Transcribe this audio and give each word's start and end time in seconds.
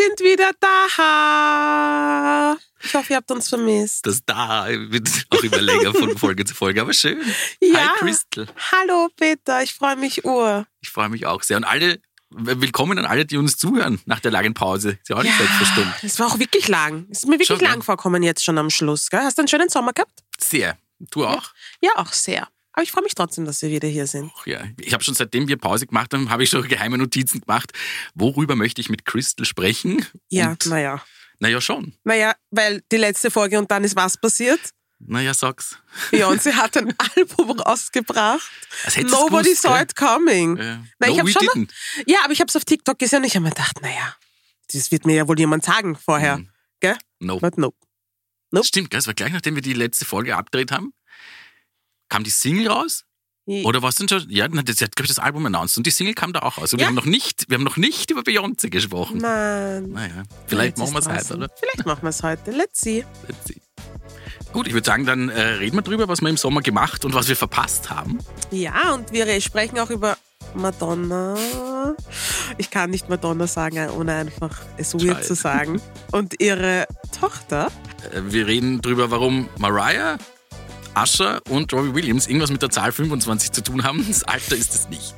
sind 0.00 0.20
wieder 0.20 0.52
da. 0.60 2.56
Ich 2.82 2.94
hoffe, 2.94 3.12
ihr 3.12 3.16
habt 3.16 3.30
uns 3.30 3.50
vermisst. 3.50 4.06
Das 4.06 4.24
da 4.24 4.66
wird 4.68 5.06
auch 5.28 5.42
immer 5.42 5.60
länger 5.60 5.92
von 5.92 6.16
Folge 6.16 6.46
zu 6.46 6.54
Folge, 6.54 6.80
aber 6.80 6.94
schön. 6.94 7.20
Ja. 7.60 7.90
Hi 7.90 7.98
Crystal. 7.98 8.46
Hallo 8.72 9.08
Peter, 9.14 9.62
ich 9.62 9.74
freue 9.74 9.96
mich 9.96 10.24
ur. 10.24 10.66
Ich 10.80 10.88
freue 10.88 11.10
mich 11.10 11.26
auch 11.26 11.42
sehr. 11.42 11.58
Und 11.58 11.64
alle, 11.64 12.00
willkommen 12.30 12.98
an 12.98 13.04
alle, 13.04 13.26
die 13.26 13.36
uns 13.36 13.58
zuhören 13.58 14.00
nach 14.06 14.20
der 14.20 14.30
langen 14.30 14.54
Pause. 14.54 14.92
Ist 14.92 15.10
ja 15.10 15.16
auch 15.16 15.22
nicht 15.22 15.36
selbstverständlich. 15.36 16.04
Es 16.04 16.18
war 16.18 16.28
auch 16.28 16.38
wirklich 16.38 16.68
lang. 16.68 17.06
Es 17.10 17.18
ist 17.18 17.26
mir 17.26 17.32
wirklich 17.32 17.48
Schon, 17.48 17.60
lang 17.60 17.80
ja. 17.80 17.84
vorkommen 17.84 18.22
jetzt 18.22 18.42
schon 18.42 18.56
am 18.56 18.70
Schluss. 18.70 19.10
Gell? 19.10 19.20
Hast 19.20 19.36
du 19.36 19.42
einen 19.42 19.48
schönen 19.48 19.68
Sommer 19.68 19.92
gehabt? 19.92 20.22
Sehr. 20.38 20.78
Du 21.10 21.26
auch? 21.26 21.52
Ja, 21.82 21.90
auch 21.96 22.12
sehr. 22.12 22.48
Aber 22.80 22.84
ich 22.84 22.92
freue 22.92 23.04
mich 23.04 23.14
trotzdem, 23.14 23.44
dass 23.44 23.60
wir 23.60 23.68
wieder 23.68 23.88
hier 23.88 24.06
sind. 24.06 24.32
Ach 24.34 24.46
ja. 24.46 24.64
Ich 24.80 24.94
habe 24.94 25.04
schon 25.04 25.12
seitdem 25.12 25.48
wir 25.48 25.58
Pause 25.58 25.86
gemacht 25.86 26.14
haben, 26.14 26.30
habe 26.30 26.44
ich 26.44 26.48
schon 26.48 26.62
geheime 26.68 26.96
Notizen 26.96 27.42
gemacht. 27.42 27.72
Worüber 28.14 28.56
möchte 28.56 28.80
ich 28.80 28.88
mit 28.88 29.04
Crystal 29.04 29.44
sprechen? 29.44 30.06
Ja, 30.30 30.52
Und, 30.52 30.64
naja. 30.64 31.04
naja, 31.40 31.60
schon. 31.60 31.92
Naja, 32.04 32.34
weil 32.50 32.82
die 32.90 32.96
letzte 32.96 33.30
Folge 33.30 33.58
und 33.58 33.70
dann 33.70 33.84
ist 33.84 33.96
was 33.96 34.16
passiert? 34.16 34.58
Naja, 34.98 35.34
sag's. 35.34 35.76
Beyoncé 36.10 36.54
hat 36.54 36.74
ein 36.78 36.94
Album 37.16 37.50
rausgebracht. 37.50 38.50
Nobody 39.02 39.50
gewusst, 39.50 39.60
saw 39.60 39.78
it 39.82 39.94
coming. 39.94 40.56
Ja. 40.56 40.82
Na, 40.98 41.08
ich 41.08 41.16
no, 41.16 41.18
hab 41.18 41.26
we 41.26 41.32
schon 41.32 41.44
noch-. 41.44 41.68
Ja, 42.06 42.20
aber 42.24 42.32
ich 42.32 42.40
habe 42.40 42.48
es 42.48 42.56
auf 42.56 42.64
TikTok 42.64 42.98
gesehen 42.98 43.18
und 43.18 43.24
ich 43.26 43.34
habe 43.34 43.42
mir 43.44 43.50
gedacht, 43.50 43.82
naja, 43.82 44.16
das 44.72 44.90
wird 44.90 45.04
mir 45.04 45.16
ja 45.16 45.28
wohl 45.28 45.38
jemand 45.38 45.66
sagen 45.66 45.96
vorher. 45.96 46.38
Mhm. 46.38 46.48
Gell? 46.80 46.96
No. 47.18 47.38
But 47.40 47.58
no. 47.58 47.74
Nope. 48.52 48.66
Stimmt, 48.66 48.90
gell? 48.90 49.00
Es 49.00 49.06
war 49.06 49.12
gleich 49.12 49.32
nachdem 49.32 49.54
wir 49.54 49.62
die 49.62 49.74
letzte 49.74 50.06
Folge 50.06 50.34
abgedreht 50.34 50.72
haben, 50.72 50.94
kam 52.10 52.22
die 52.24 52.30
Single 52.30 52.68
raus. 52.68 53.04
Oder 53.64 53.82
was 53.82 53.96
denn 53.96 54.08
schon? 54.08 54.26
Ja, 54.30 54.46
das 54.46 54.80
hat, 54.80 54.94
glaube 54.94 55.06
ich, 55.06 55.08
das 55.08 55.18
Album 55.18 55.44
announced 55.46 55.76
und 55.76 55.84
die 55.84 55.90
Single 55.90 56.14
kam 56.14 56.32
da 56.32 56.40
auch 56.40 56.58
raus. 56.58 56.72
Und 56.72 56.78
wir 56.78 56.84
Ja. 56.84 56.88
haben 56.88 56.94
noch 56.94 57.04
nicht, 57.06 57.46
wir 57.48 57.56
haben 57.56 57.64
noch 57.64 57.78
nicht 57.78 58.10
über 58.12 58.20
Beyoncé 58.20 58.68
gesprochen. 58.68 59.18
Nein. 59.18 59.90
Naja, 59.90 60.22
vielleicht 60.46 60.78
machen 60.78 60.92
wir 60.92 61.00
es 61.00 61.08
heute, 61.08 61.34
oder? 61.36 61.48
Vielleicht 61.58 61.84
machen 61.84 62.02
wir 62.02 62.10
es 62.10 62.22
heute. 62.22 62.52
Let's 62.52 62.80
see. 62.80 63.04
Let's 63.26 63.48
see. 63.48 63.60
Gut, 64.52 64.68
ich 64.68 64.72
würde 64.72 64.86
sagen, 64.86 65.04
dann 65.04 65.30
äh, 65.30 65.40
reden 65.40 65.76
wir 65.76 65.82
drüber, 65.82 66.06
was 66.06 66.20
wir 66.20 66.28
im 66.28 66.36
Sommer 66.36 66.60
gemacht 66.60 67.04
und 67.04 67.12
was 67.14 67.26
wir 67.28 67.34
verpasst 67.36 67.90
haben. 67.90 68.18
Ja, 68.52 68.94
und 68.94 69.10
wir 69.12 69.40
sprechen 69.40 69.80
auch 69.80 69.90
über 69.90 70.16
Madonna. 70.54 71.36
Ich 72.58 72.70
kann 72.70 72.90
nicht 72.90 73.08
Madonna 73.08 73.46
sagen, 73.48 73.88
ohne 73.90 74.14
einfach 74.14 74.60
es 74.76 74.94
weird 74.94 75.16
Scheiße. 75.18 75.28
zu 75.28 75.34
sagen. 75.34 75.80
Und 76.12 76.40
ihre 76.40 76.86
Tochter. 77.18 77.72
Äh, 78.12 78.20
wir 78.32 78.46
reden 78.46 78.80
drüber, 78.80 79.10
warum 79.10 79.48
Mariah, 79.58 80.18
Usher 80.96 81.40
und 81.48 81.72
Robbie 81.72 81.94
Williams 81.94 82.26
irgendwas 82.26 82.50
mit 82.50 82.62
der 82.62 82.70
Zahl 82.70 82.92
25 82.92 83.52
zu 83.52 83.62
tun 83.62 83.84
haben. 83.84 84.04
Das 84.06 84.24
Alter 84.24 84.56
ist 84.56 84.74
es 84.74 84.88
nicht. 84.88 85.14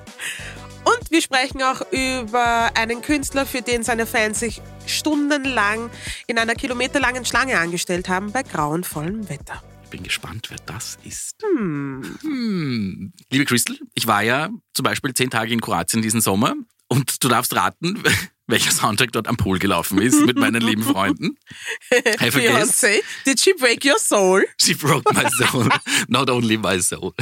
Und 0.84 1.10
wir 1.10 1.22
sprechen 1.22 1.62
auch 1.62 1.80
über 1.92 2.70
einen 2.74 3.02
Künstler, 3.02 3.46
für 3.46 3.62
den 3.62 3.82
seine 3.82 4.06
Fans 4.06 4.40
sich 4.40 4.60
stundenlang 4.86 5.90
in 6.26 6.38
einer 6.38 6.54
kilometerlangen 6.54 7.24
Schlange 7.24 7.58
angestellt 7.58 8.08
haben 8.08 8.32
bei 8.32 8.42
grauenvollem 8.42 9.28
Wetter. 9.28 9.62
Ich 9.84 9.90
bin 9.90 10.02
gespannt, 10.02 10.48
wer 10.50 10.58
das 10.66 10.98
ist. 11.04 11.36
Hm. 11.42 12.18
Hm. 12.22 13.12
Liebe 13.30 13.44
Crystal, 13.44 13.76
ich 13.94 14.06
war 14.06 14.22
ja 14.22 14.48
zum 14.74 14.84
Beispiel 14.84 15.14
zehn 15.14 15.30
Tage 15.30 15.52
in 15.52 15.60
Kroatien 15.60 16.02
diesen 16.02 16.20
Sommer 16.20 16.54
und 16.88 17.22
du 17.22 17.28
darfst 17.28 17.54
raten, 17.54 18.02
welcher 18.46 18.70
Soundtrack 18.70 19.12
dort 19.12 19.28
am 19.28 19.36
Pool 19.36 19.58
gelaufen 19.58 19.98
ist 20.00 20.20
mit 20.26 20.36
meinen 20.36 20.60
lieben 20.60 20.82
Freunden. 20.82 21.38
I. 21.92 22.30
Beyoncé, 22.30 23.02
did 23.24 23.40
she 23.40 23.52
break 23.54 23.84
your 23.84 23.98
soul? 23.98 24.44
She 24.60 24.74
broke 24.74 25.12
my 25.14 25.28
soul. 25.30 25.68
Not 26.08 26.28
only 26.28 26.56
my 26.58 26.80
soul. 26.80 27.14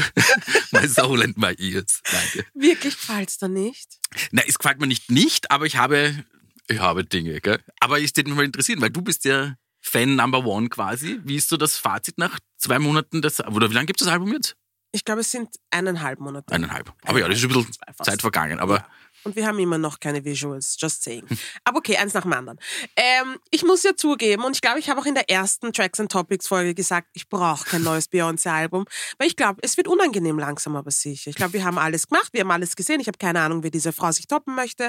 My 0.72 0.86
soul 0.88 1.22
and 1.22 1.36
my 1.36 1.54
ears. 1.58 2.00
Danke. 2.10 2.46
Wirklich 2.54 2.94
gefällt's 2.96 3.38
da 3.38 3.48
nicht? 3.48 3.98
Na, 4.32 4.42
es 4.46 4.58
gefällt 4.58 4.80
mir 4.80 4.86
nicht 4.86 5.10
nicht, 5.10 5.50
aber 5.50 5.66
ich 5.66 5.76
habe, 5.76 6.24
ich 6.68 6.78
habe 6.78 7.04
Dinge, 7.04 7.40
gell? 7.40 7.60
Aber 7.80 7.98
ich 8.00 8.16
würde 8.16 8.30
mich 8.30 8.36
mal 8.36 8.44
interessieren, 8.44 8.80
weil 8.80 8.90
du 8.90 9.02
bist 9.02 9.24
ja 9.24 9.54
Fan 9.80 10.16
Number 10.16 10.44
One 10.44 10.68
quasi. 10.68 11.20
Wie 11.24 11.36
ist 11.36 11.48
so 11.48 11.56
das 11.56 11.76
Fazit 11.76 12.18
nach 12.18 12.38
zwei 12.56 12.78
Monaten? 12.78 13.22
Des, 13.22 13.40
oder 13.40 13.70
wie 13.70 13.74
lange 13.74 13.86
gibt 13.86 14.00
es 14.00 14.06
das 14.06 14.12
Album 14.12 14.32
jetzt? 14.32 14.56
Ich 14.92 15.04
glaube, 15.04 15.20
es 15.20 15.30
sind 15.30 15.48
eineinhalb 15.70 16.18
Monate. 16.18 16.52
Eineinhalb. 16.52 16.92
Aber 17.04 17.20
ja, 17.20 17.28
das 17.28 17.38
ist 17.38 17.44
ein 17.44 17.48
bisschen. 17.48 17.72
Zeit 18.02 18.20
vergangen. 18.20 18.58
Aber 18.58 18.78
Ja. 18.78 18.86
Und 19.24 19.36
wir 19.36 19.46
haben 19.46 19.58
immer 19.58 19.78
noch 19.78 20.00
keine 20.00 20.24
Visuals, 20.24 20.76
just 20.78 21.02
saying. 21.02 21.26
Aber 21.64 21.78
okay, 21.78 21.96
eins 21.96 22.14
nach 22.14 22.22
dem 22.22 22.32
anderen. 22.32 22.58
Ähm, 22.96 23.38
ich 23.50 23.64
muss 23.64 23.82
ja 23.82 23.94
zugeben, 23.94 24.44
und 24.44 24.56
ich 24.56 24.62
glaube, 24.62 24.78
ich 24.78 24.88
habe 24.88 25.00
auch 25.00 25.06
in 25.06 25.14
der 25.14 25.28
ersten 25.28 25.72
Tracks 25.72 26.00
and 26.00 26.10
Topics 26.10 26.48
Folge 26.48 26.74
gesagt, 26.74 27.08
ich 27.12 27.28
brauche 27.28 27.64
kein 27.64 27.82
neues 27.82 28.10
Beyoncé-Album, 28.10 28.86
weil 29.18 29.28
ich 29.28 29.36
glaube, 29.36 29.60
es 29.62 29.76
wird 29.76 29.88
unangenehm 29.88 30.38
langsam, 30.38 30.76
aber 30.76 30.90
sicher. 30.90 31.30
Ich 31.30 31.36
glaube, 31.36 31.52
wir 31.52 31.64
haben 31.64 31.78
alles 31.78 32.08
gemacht, 32.08 32.30
wir 32.32 32.40
haben 32.40 32.50
alles 32.50 32.76
gesehen. 32.76 33.00
Ich 33.00 33.08
habe 33.08 33.18
keine 33.18 33.40
Ahnung, 33.40 33.62
wie 33.62 33.70
diese 33.70 33.92
Frau 33.92 34.10
sich 34.12 34.26
toppen 34.26 34.54
möchte. 34.54 34.86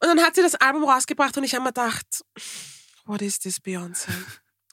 Und 0.00 0.08
dann 0.08 0.20
hat 0.22 0.34
sie 0.36 0.42
das 0.42 0.54
Album 0.54 0.84
rausgebracht 0.84 1.36
und 1.36 1.44
ich 1.44 1.54
habe 1.54 1.64
mir 1.64 1.70
gedacht, 1.70 2.24
what 3.06 3.22
is 3.22 3.38
this 3.38 3.58
Beyoncé? 3.58 4.10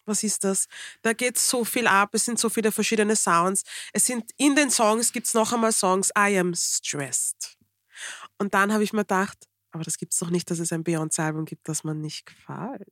Was 0.05 0.21
ist 0.21 0.43
das? 0.43 0.67
Da 1.01 1.13
geht 1.13 1.37
so 1.39 1.65
viel 1.65 1.87
ab, 1.87 2.09
es 2.13 2.25
sind 2.25 2.39
so 2.39 2.49
viele 2.49 2.71
verschiedene 2.71 3.15
Sounds. 3.15 3.63
Es 3.91 4.05
sind 4.05 4.31
in 4.37 4.55
den 4.55 4.69
Songs 4.69 5.11
gibt 5.11 5.25
es 5.25 5.33
noch 5.33 5.51
einmal 5.51 5.71
Songs, 5.71 6.11
I 6.17 6.37
am 6.37 6.53
stressed. 6.53 7.54
Und 8.37 8.53
dann 8.53 8.73
habe 8.73 8.83
ich 8.83 8.93
mir 8.93 9.01
gedacht, 9.01 9.37
aber 9.71 9.83
das 9.83 9.97
gibt 9.97 10.13
es 10.13 10.19
doch 10.19 10.29
nicht, 10.29 10.49
dass 10.51 10.59
es 10.59 10.71
ein 10.71 10.83
Beyoncé-Album 10.83 11.45
gibt, 11.45 11.67
das 11.67 11.83
man 11.83 12.01
nicht 12.01 12.25
gefällt. 12.25 12.87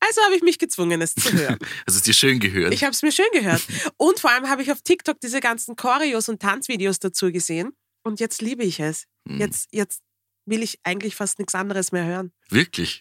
Also 0.00 0.20
habe 0.22 0.34
ich 0.34 0.42
mich 0.42 0.58
gezwungen, 0.58 1.00
es 1.00 1.14
zu 1.14 1.32
hören. 1.32 1.58
das 1.86 1.96
ist 1.96 2.06
dir 2.06 2.14
schön 2.14 2.40
gehört. 2.40 2.72
Ich 2.74 2.82
habe 2.82 2.92
es 2.92 3.02
mir 3.02 3.12
schön 3.12 3.30
gehört. 3.32 3.62
Und 3.96 4.18
vor 4.18 4.30
allem 4.30 4.48
habe 4.48 4.62
ich 4.62 4.72
auf 4.72 4.82
TikTok 4.82 5.20
diese 5.20 5.40
ganzen 5.40 5.76
Choreos 5.76 6.28
und 6.28 6.40
Tanzvideos 6.42 6.98
dazu 6.98 7.30
gesehen. 7.30 7.72
Und 8.02 8.20
jetzt 8.20 8.42
liebe 8.42 8.64
ich 8.64 8.80
es. 8.80 9.06
Hm. 9.28 9.38
Jetzt, 9.38 9.68
jetzt 9.72 10.02
will 10.46 10.62
ich 10.62 10.80
eigentlich 10.82 11.14
fast 11.14 11.38
nichts 11.38 11.54
anderes 11.54 11.92
mehr 11.92 12.04
hören. 12.04 12.32
Wirklich? 12.48 13.00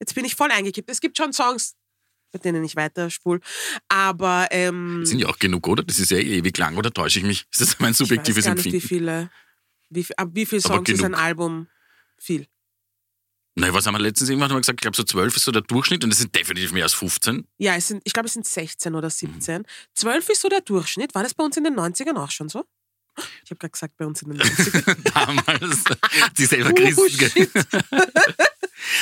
Jetzt 0.00 0.14
bin 0.14 0.24
ich 0.24 0.34
voll 0.34 0.50
eingekippt. 0.50 0.90
Es 0.90 1.00
gibt 1.00 1.16
schon 1.16 1.32
Songs, 1.32 1.74
mit 2.32 2.44
denen 2.44 2.64
ich 2.64 2.76
weiter 2.76 3.10
spul. 3.10 3.40
Aber 3.88 4.48
ähm, 4.50 5.04
Sind 5.04 5.18
ja 5.18 5.28
auch 5.28 5.38
genug, 5.38 5.66
oder? 5.66 5.82
Das 5.82 5.98
ist 5.98 6.10
ja 6.10 6.18
ewig 6.18 6.56
lang, 6.58 6.76
oder 6.76 6.92
täusche 6.92 7.18
ich 7.18 7.24
mich? 7.24 7.46
Ist 7.52 7.60
das 7.60 7.80
mein 7.80 7.92
ich 7.92 7.98
weiß 8.00 8.08
subjektives 8.08 8.44
gar 8.44 8.54
nicht, 8.54 8.64
wie 8.64 8.68
Empfinden? 8.68 8.88
viele, 8.88 9.30
wie, 9.90 10.04
viel- 10.04 10.14
ab 10.16 10.28
wie 10.32 10.46
viele 10.46 10.62
Aber 10.64 10.74
Songs 10.76 10.88
ist 10.90 11.04
ein. 11.04 11.14
Album? 11.14 11.68
Viel. 12.18 12.46
Nein, 13.54 13.72
was 13.74 13.86
haben 13.86 13.94
wir 13.94 13.98
letztens 14.00 14.30
irgendwann 14.30 14.52
mal 14.52 14.60
gesagt? 14.60 14.78
Ich 14.78 14.82
glaube, 14.82 14.96
so 14.96 15.02
12 15.02 15.36
ist 15.36 15.44
so 15.44 15.50
der 15.52 15.62
Durchschnitt 15.62 16.04
und 16.04 16.10
das 16.10 16.18
sind 16.20 16.34
definitiv 16.34 16.72
mehr 16.72 16.84
als 16.84 16.94
15. 16.94 17.44
Ja, 17.58 17.74
es 17.74 17.88
sind, 17.88 18.02
ich 18.04 18.12
glaube, 18.12 18.26
es 18.28 18.34
sind 18.34 18.46
16 18.46 18.92
Mhm. 18.92 18.98
oder 18.98 19.10
17. 19.10 19.64
12 19.94 20.28
ist 20.28 20.40
so 20.42 20.48
der 20.48 20.60
Durchschnitt. 20.60 21.14
War 21.14 21.24
das 21.24 21.34
bei 21.34 21.42
uns 21.44 21.56
in 21.56 21.64
den 21.64 21.74
90ern 21.74 22.16
auch 22.16 22.30
schon 22.30 22.48
so? 22.48 22.64
Ich 23.44 23.50
habe 23.50 23.56
gerade 23.58 23.72
gesagt, 23.72 23.96
bei 23.96 24.06
uns 24.06 24.22
in 24.22 24.30
den 24.30 24.40
90ern. 24.40 25.12
Damals. 25.12 25.84
Die 26.36 26.44
selber 26.46 26.70
Oh, 26.70 26.74
Christen. 26.74 27.48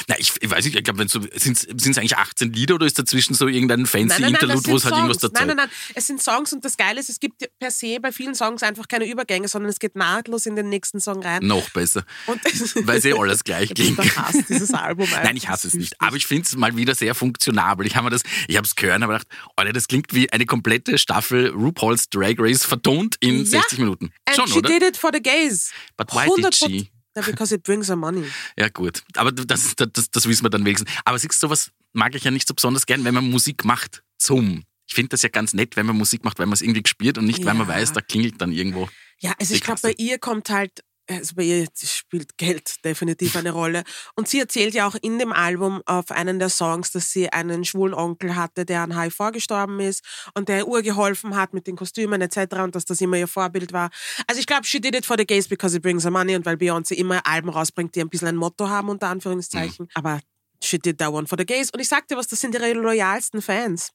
Na, 0.09 0.19
ich, 0.19 0.33
ich 0.41 0.51
weiß 0.51 0.65
nicht, 0.65 0.77
ich 0.77 0.85
glaube, 0.85 1.07
so, 1.09 1.21
sind 1.35 1.57
es 1.57 1.99
eigentlich 1.99 2.17
18 2.17 2.53
Lieder 2.53 2.77
oder 2.77 2.87
ist 2.87 2.99
dazwischen 2.99 3.35
so 3.35 3.49
irgendein 3.49 3.87
fancy 3.87 4.07
Nein, 4.09 4.21
nein, 4.21 4.35
Interlude, 4.35 4.71
wo 4.71 4.77
es 4.77 4.85
halt 4.85 4.95
irgendwas 4.95 5.19
dazu 5.19 5.35
Nein, 5.35 5.49
nein, 5.49 5.57
nein. 5.57 5.69
Es 5.95 6.07
sind 6.07 6.23
Songs 6.23 6.53
und 6.53 6.65
das 6.65 6.77
Geile 6.77 7.01
ist, 7.01 7.09
es 7.09 7.21
gibt 7.21 7.45
per 7.59 7.71
se 7.71 7.99
bei 8.01 8.13
vielen 8.13 8.35
Songs 8.35 8.63
einfach 8.63 8.89
keine 8.89 9.07
Übergänge, 9.07 9.49
sondern 9.49 9.71
es 9.71 9.79
geht 9.79 9.97
nahtlos 9.97 10.47
in 10.47 10.57
den 10.57 10.69
nächsten 10.69 11.01
Song 11.01 11.23
rein. 11.23 11.47
Noch 11.47 11.69
besser. 11.71 12.05
Weil 12.83 13.01
sie 13.01 13.13
alles 13.13 13.45
gleich 13.45 13.75
klingt. 13.75 13.99
Ich 14.05 14.17
hasse 14.17 14.43
dieses 14.49 14.73
Album. 14.73 15.09
Nein, 15.23 15.37
ich 15.37 15.49
hasse 15.49 15.69
es 15.69 15.75
nicht. 15.75 16.01
Aber 16.01 16.17
ich 16.17 16.27
finde 16.27 16.45
es 16.45 16.57
mal 16.57 16.77
wieder 16.77 16.95
sehr 16.95 17.15
funktionabel. 17.15 17.87
Ich 17.87 17.97
habe 17.97 18.05
mir 18.05 18.11
das, 18.11 18.23
ich 18.49 18.57
habe 18.57 18.67
es 18.67 18.75
gehört 18.75 18.97
und 18.97 19.03
habe 19.05 19.13
gedacht, 19.15 19.29
Alter, 19.57 19.73
das 19.73 19.89
klingt 19.89 20.15
wie 20.15 20.31
eine 20.33 20.47
komplette 20.47 20.99
Staffel 20.99 21.51
RuPaul's 21.51 22.09
Drag 22.09 22.35
Race 22.39 22.65
vertont 22.65 23.17
in 23.21 23.39
Ja. 23.41 23.45
60 23.45 23.79
Minuten. 23.79 24.13
And 24.27 24.37
Schon, 24.37 24.49
she 24.49 24.59
oder? 24.59 24.69
did 24.69 24.83
it 24.83 24.97
for 24.97 25.11
the 25.13 25.21
gays. 25.21 25.73
But 25.97 26.13
why 26.13 26.27
did 26.35 26.47
100%. 26.47 26.55
she? 26.69 26.91
Ja, 27.17 27.23
because 27.23 27.55
it 27.55 27.63
brings 27.63 27.89
her 27.89 27.97
money. 27.97 28.25
Ja, 28.59 28.69
gut. 28.69 29.03
Aber 29.17 29.33
das, 29.33 29.75
das, 29.77 30.11
das, 30.11 30.29
wissen 30.29 30.45
wir 30.45 30.51
dann 30.51 30.65
wenigstens. 30.65 30.91
Aber 31.05 31.19
siehst 31.19 31.43
du, 31.43 31.47
sowas 31.49 31.71
mag 31.93 32.15
ich 32.15 32.25
ja 32.25 32.31
nicht 32.31 32.47
so 32.47 32.55
besonders 32.55 32.85
gern, 32.87 33.05
wenn 33.05 33.15
man 33.15 33.29
Musik 33.31 33.65
macht 33.65 34.03
zum. 34.19 34.65
Ich 34.87 34.95
finde 34.95 35.09
das 35.09 35.23
ja 35.23 35.31
ganz 35.31 35.53
nett, 35.55 35.77
wenn 35.77 35.87
man 35.87 35.97
Musik 35.97 36.25
macht, 36.25 36.39
weil 36.39 36.47
man 36.47 36.53
es 36.53 36.63
irgendwie 36.63 36.83
gespielt 36.83 37.19
und 37.19 37.25
nicht, 37.25 37.45
weil 37.45 37.55
man 37.55 37.67
Ja. 37.69 37.75
weiß, 37.75 37.93
da 37.95 38.01
klingelt 38.03 38.41
dann 38.41 38.53
irgendwo. 38.53 38.89
Ja, 39.21 39.35
also 39.41 39.55
ich 39.55 39.63
glaube, 39.63 39.81
bei 39.83 39.95
ihr 39.97 40.19
kommt 40.19 40.51
halt, 40.51 40.83
also 41.09 41.35
bei 41.35 41.45
ihr 41.45 41.67
spielt 41.75 42.37
Geld 42.37 42.85
definitiv 42.85 43.37
eine 43.37 43.51
Rolle. 43.51 43.85
Und 44.15 44.29
sie 44.29 44.41
erzählt 44.41 44.75
ja 44.75 44.87
auch 44.87 44.97
in 45.01 45.19
dem 45.19 45.33
Album 45.33 45.83
auf 45.87 46.11
einen 46.11 46.39
der 46.39 46.49
Songs, 46.49 46.91
dass 46.93 47.11
sie 47.11 47.29
einen 47.33 47.65
schwulen 47.65 47.95
Onkel 47.95 48.37
hatte, 48.37 48.65
der 48.65 48.83
an 48.83 48.99
HIV 48.99 49.33
gestorben 49.33 49.81
ist 49.81 50.05
und 50.35 50.49
der 50.49 50.59
ihr 50.59 50.69
urgeholfen 50.69 51.37
hat 51.37 51.55
mit 51.55 51.67
den 51.67 51.77
Kostümen 51.77 52.21
etc. 52.21 52.57
und 52.57 52.75
dass 52.75 52.85
das 52.85 53.01
immer 53.01 53.17
ihr 53.17 53.29
Vorbild 53.29 53.73
war. 53.73 53.91
Also 54.27 54.41
ich 54.41 54.47
glaube, 54.47 54.65
she 54.65 54.81
did 54.81 54.95
it 54.95 55.07
for 55.07 55.17
the 55.19 55.27
gays 55.27 55.49
because 55.49 55.77
it 55.77 55.83
brings 55.83 56.05
her 56.05 56.11
money 56.11 56.35
und 56.35 56.45
weil 56.47 56.57
Beyoncé 56.57 56.95
immer 56.95 57.27
Alben 57.27 57.51
rausbringt, 57.51 57.95
die 57.95 58.01
ein 58.01 58.09
bisschen 58.09 58.29
ein 58.29 58.37
Motto 58.37 58.69
haben, 58.69 58.89
unter 58.89 59.09
Anführungszeichen. 59.09 59.87
Mhm. 59.87 59.91
Aber 59.95 60.21
she 60.63 60.79
did 60.79 60.99
that 60.99 61.13
one 61.13 61.27
for 61.27 61.39
the 61.39 61.47
gays. 61.47 61.71
Und 61.71 61.81
ich 61.81 61.89
sagte 61.89 62.17
was, 62.17 62.27
das 62.27 62.41
sind 62.41 62.55
ihre 62.55 62.73
loyalsten 62.73 63.43
Fans. 63.43 63.93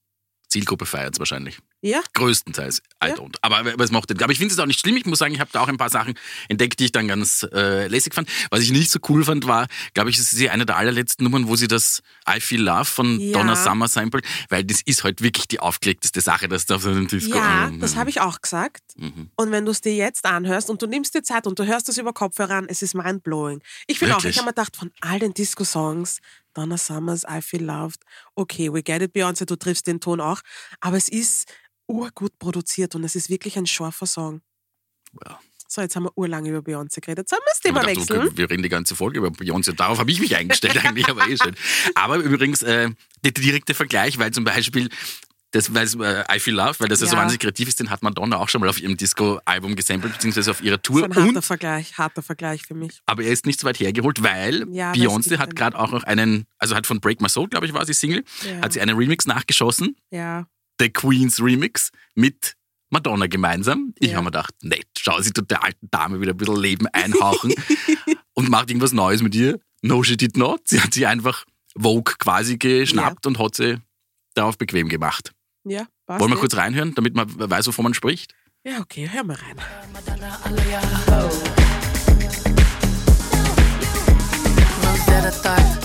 Zielgruppe 0.52 0.86
feiert 0.86 1.16
es 1.16 1.20
wahrscheinlich. 1.20 1.58
Ja? 1.82 2.02
Größtenteils. 2.14 2.84
I 3.04 3.08
Ja. 3.08 3.16
don't. 3.16 3.36
Aber, 3.42 3.58
aber 3.60 3.84
es 3.84 3.90
macht 3.92 4.10
den. 4.10 4.22
Aber 4.22 4.32
ich 4.32 4.38
finde 4.38 4.54
es 4.54 4.60
auch 4.60 4.66
nicht 4.68 4.80
schlimm. 4.80 4.98
Ich 4.98 5.06
muss 5.06 5.18
sagen, 5.20 5.34
ich 5.34 5.40
habe 5.40 5.50
da 5.52 5.62
auch 5.62 5.68
ein 5.68 5.78
paar 5.78 5.90
Sachen 5.90 6.14
entdeckt, 6.50 6.80
die 6.80 6.86
ich 6.86 6.92
dann 6.92 7.08
ganz 7.08 7.48
äh, 7.54 7.88
lässig 7.88 8.14
fand. 8.14 8.30
Was 8.52 8.60
ich 8.60 8.72
nicht 8.72 8.92
so 8.92 9.00
cool 9.10 9.24
fand, 9.24 9.48
war, 9.48 9.68
glaube 9.94 10.10
ich, 10.12 10.18
das 10.18 10.26
ist 10.32 10.38
sie 10.38 10.50
eine 10.50 10.66
der 10.66 10.78
allerletzten 10.78 11.24
Nummern, 11.24 11.48
wo 11.48 11.56
sie 11.56 11.68
das 11.68 12.04
I 12.30 12.40
Feel 12.40 12.62
Love 12.62 12.86
von 12.86 13.20
Ja. 13.20 13.34
Donna 13.40 13.56
Summer 13.56 13.88
samplet, 13.88 14.26
weil 14.50 14.64
das 14.64 14.82
ist 14.86 15.04
halt 15.04 15.22
wirklich 15.22 15.48
die 15.48 15.60
aufgelegteste 15.60 16.22
Sache, 16.22 16.48
dass 16.48 16.66
da 16.66 16.76
auf 16.76 16.84
so 16.84 16.90
einem 16.90 17.08
Disco. 17.08 17.36
Ja, 17.38 17.72
das 17.80 17.96
habe 17.96 18.10
ich 18.10 18.22
auch 18.22 18.42
gesagt. 18.42 18.82
Mhm. 18.98 19.32
Und 19.36 19.52
wenn 19.52 19.66
du 19.66 19.72
es 19.72 19.82
dir 19.82 19.96
jetzt 19.96 20.26
anhörst 20.26 20.70
und 20.70 20.82
du 20.82 20.88
nimmst 20.88 21.16
dir 21.16 21.24
Zeit 21.24 21.48
und 21.48 21.58
du 21.58 21.66
hörst 21.66 21.90
es 21.90 21.98
über 21.98 22.14
Kopfhörer 22.14 22.56
an, 22.56 22.66
es 22.68 22.82
ist 22.82 22.94
mindblowing. 22.94 23.62
Ich 23.88 23.98
finde 24.00 24.18
auch, 24.18 24.24
ich 24.24 24.38
habe 24.38 24.46
mir 24.46 24.52
gedacht, 24.52 24.76
von 24.76 24.92
all 25.02 25.18
den 25.20 25.34
Disco-Songs, 25.34 26.20
Donna 26.54 26.78
Summers, 26.78 27.24
I 27.24 27.42
Feel 27.42 27.64
Loved. 27.64 28.00
Okay, 28.36 28.72
we 28.72 28.82
get 28.84 29.02
it, 29.02 29.14
Beyoncé, 29.14 29.46
du 29.46 29.56
triffst 29.56 29.88
den 29.88 30.00
Ton 30.00 30.20
auch. 30.22 30.42
Aber 30.80 30.98
es 30.98 31.10
ist 31.10 31.52
urgut 31.88 32.38
produziert 32.40 32.96
und 32.96 33.04
es 33.04 33.16
ist 33.16 33.30
wirklich 33.30 33.58
ein 33.58 33.68
scharfer 33.68 34.06
Song. 34.06 34.42
Ja. 35.26 35.40
So, 35.68 35.80
jetzt 35.80 35.96
haben 35.96 36.04
wir 36.04 36.18
urlang 36.18 36.46
über 36.46 36.60
Beyoncé 36.60 37.00
geredet. 37.00 37.30
Sollen 37.30 37.42
wir 37.46 37.52
das 37.52 37.62
Thema 37.62 37.80
dachte, 37.80 37.96
wechseln? 37.96 38.38
Wir 38.38 38.50
reden 38.50 38.62
die 38.62 38.68
ganze 38.68 38.94
Folge 38.94 39.20
über 39.20 39.30
Beyoncé. 39.30 39.74
Darauf 39.74 40.00
habe 40.00 40.12
ich 40.12 40.20
mich 40.20 40.36
eingestellt 40.36 40.78
eigentlich, 40.86 41.08
aber 41.08 41.30
eh 41.30 41.38
schön. 41.38 41.56
Aber 41.96 42.18
übrigens, 42.18 42.62
äh, 42.62 42.90
der 43.24 43.32
direkte 43.32 43.74
Vergleich, 43.74 44.18
weil 44.18 44.32
zum 44.32 44.44
Beispiel 44.44 44.90
das, 45.52 45.74
weil 45.74 45.84
es, 45.86 45.96
äh, 45.96 46.24
I 46.34 46.40
Feel 46.40 46.56
Love, 46.56 46.76
weil 46.80 46.88
das 46.88 47.02
ja. 47.02 47.08
so 47.08 47.18
wahnsinnig 47.18 47.42
kreativ 47.42 47.68
ist, 47.68 47.80
den 47.80 47.90
hat 47.90 48.04
Madonna 48.04 48.38
auch 48.38 48.48
schon 48.50 48.62
mal 48.62 48.70
auf 48.70 48.80
ihrem 48.82 48.96
Disco-Album 48.98 49.76
gesampelt, 49.76 50.14
beziehungsweise 50.14 50.52
auf 50.52 50.62
ihrer 50.62 50.82
Tour. 50.82 51.04
ein 51.06 51.14
harter 51.16 51.28
Und, 51.36 51.42
Vergleich, 51.46 51.98
harter 51.98 52.22
Vergleich 52.22 52.64
für 52.64 52.74
mich. 52.74 53.02
aber 53.06 53.24
er 53.24 53.32
ist 53.32 53.46
nicht 53.46 53.60
so 53.60 53.68
weit 53.68 53.80
hergeholt, 53.80 54.24
weil 54.24 54.66
Ja, 54.72 54.94
Beyoncé 54.94 55.38
hat 55.40 55.56
gerade 55.56 55.78
auch 55.78 55.92
noch 55.92 56.04
einen, 56.04 56.46
also 56.58 56.76
hat 56.76 56.88
von 56.88 57.00
Break 57.02 57.20
My 57.22 57.28
Soul, 57.30 57.50
glaube 57.50 57.66
ich, 57.66 57.74
war 57.74 57.86
sie 57.86 57.94
Single, 57.94 58.24
Ja. 58.46 58.62
hat 58.62 58.74
sie 58.74 58.82
einen 58.82 58.96
Remix 58.98 59.26
nachgeschossen, 59.26 59.98
Ja, 60.10 60.48
The 60.80 60.90
Queen's 60.90 61.40
Remix, 61.42 61.92
mit 62.16 62.56
Madonna 62.90 63.28
gemeinsam. 63.28 63.94
Ich 64.00 64.14
habe 64.14 64.24
mir 64.24 64.32
gedacht, 64.32 64.54
nett, 64.64 64.88
schau, 64.98 65.22
sie 65.22 65.32
tut 65.32 65.50
der 65.52 65.64
alten 65.64 65.88
Dame 65.92 66.20
wieder 66.22 66.32
ein 66.32 66.38
bisschen 66.38 66.56
Leben 66.58 66.88
einhauchen 66.88 67.54
und 68.34 68.50
macht 68.50 68.70
irgendwas 68.70 68.92
Neues 68.94 69.22
mit 69.22 69.36
ihr. 69.36 69.60
No, 69.82 70.04
she 70.04 70.18
did 70.18 70.38
not. 70.38 70.62
Sie 70.68 70.80
hat 70.82 70.94
sie 70.94 71.06
einfach 71.06 71.46
Vogue 71.78 72.14
quasi 72.20 72.58
geschnappt 72.58 73.26
und 73.28 73.38
hat 73.40 73.56
sie 73.56 73.78
darauf 74.34 74.58
bequem 74.58 74.90
gemacht. 74.90 75.32
Ja, 75.64 75.86
passt. 76.06 76.20
Wollen 76.22 76.32
wir 76.32 76.38
kurz 76.38 76.56
reinhören, 76.56 76.94
damit 76.96 77.16
man 77.16 77.28
weiß, 77.38 77.68
wovon 77.68 77.84
man 77.84 77.94
spricht? 77.94 78.34
Ja, 78.64 78.80
okay, 78.80 79.10
hör 79.12 79.24
mal 79.24 79.36
rein. 79.36 79.58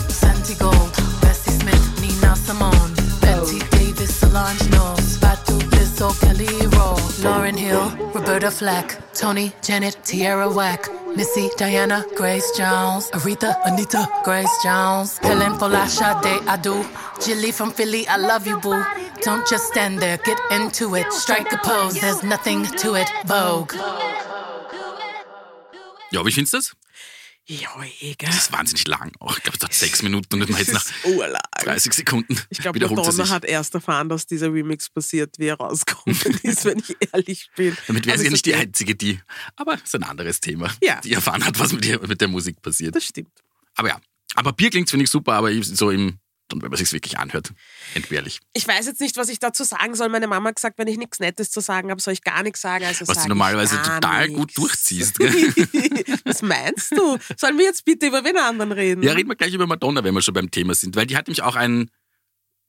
Santi 0.09 0.55
Gold, 0.55 0.93
Bessie 1.21 1.51
Smith, 1.51 2.01
Nina 2.01 2.35
Simone, 2.37 2.95
Betty 3.21 3.59
Davis, 3.71 4.21
Solange 4.21 4.59
Knowles, 4.71 4.96
Lauren 7.27 7.57
Hill, 7.57 7.91
Roberta 8.15 8.51
Flack, 8.51 8.99
Tony, 9.13 9.53
Janet, 9.61 9.97
Tierra 10.05 10.49
Whack, 10.49 10.89
Missy, 11.17 11.51
Diana, 11.57 12.05
Grace 12.15 12.49
Jones, 12.57 13.11
Aretha, 13.11 13.57
Anita, 13.65 14.07
Grace 14.23 14.57
Jones, 14.63 15.19
Helen 15.19 15.55
Folasha, 15.59 16.15
I 16.47 16.57
Do, 16.57 16.85
Jilly 17.21 17.51
from 17.51 17.73
Philly, 17.73 18.07
I 18.07 18.17
love 18.17 18.47
you, 18.47 18.59
boo. 18.59 18.81
Don't 19.23 19.45
just 19.49 19.67
stand 19.67 19.99
there, 19.99 20.19
get 20.19 20.39
into 20.53 20.95
it, 20.95 21.13
strike 21.13 21.53
a 21.53 21.59
pose, 21.59 22.01
there's 22.01 22.23
nothing 22.23 22.65
to 22.65 22.95
it, 22.95 23.11
Vogue. 23.27 23.73
Ja, 26.13 26.25
wie 26.25 26.31
findest 26.31 26.53
du 26.53 26.59
das? 26.59 26.73
Ja, 27.49 27.69
egal. 28.01 28.31
Das 28.31 28.39
ist 28.39 28.53
wahnsinnig 28.53 28.89
lang. 28.89 29.13
Auch, 29.21 29.37
ich 29.37 29.43
glaube, 29.45 29.57
es 29.57 29.65
hat 29.65 29.73
sechs 29.73 30.03
Minuten 30.03 30.43
und 30.43 30.59
jetzt 30.59 30.73
nach 30.73 30.85
urlang. 31.05 31.41
30 31.61 31.93
Sekunden 31.93 32.41
Ich 32.51 32.59
glaube, 32.59 32.81
Madonna 32.81 33.29
hat 33.29 33.45
erst 33.45 33.73
erfahren, 33.75 34.09
dass 34.09 34.27
dieser 34.27 34.53
Remix 34.53 34.91
passiert, 34.91 35.39
wie 35.39 35.47
er 35.47 35.57
rausgekommen 35.57 36.19
ist, 36.43 36.65
wenn 36.65 36.79
ich 36.79 36.97
ehrlich 37.13 37.49
bin. 37.55 37.77
Damit 37.87 38.07
wäre 38.07 38.15
Aber 38.15 38.19
sie 38.19 38.25
ja 38.25 38.31
nicht 38.33 38.47
die 38.47 38.53
okay. 38.53 38.63
Einzige, 38.63 38.97
die. 38.97 39.21
Aber 39.55 39.75
es 39.75 39.83
ist 39.83 39.95
ein 39.95 40.03
anderes 40.03 40.41
Thema. 40.41 40.75
Ja. 40.83 41.01
Die 41.03 41.13
erfahren 41.13 41.45
hat, 41.45 41.57
was 41.61 41.73
mit 41.73 41.85
der, 41.85 42.05
mit 42.05 42.21
der 42.21 42.29
Musik 42.29 42.61
passiert. 42.63 42.97
Das 42.97 43.05
stimmt. 43.05 43.31
Aber 43.77 43.89
ja. 43.89 44.01
Aber 44.35 44.53
Bier 44.53 44.71
klingt, 44.71 44.91
finde 44.91 45.05
ich 45.05 45.11
super, 45.11 45.35
aber 45.35 45.53
so 45.63 45.91
im. 45.91 46.19
Und 46.53 46.63
wenn 46.63 46.71
man 46.71 46.79
sich 46.79 46.93
wirklich 46.93 47.19
anhört, 47.19 47.53
entbehrlich. 47.95 48.41
Ich 48.53 48.67
weiß 48.67 48.87
jetzt 48.87 49.01
nicht, 49.01 49.17
was 49.17 49.29
ich 49.29 49.39
dazu 49.41 49.65
sagen 49.65 49.95
soll. 49.95 50.09
Meine 50.09 50.29
Mama 50.29 50.49
hat 50.51 50.57
gesagt, 50.57 50.79
wenn 50.79 50.87
ich 50.87 50.97
nichts 50.97 51.19
Nettes 51.19 51.51
zu 51.51 51.61
sagen 51.61 51.91
habe, 51.91 52.01
soll 52.01 52.13
ich 52.13 52.23
gar 52.23 52.43
nichts 52.45 52.61
sagen. 52.61 52.85
Also 52.85 53.07
Was 53.09 53.17
sag 53.17 53.25
du 53.25 53.29
normalerweise 53.31 53.77
total 53.83 54.29
nichts. 54.29 54.39
gut 54.39 54.57
durchziehst. 54.57 55.19
Was 56.25 56.43
meinst 56.43 56.93
du? 56.93 57.19
Sollen 57.37 57.59
wir 57.59 57.65
jetzt 57.65 57.85
bitte 57.85 58.07
über 58.07 58.25
wen 58.25 58.37
anderen 58.37 58.73
reden? 58.73 59.03
Ja, 59.03 59.13
reden 59.13 59.29
wir 59.29 59.37
gleich 59.37 59.53
über 59.55 59.67
Madonna, 59.67 60.05
wenn 60.05 60.15
wir 60.15 60.23
schon 60.23 60.35
beim 60.35 60.51
Thema 60.51 60.75
sind, 60.75 60.95
weil 60.97 61.07
die 61.07 61.17
hat 61.17 61.27
nämlich 61.27 61.43
auch 61.43 61.57
ein, 61.57 61.91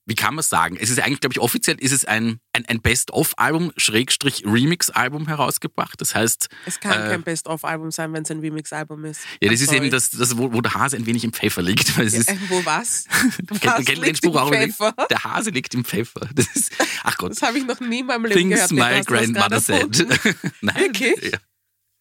wie 0.07 0.15
kann 0.15 0.35
man 0.35 0.43
sagen, 0.43 0.77
es 0.79 0.89
ist 0.89 0.99
eigentlich, 0.99 1.19
glaube 1.19 1.33
ich, 1.33 1.39
offiziell 1.39 1.75
ist 1.81 1.91
es 1.91 2.05
ein, 2.05 2.39
ein, 2.53 2.65
ein 2.67 2.81
Best-of-Album, 2.81 3.73
Schrägstrich 3.75 4.43
Remix-Album 4.45 5.27
herausgebracht. 5.27 5.99
Das 5.99 6.15
heißt, 6.15 6.47
es 6.65 6.79
kann 6.79 6.93
äh, 6.93 7.09
kein 7.09 7.23
Best-of-Album 7.23 7.91
sein, 7.91 8.13
wenn 8.13 8.23
es 8.23 8.31
ein 8.31 8.39
Remix-Album 8.39 9.03
ist. 9.05 9.19
ja, 9.41 9.51
das 9.51 9.59
I'm 9.59 9.63
ist 9.63 9.71
eben 9.73 9.77
sorry. 9.77 9.89
das, 9.89 10.09
das 10.11 10.37
wo, 10.37 10.53
wo 10.53 10.61
der 10.61 10.73
Hase 10.73 10.95
ein 10.95 11.05
wenig 11.05 11.25
im 11.25 11.33
Pfeffer 11.33 11.61
liegt. 11.61 11.97
Weil 11.97 12.07
es 12.07 12.13
ist, 12.13 12.29
Äh, 12.29 12.37
wo 12.47 12.63
was? 12.65 13.03
kennt, 13.11 13.51
was 13.51 13.61
kennt 13.61 13.87
den 13.89 14.01
liegt 14.03 14.17
Spruch 14.17 14.35
auch? 14.37 14.49
Pfeffer? 14.49 14.93
Der 15.09 15.23
Hase 15.23 15.49
liegt 15.51 15.73
im 15.75 15.83
Pfeffer. 15.85 16.21
Das 16.35 16.47
ist, 16.55 16.71
ach 17.03 17.17
Gott, 17.17 17.31
Das 17.31 17.41
habe 17.41 17.57
ich 17.57 17.65
noch 17.65 17.79
nie 17.81 17.99
in 17.99 18.05
meinem 18.05 18.25
Leben 18.25 18.49
things 18.49 18.69
gehört. 18.69 18.69
Peter. 18.69 18.97
my 18.97 19.01
grandmother 19.03 19.59
said. 19.59 20.07
Nein, 20.61 20.75
Wirklich? 20.77 21.31
Ja. 21.33 21.37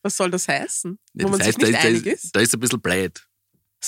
Was 0.02 0.17
soll 0.17 0.31
das 0.31 0.47
heißen? 0.47 0.97
Ja, 1.14 1.25
Wo 1.25 1.31
man 1.31 1.38
das 1.41 1.49
heißt, 1.49 1.61
sich 1.61 1.64
da 1.64 1.67
nicht 1.70 1.76
ist, 1.76 1.82
da, 1.85 1.88
einig 1.88 2.06
ist, 2.06 2.25
ist? 2.25 2.37
da 2.37 2.41
ist 2.41 2.55
ein 2.55 2.61
bisschen 2.61 2.81
blöd. 2.81 3.26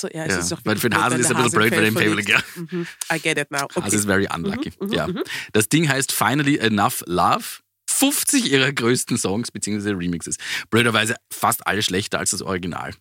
So, 0.01 0.09
ja, 0.09 0.25
es 0.25 0.35
Ja, 0.35 0.41
ist 0.41 0.53
auch 0.53 0.61
weil 0.65 0.77
für 0.77 0.91
den 0.91 1.03
Hasen 1.03 1.21
ist 1.21 1.27
es 1.27 1.37
ein 1.37 1.43
bisschen 1.43 1.59
blöd, 1.59 1.73
im 1.73 1.85
Hase 1.85 1.93
Pfeffer 1.93 2.15
liegt. 2.15 2.57
Mhm. 2.73 2.87
I 3.13 3.19
get 3.21 3.39
it 3.39 3.51
now. 3.51 3.61
Hase 3.75 3.79
Okay. 3.79 3.97
ist 3.97 4.05
very 4.07 4.29
unlucky. 4.33 4.73
Mhm, 4.81 4.93
ja. 4.93 5.07
mhm. 5.09 5.23
Das 5.53 5.69
Ding 5.69 5.89
heißt 5.89 6.13
Finally 6.13 6.59
Enough 6.59 7.03
Love. 7.07 7.45
50 7.91 8.53
ihrer 8.53 8.73
größten 8.73 9.17
Songs 9.19 9.51
bzw. 9.51 9.91
Remixes. 9.91 10.37
Blöderweise 10.71 11.17
fast 11.33 11.67
alle 11.67 11.83
schlechter 11.83 12.19
als 12.19 12.31
das 12.31 12.43
Original. 12.43 12.95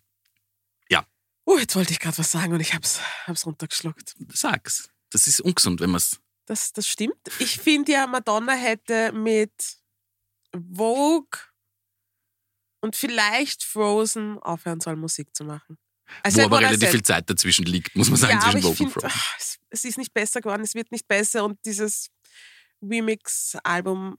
Oh, 1.50 1.56
jetzt 1.56 1.74
wollte 1.76 1.92
ich 1.94 1.98
gerade 1.98 2.18
was 2.18 2.30
sagen 2.30 2.52
und 2.52 2.60
ich 2.60 2.74
hab's, 2.74 3.00
hab's 3.26 3.46
runtergeschluckt. 3.46 4.14
Sag's. 4.34 4.90
Das 5.08 5.26
ist 5.26 5.40
ungesund, 5.40 5.80
wenn 5.80 5.88
man 5.88 5.96
es. 5.96 6.20
Das, 6.44 6.74
das 6.74 6.86
stimmt. 6.86 7.16
Ich 7.38 7.58
finde 7.58 7.92
ja, 7.92 8.06
Madonna 8.06 8.52
hätte 8.52 9.12
mit 9.12 9.50
Vogue 10.52 11.40
und 12.82 12.96
vielleicht 12.96 13.64
Frozen 13.64 14.38
aufhören 14.40 14.80
sollen, 14.80 14.98
Musik 14.98 15.34
zu 15.34 15.44
machen. 15.44 15.78
Also 16.22 16.40
Wo 16.40 16.44
aber 16.46 16.58
relativ 16.60 16.80
said. 16.80 16.90
viel 16.90 17.02
Zeit 17.02 17.30
dazwischen 17.30 17.64
liegt, 17.66 17.94
muss 17.96 18.08
man 18.10 18.18
sagen, 18.18 18.38
ja, 18.42 18.50
zwischen 18.50 18.66
und 18.66 18.76
finde, 18.76 18.92
Frozen. 18.92 19.58
es, 19.70 19.84
ist 19.84 19.98
nicht 19.98 20.14
besser 20.14 20.40
geworden, 20.40 20.62
es 20.62 20.74
wird 20.74 20.90
nicht 20.92 21.06
besser 21.08 21.44
und 21.44 21.58
dieses 21.64 22.10
Remix-Album 22.82 24.18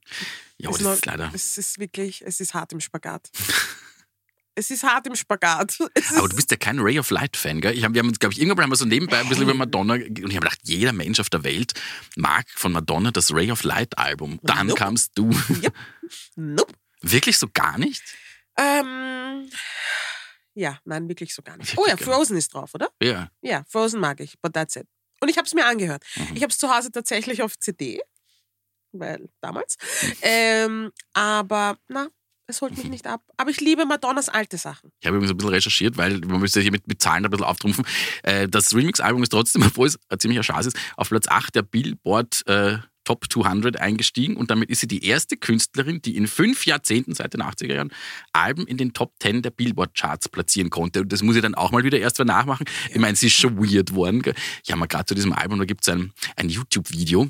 Ja, 0.58 0.70
ist 0.70 0.78
das 0.78 0.84
noch- 0.84 0.94
ist 0.94 1.06
leider. 1.06 1.32
Es 1.34 1.58
ist 1.58 1.80
wirklich, 1.80 2.22
es 2.26 2.40
ist 2.40 2.54
hart 2.54 2.72
im 2.74 2.80
Spagat. 2.80 3.30
es 4.56 4.70
ist 4.72 4.84
hart 4.84 5.08
im 5.08 5.16
Spagat. 5.16 5.78
Es 5.94 6.12
Aber 6.16 6.28
du 6.28 6.36
bist 6.36 6.52
ja 6.52 6.58
kein 6.58 6.80
Ray 6.80 7.00
of 7.00 7.10
Light-Fan, 7.10 7.62
gell? 7.62 7.78
Ich 7.78 7.84
hab, 7.84 7.94
wir 7.94 8.00
haben 8.00 8.10
uns, 8.10 8.20
glaube 8.20 8.34
ich, 8.34 8.42
irgendwann 8.42 8.64
haben 8.64 8.72
wir 8.72 8.76
so 8.76 8.86
nebenbei 8.86 9.20
ein 9.20 9.28
bisschen 9.30 9.44
über 9.44 9.54
Madonna 9.54 9.94
und 9.94 10.02
ich 10.20 10.24
habe 10.36 10.40
gedacht, 10.42 10.60
jeder 10.64 10.92
Mensch 10.94 11.20
auf 11.20 11.30
der 11.30 11.44
Welt 11.44 11.74
mag 12.18 12.46
von 12.50 12.72
Madonna 12.74 13.12
das 13.12 13.34
Ray 13.34 13.52
of 13.52 13.64
Light-Album. 13.64 14.40
Dann 14.44 14.68
Nope. 14.68 14.80
kamst 14.80 15.12
du. 15.16 15.30
Nope. 16.36 16.74
Wirklich 17.02 17.38
so 17.38 17.48
gar 17.54 17.78
nicht? 17.78 18.02
Ähm, 18.58 19.50
ja, 20.60 20.78
nein, 20.84 21.08
wirklich 21.08 21.34
so 21.34 21.42
gar 21.42 21.58
nicht. 21.58 21.78
Oh 21.78 21.86
ja. 21.88 21.96
Frozen 21.98 22.36
ist 22.38 22.54
drauf, 22.54 22.72
oder? 22.74 22.90
Ja. 23.02 23.30
Ja, 23.42 23.64
Frozen 23.70 24.00
mag 24.00 24.20
ich, 24.20 24.40
but 24.42 24.54
that's 24.54 24.76
it. 24.76 24.88
Und 25.22 25.30
ich 25.30 25.38
habe 25.38 25.46
es 25.46 25.54
mir 25.54 25.66
angehört. 25.66 26.04
Mhm. 26.16 26.36
Ich 26.36 26.42
habe 26.44 26.52
es 26.52 26.58
zu 26.58 26.70
Hause 26.74 26.92
tatsächlich 26.92 27.42
auf 27.42 27.58
CD, 27.58 28.02
weil 28.92 29.30
damals. 29.42 29.76
Ähm, 30.22 30.92
aber 31.14 31.78
na, 31.88 32.08
es 32.48 32.62
holt 32.62 32.76
mich 32.76 32.86
Mhm. 32.86 32.92
nicht 32.92 33.08
ab. 33.08 33.22
Aber 33.38 33.52
ich 33.52 33.62
liebe 33.62 33.86
Madonnas 33.86 34.28
alte 34.30 34.58
Sachen. 34.58 34.92
Ich 35.00 35.08
habe 35.08 35.18
übrigens 35.18 35.32
ein 35.32 35.38
bisschen 35.38 35.54
recherchiert, 35.54 35.98
weil 35.98 36.20
man 36.20 36.40
müsste 36.40 36.62
hier 36.62 36.72
mit, 36.72 36.88
mit 36.88 37.02
Zahlen 37.02 37.24
ein 37.26 37.32
bisschen 37.32 37.46
auftrumpfen. 37.46 37.86
Äh, 38.24 38.48
das 38.48 38.74
Remix-Album 38.74 39.24
ist 39.24 39.30
trotzdem, 39.30 39.62
obwohl 39.68 39.88
es 39.88 40.00
ein 40.10 40.20
ziemlicher 40.20 40.44
Schatz 40.44 40.66
ist, 40.68 40.78
auf 40.98 41.10
Platz 41.10 41.28
8 41.28 41.56
der 41.56 41.62
Billboard 41.62 42.46
äh, 42.48 42.80
Top 43.10 43.26
200 43.28 43.78
eingestiegen 43.78 44.38
und 44.38 44.52
damit 44.52 44.70
ist 44.70 44.82
sie 44.82 44.88
die 44.88 45.04
erste 45.04 45.36
Künstlerin, 45.36 46.00
die 46.00 46.16
in 46.16 46.28
fünf 46.28 46.68
Jahrzehnten 46.68 47.16
seit 47.16 47.34
den 47.34 47.42
80er 47.42 47.74
Jahren 47.74 47.92
Alben 48.34 48.68
in 48.68 48.78
den 48.78 48.94
Top 48.94 49.14
10 49.20 49.42
der 49.42 49.50
Billboard-Charts 49.50 50.30
platzieren 50.30 50.70
konnte. 50.70 51.02
Und 51.02 51.12
das 51.12 51.24
muss 51.24 51.36
ich 51.36 51.42
dann 51.42 51.56
auch 51.56 51.72
mal 51.72 51.84
wieder 51.84 51.98
erst 51.98 52.20
mal 52.20 52.26
nachmachen. 52.26 52.68
Ich 52.92 53.00
meine, 53.00 53.16
sie 53.16 53.26
ist 53.26 53.34
schon 53.34 53.58
weird 53.58 53.96
worden. 53.96 54.22
Ich 54.64 54.70
habe 54.70 54.80
mal 54.80 54.86
gerade 54.86 55.06
zu 55.06 55.16
diesem 55.16 55.34
Album, 55.34 55.58
da 55.58 55.66
gibt 55.66 55.82
es 55.82 55.90
ein, 55.90 56.14
ein 56.36 56.50
YouTube-Video, 56.50 57.28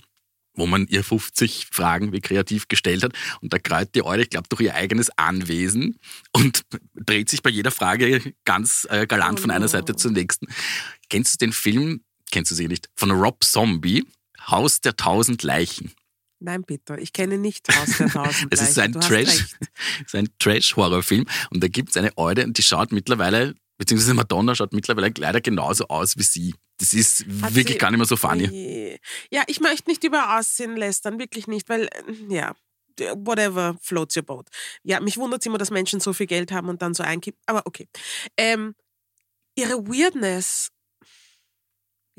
wo 0.53 0.65
man 0.65 0.85
ihr 0.87 1.01
50 1.01 1.67
Fragen 1.71 2.11
wie 2.11 2.19
kreativ 2.19 2.67
gestellt 2.67 3.01
hat. 3.03 3.13
Und 3.39 3.53
da 3.53 3.57
kreuzt 3.57 3.95
die 3.95 4.03
Eure, 4.03 4.23
ich 4.23 4.29
glaube, 4.29 4.49
durch 4.49 4.59
ihr 4.59 4.75
eigenes 4.75 5.09
Anwesen 5.17 5.97
und 6.33 6.63
dreht 6.93 7.29
sich 7.29 7.41
bei 7.41 7.51
jeder 7.51 7.71
Frage 7.71 8.33
ganz 8.43 8.85
äh, 8.89 9.07
galant 9.07 9.39
Oh 9.39 9.43
von 9.43 9.51
einer. 9.51 9.69
Seite 9.69 9.95
zur 9.95 10.11
nächsten. 10.11 10.47
Kennst 11.09 11.35
du 11.35 11.45
den 11.45 11.53
Film, 11.53 12.01
kennst 12.31 12.51
du 12.51 12.55
sie 12.55 12.67
nicht, 12.67 12.89
von 12.97 13.11
Rob 13.11 13.45
Zombie, 13.45 14.05
Haus 14.51 14.81
der 14.81 14.95
tausend 14.95 15.43
Leichen? 15.43 15.93
Nein, 16.41 16.63
Peter, 16.63 16.97
ich 16.97 17.11
kenne 17.11 17.37
nicht 17.37 17.67
Haus 17.75 17.97
der 17.97 18.07
Tausend 18.09 18.47
Es 18.53 18.61
ist 18.61 18.77
Leichen. 18.77 18.95
ein 18.95 19.01
Trash, 19.01 19.55
so 20.07 20.17
ein 20.17 20.29
Trash-Horrorfilm. 20.39 21.25
Und 21.51 21.61
da 21.63 21.67
gibt 21.67 21.89
es 21.89 21.97
eine 21.97 22.17
Eude 22.17 22.43
und 22.45 22.57
die 22.57 22.63
schaut 22.63 22.91
mittlerweile, 22.93 23.55
beziehungsweise 23.77 24.13
Madonna 24.13 24.55
schaut 24.55 24.71
mittlerweile 24.73 25.11
leider 25.17 25.41
genauso 25.41 25.87
aus 25.89 26.17
wie 26.17 26.23
sie. 26.23 26.55
Das 26.77 26.93
ist 26.93 27.25
Hat 27.41 27.55
wirklich 27.55 27.73
sie- 27.73 27.77
gar 27.79 27.91
nicht 27.91 27.97
mehr 27.97 28.07
so 28.07 28.15
funny. 28.15 28.97
Ja, 29.31 29.43
ich 29.47 29.59
möchte 29.59 29.89
nicht 29.89 30.03
über 30.05 30.37
Aussehen 30.39 30.77
lästern, 30.77 31.19
wirklich 31.19 31.47
nicht, 31.47 31.67
weil, 31.67 31.89
ja, 32.29 32.55
whatever 33.15 33.77
floats 33.81 34.15
your 34.15 34.23
boat. 34.23 34.47
Ja, 34.83 35.01
mich 35.01 35.17
wundert 35.17 35.45
immer, 35.45 35.57
dass 35.57 35.71
Menschen 35.71 35.99
so 35.99 36.13
viel 36.13 36.27
Geld 36.27 36.53
haben 36.53 36.69
und 36.69 36.81
dann 36.81 36.93
so 36.93 37.03
einkippen, 37.03 37.41
aber 37.47 37.63
okay. 37.65 37.87
Ähm, 38.37 38.75
ihre 39.55 39.87
Weirdness, 39.87 40.69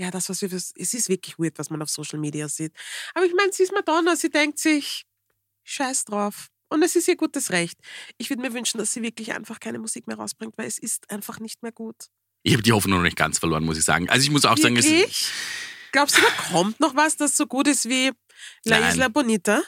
ja, 0.01 0.11
das, 0.11 0.31
was 0.31 0.41
wir, 0.41 0.51
es 0.51 0.73
ist 0.75 1.09
wirklich 1.11 1.39
weird, 1.39 1.59
was 1.59 1.69
man 1.69 1.83
auf 1.83 1.91
Social 1.91 2.19
Media 2.19 2.49
sieht. 2.49 2.73
Aber 3.15 3.27
ich 3.27 3.35
meine, 3.35 3.53
sie 3.53 3.65
ist 3.65 3.73
Madonna, 3.73 4.17
sie 4.17 4.31
denkt 4.31 4.59
sich, 4.59 5.05
scheiß 5.65 6.07
drauf. 6.07 6.49
Und 6.71 6.83
es 6.83 6.97
ist 6.97 7.07
ihr 7.07 7.17
gutes 7.17 7.51
Recht. 7.51 7.79
Ich 8.17 8.31
würde 8.31 8.41
mir 8.41 8.55
wünschen, 8.55 8.79
dass 8.79 8.95
sie 8.95 9.03
wirklich 9.03 9.35
einfach 9.35 9.61
keine 9.61 9.79
Musik 9.79 10.07
mehr 10.07 10.17
rausbringt, 10.17 10.57
weil 10.57 10.67
es 10.67 10.79
ist 10.79 11.11
einfach 11.11 11.39
nicht 11.39 11.63
mehr 11.63 11.73
gut. 11.73 11.97
Ich 12.43 12.55
habe 12.55 12.63
die 12.63 12.73
Hoffnung 12.73 12.99
noch 12.99 13.05
nicht 13.05 13.17
ganz 13.17 13.39
verloren, 13.39 13.65
muss 13.65 13.77
ich 13.77 13.85
sagen. 13.85 14.09
Also 14.09 14.25
ich 14.25 14.31
muss 14.31 14.47
auch 14.47 14.57
sagen, 14.57 14.77
es, 14.79 14.87
Wirklich? 14.87 15.31
Glaubst 15.93 16.17
du, 16.17 16.23
da 16.23 16.29
kommt 16.51 16.81
noch 16.81 16.97
was, 16.97 17.19
das 17.19 17.37
so 17.37 17.47
gut 17.47 17.69
ist 17.69 17.87
wie 17.87 18.13
La 18.65 18.81
Nein. 18.81 18.91
Isla 18.93 19.09
Bonita 19.09 19.61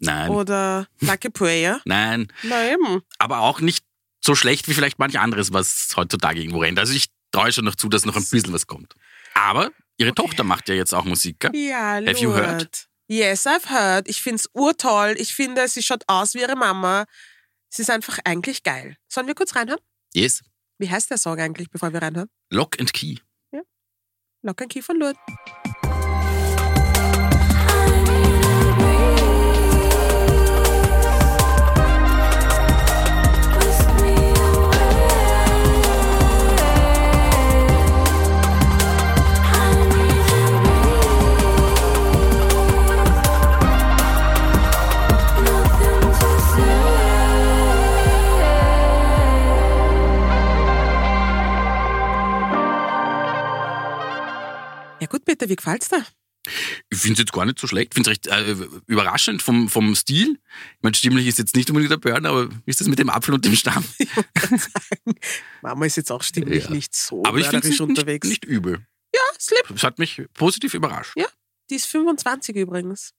nein, 0.00 0.28
oder 0.28 0.86
Lucky 1.00 1.30
Prayer? 1.30 1.80
nein, 1.86 2.30
Na 2.42 2.70
eben. 2.70 3.00
aber 3.18 3.38
auch 3.38 3.60
nicht 3.60 3.86
so 4.20 4.34
schlecht 4.34 4.68
wie 4.68 4.74
vielleicht 4.74 4.98
manch 4.98 5.18
anderes, 5.18 5.52
was 5.52 5.94
heutzutage 5.96 6.40
irgendwo 6.40 6.58
rennt. 6.58 6.78
Also 6.78 6.92
ich 6.92 7.06
traue 7.30 7.52
schon 7.52 7.64
noch 7.64 7.76
zu, 7.76 7.88
dass 7.88 8.04
noch 8.04 8.16
ein 8.16 8.24
bisschen 8.24 8.52
was 8.52 8.66
kommt. 8.66 8.94
Aber 9.34 9.70
ihre 9.96 10.14
Tochter 10.14 10.44
macht 10.44 10.68
ja 10.68 10.74
jetzt 10.74 10.94
auch 10.94 11.04
Musik, 11.04 11.40
gell? 11.40 11.54
Ja, 11.54 11.94
Have 11.94 12.18
you 12.18 12.30
Lord. 12.30 12.44
heard? 12.46 12.88
Yes, 13.08 13.46
I've 13.46 13.68
heard. 13.70 14.08
Ich 14.08 14.22
find's 14.22 14.48
urtoll. 14.54 15.14
Ich 15.18 15.34
finde, 15.34 15.66
sie 15.68 15.82
schaut 15.82 16.02
aus 16.06 16.34
wie 16.34 16.40
ihre 16.40 16.56
Mama. 16.56 17.04
Sie 17.68 17.82
ist 17.82 17.90
einfach 17.90 18.18
eigentlich 18.24 18.62
geil. 18.62 18.96
Sollen 19.08 19.26
wir 19.26 19.34
kurz 19.34 19.54
reinhören? 19.54 19.80
Yes. 20.14 20.42
Wie 20.78 20.90
heißt 20.90 21.10
der 21.10 21.18
Song 21.18 21.38
eigentlich, 21.38 21.70
bevor 21.70 21.92
wir 21.92 22.00
reinhören? 22.02 22.28
Lock 22.50 22.78
and 22.80 22.92
Key. 22.92 23.16
Lock 24.42 24.60
and 24.62 24.72
Key 24.72 24.82
von 24.82 24.98
Lourdes. 24.98 25.20
Ja 55.42 55.46
Peter, 55.46 55.50
wie 55.50 55.56
gefällt's 55.56 55.88
dir? 55.88 56.04
Ich 56.90 56.98
finde 56.98 57.12
es 57.14 57.18
jetzt 57.20 57.32
gar 57.32 57.44
nicht 57.44 57.58
so 57.60 57.68
schlecht. 57.68 57.92
Ich 57.92 57.94
finde 57.94 58.10
es 58.10 58.16
recht 58.16 58.26
äh, 58.26 58.56
überraschend 58.88 59.42
vom, 59.42 59.68
vom 59.68 59.94
Stil. 59.94 60.38
Ich 60.76 60.82
meine, 60.82 60.94
stimmlich 60.96 61.26
ist 61.28 61.38
jetzt 61.38 61.54
nicht 61.54 61.70
unbedingt 61.70 61.92
der 61.92 61.98
Burn, 61.98 62.26
aber 62.26 62.48
wie 62.50 62.56
ist 62.66 62.80
das 62.80 62.88
mit 62.88 62.98
dem 62.98 63.10
Apfel 63.10 63.32
und 63.34 63.44
dem 63.44 63.54
Stamm? 63.54 63.84
Mama 65.62 65.86
ist 65.86 65.96
jetzt 65.96 66.10
auch 66.10 66.22
stimmlich 66.22 66.64
Ja. 66.64 66.70
nicht 66.70 66.94
so 66.96 67.22
Aber 67.24 67.38
ich 67.38 67.46
es 67.52 67.64
nicht, 67.64 67.80
unterwegs. 67.80 68.28
nicht 68.28 68.44
übel. 68.44 68.84
Ja, 69.14 69.20
Slip. 69.38 69.70
Es 69.74 69.82
hat 69.84 69.98
mich 69.98 70.22
positiv 70.34 70.74
überrascht. 70.74 71.14
Die 71.70 71.74
ist 71.76 71.86
25 71.86 72.56
übrigens. 72.56 73.12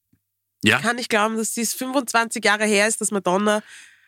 Ja, 0.64 0.78
Ich 0.78 0.84
kann 0.84 0.96
nicht 0.98 1.10
glauben, 1.10 1.38
dass 1.38 1.54
dies 1.54 1.74
25 1.74 2.44
Jahre 2.44 2.66
her 2.66 2.88
ist, 2.88 3.00
dass 3.02 3.12
Madonna 3.12 3.64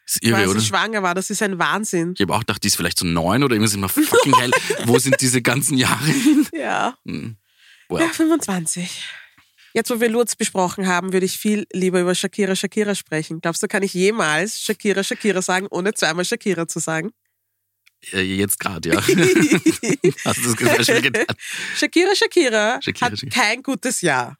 ist 0.06 0.24
irre, 0.24 0.36
quasi 0.38 0.50
oder? 0.50 0.62
schwanger 0.62 1.04
war. 1.04 1.16
Das 1.16 1.30
ist 1.30 1.42
ein 1.42 1.58
Wahnsinn. 1.58 2.14
Ich 2.16 2.22
habe 2.22 2.34
auch 2.36 2.40
gedacht, 2.40 2.64
die 2.64 2.68
ist 2.68 2.76
vielleicht 2.76 3.00
so 3.00 3.06
neun 3.06 3.44
oder 3.44 3.56
irgendwas 3.56 3.74
immer 3.74 3.90
fucking 3.90 4.36
hell. 4.38 4.52
Wo 4.86 5.00
sind 5.00 5.20
diese 5.22 5.42
ganzen 5.42 5.78
Jahre 5.78 6.06
hin? 6.06 6.48
Ja. 6.54 6.98
Hm. 7.08 7.38
Ja, 7.90 7.98
Well, 8.00 8.10
25. 8.10 9.04
Jetzt, 9.74 9.90
wo 9.92 10.00
wir 10.00 10.10
Lourdes 10.10 10.36
besprochen 10.36 10.88
haben, 10.88 11.12
würde 11.14 11.26
ich 11.26 11.38
viel 11.38 11.68
lieber 11.74 12.00
über 12.00 12.16
Shakira 12.16 12.56
Shakira 12.56 12.96
sprechen. 12.96 13.42
Glaubst 13.42 13.62
du, 13.62 13.68
kann 13.68 13.84
ich 13.84 13.94
jemals 13.94 14.60
Shakira 14.62 15.04
Shakira 15.04 15.42
sagen, 15.42 15.68
ohne 15.70 15.94
zweimal 15.94 16.24
Shakira 16.26 16.68
zu 16.68 16.80
sagen? 16.80 17.12
äh, 18.14 18.22
jetzt 18.22 18.60
gerade, 18.60 18.90
ja. 18.90 18.96
Hast 20.26 20.46
du 20.46 20.54
das 20.66 20.86
schon 20.86 21.02
getan? 21.02 21.26
Shakira 21.76 22.16
Shakira, 22.16 22.80
Shakira, 22.82 23.06
hat 23.12 23.20
Shakira. 23.20 23.42
kein 23.42 23.64
gutes 23.64 24.02
Jahr. 24.02 24.38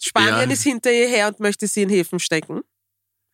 Spanien 0.00 0.48
Ja. 0.48 0.54
ist 0.54 0.62
hinter 0.62 0.92
ihr 0.92 1.08
her 1.08 1.28
und 1.28 1.40
möchte 1.40 1.66
sie 1.66 1.82
in 1.82 1.88
Häfen 1.88 2.20
stecken, 2.20 2.60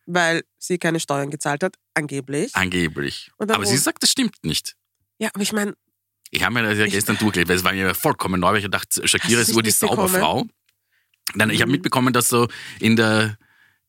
weil 0.07 0.45
sie 0.59 0.79
keine 0.79 1.01
Steuern 1.01 1.31
gezahlt 1.31 1.63
hat, 1.63 1.77
angeblich. 1.95 2.55
Angeblich. 2.55 3.31
Aber 3.39 3.67
sie 3.67 3.77
sagt, 3.77 4.03
das 4.03 4.11
stimmt 4.11 4.37
nicht. 4.43 4.75
Ja, 5.19 5.29
aber 5.35 5.43
ich 5.43 5.53
meine, 5.53 5.75
Ich 6.31 6.43
habe 6.43 6.55
mir 6.55 6.63
das 6.63 6.79
ja 6.79 6.87
gestern 6.87 7.17
durchgelesen, 7.19 7.49
weil 7.49 7.57
es 7.59 7.65
war 7.65 7.73
mir 7.73 7.95
vollkommen 7.95 8.41
neu, 8.41 8.53
weil 8.53 8.65
ich 8.65 8.71
dachte, 8.71 9.07
Shakira 9.07 9.41
ist 9.41 9.53
nur 9.53 9.63
die? 9.63 9.71
Sauberfrau. 9.71 10.47
Dann, 11.35 11.51
ich 11.51 11.61
habe 11.61 11.69
Mhm. 11.69 11.73
mitbekommen, 11.77 12.13
dass 12.13 12.29
so 12.29 12.49
in 12.81 12.97
der 12.97 13.39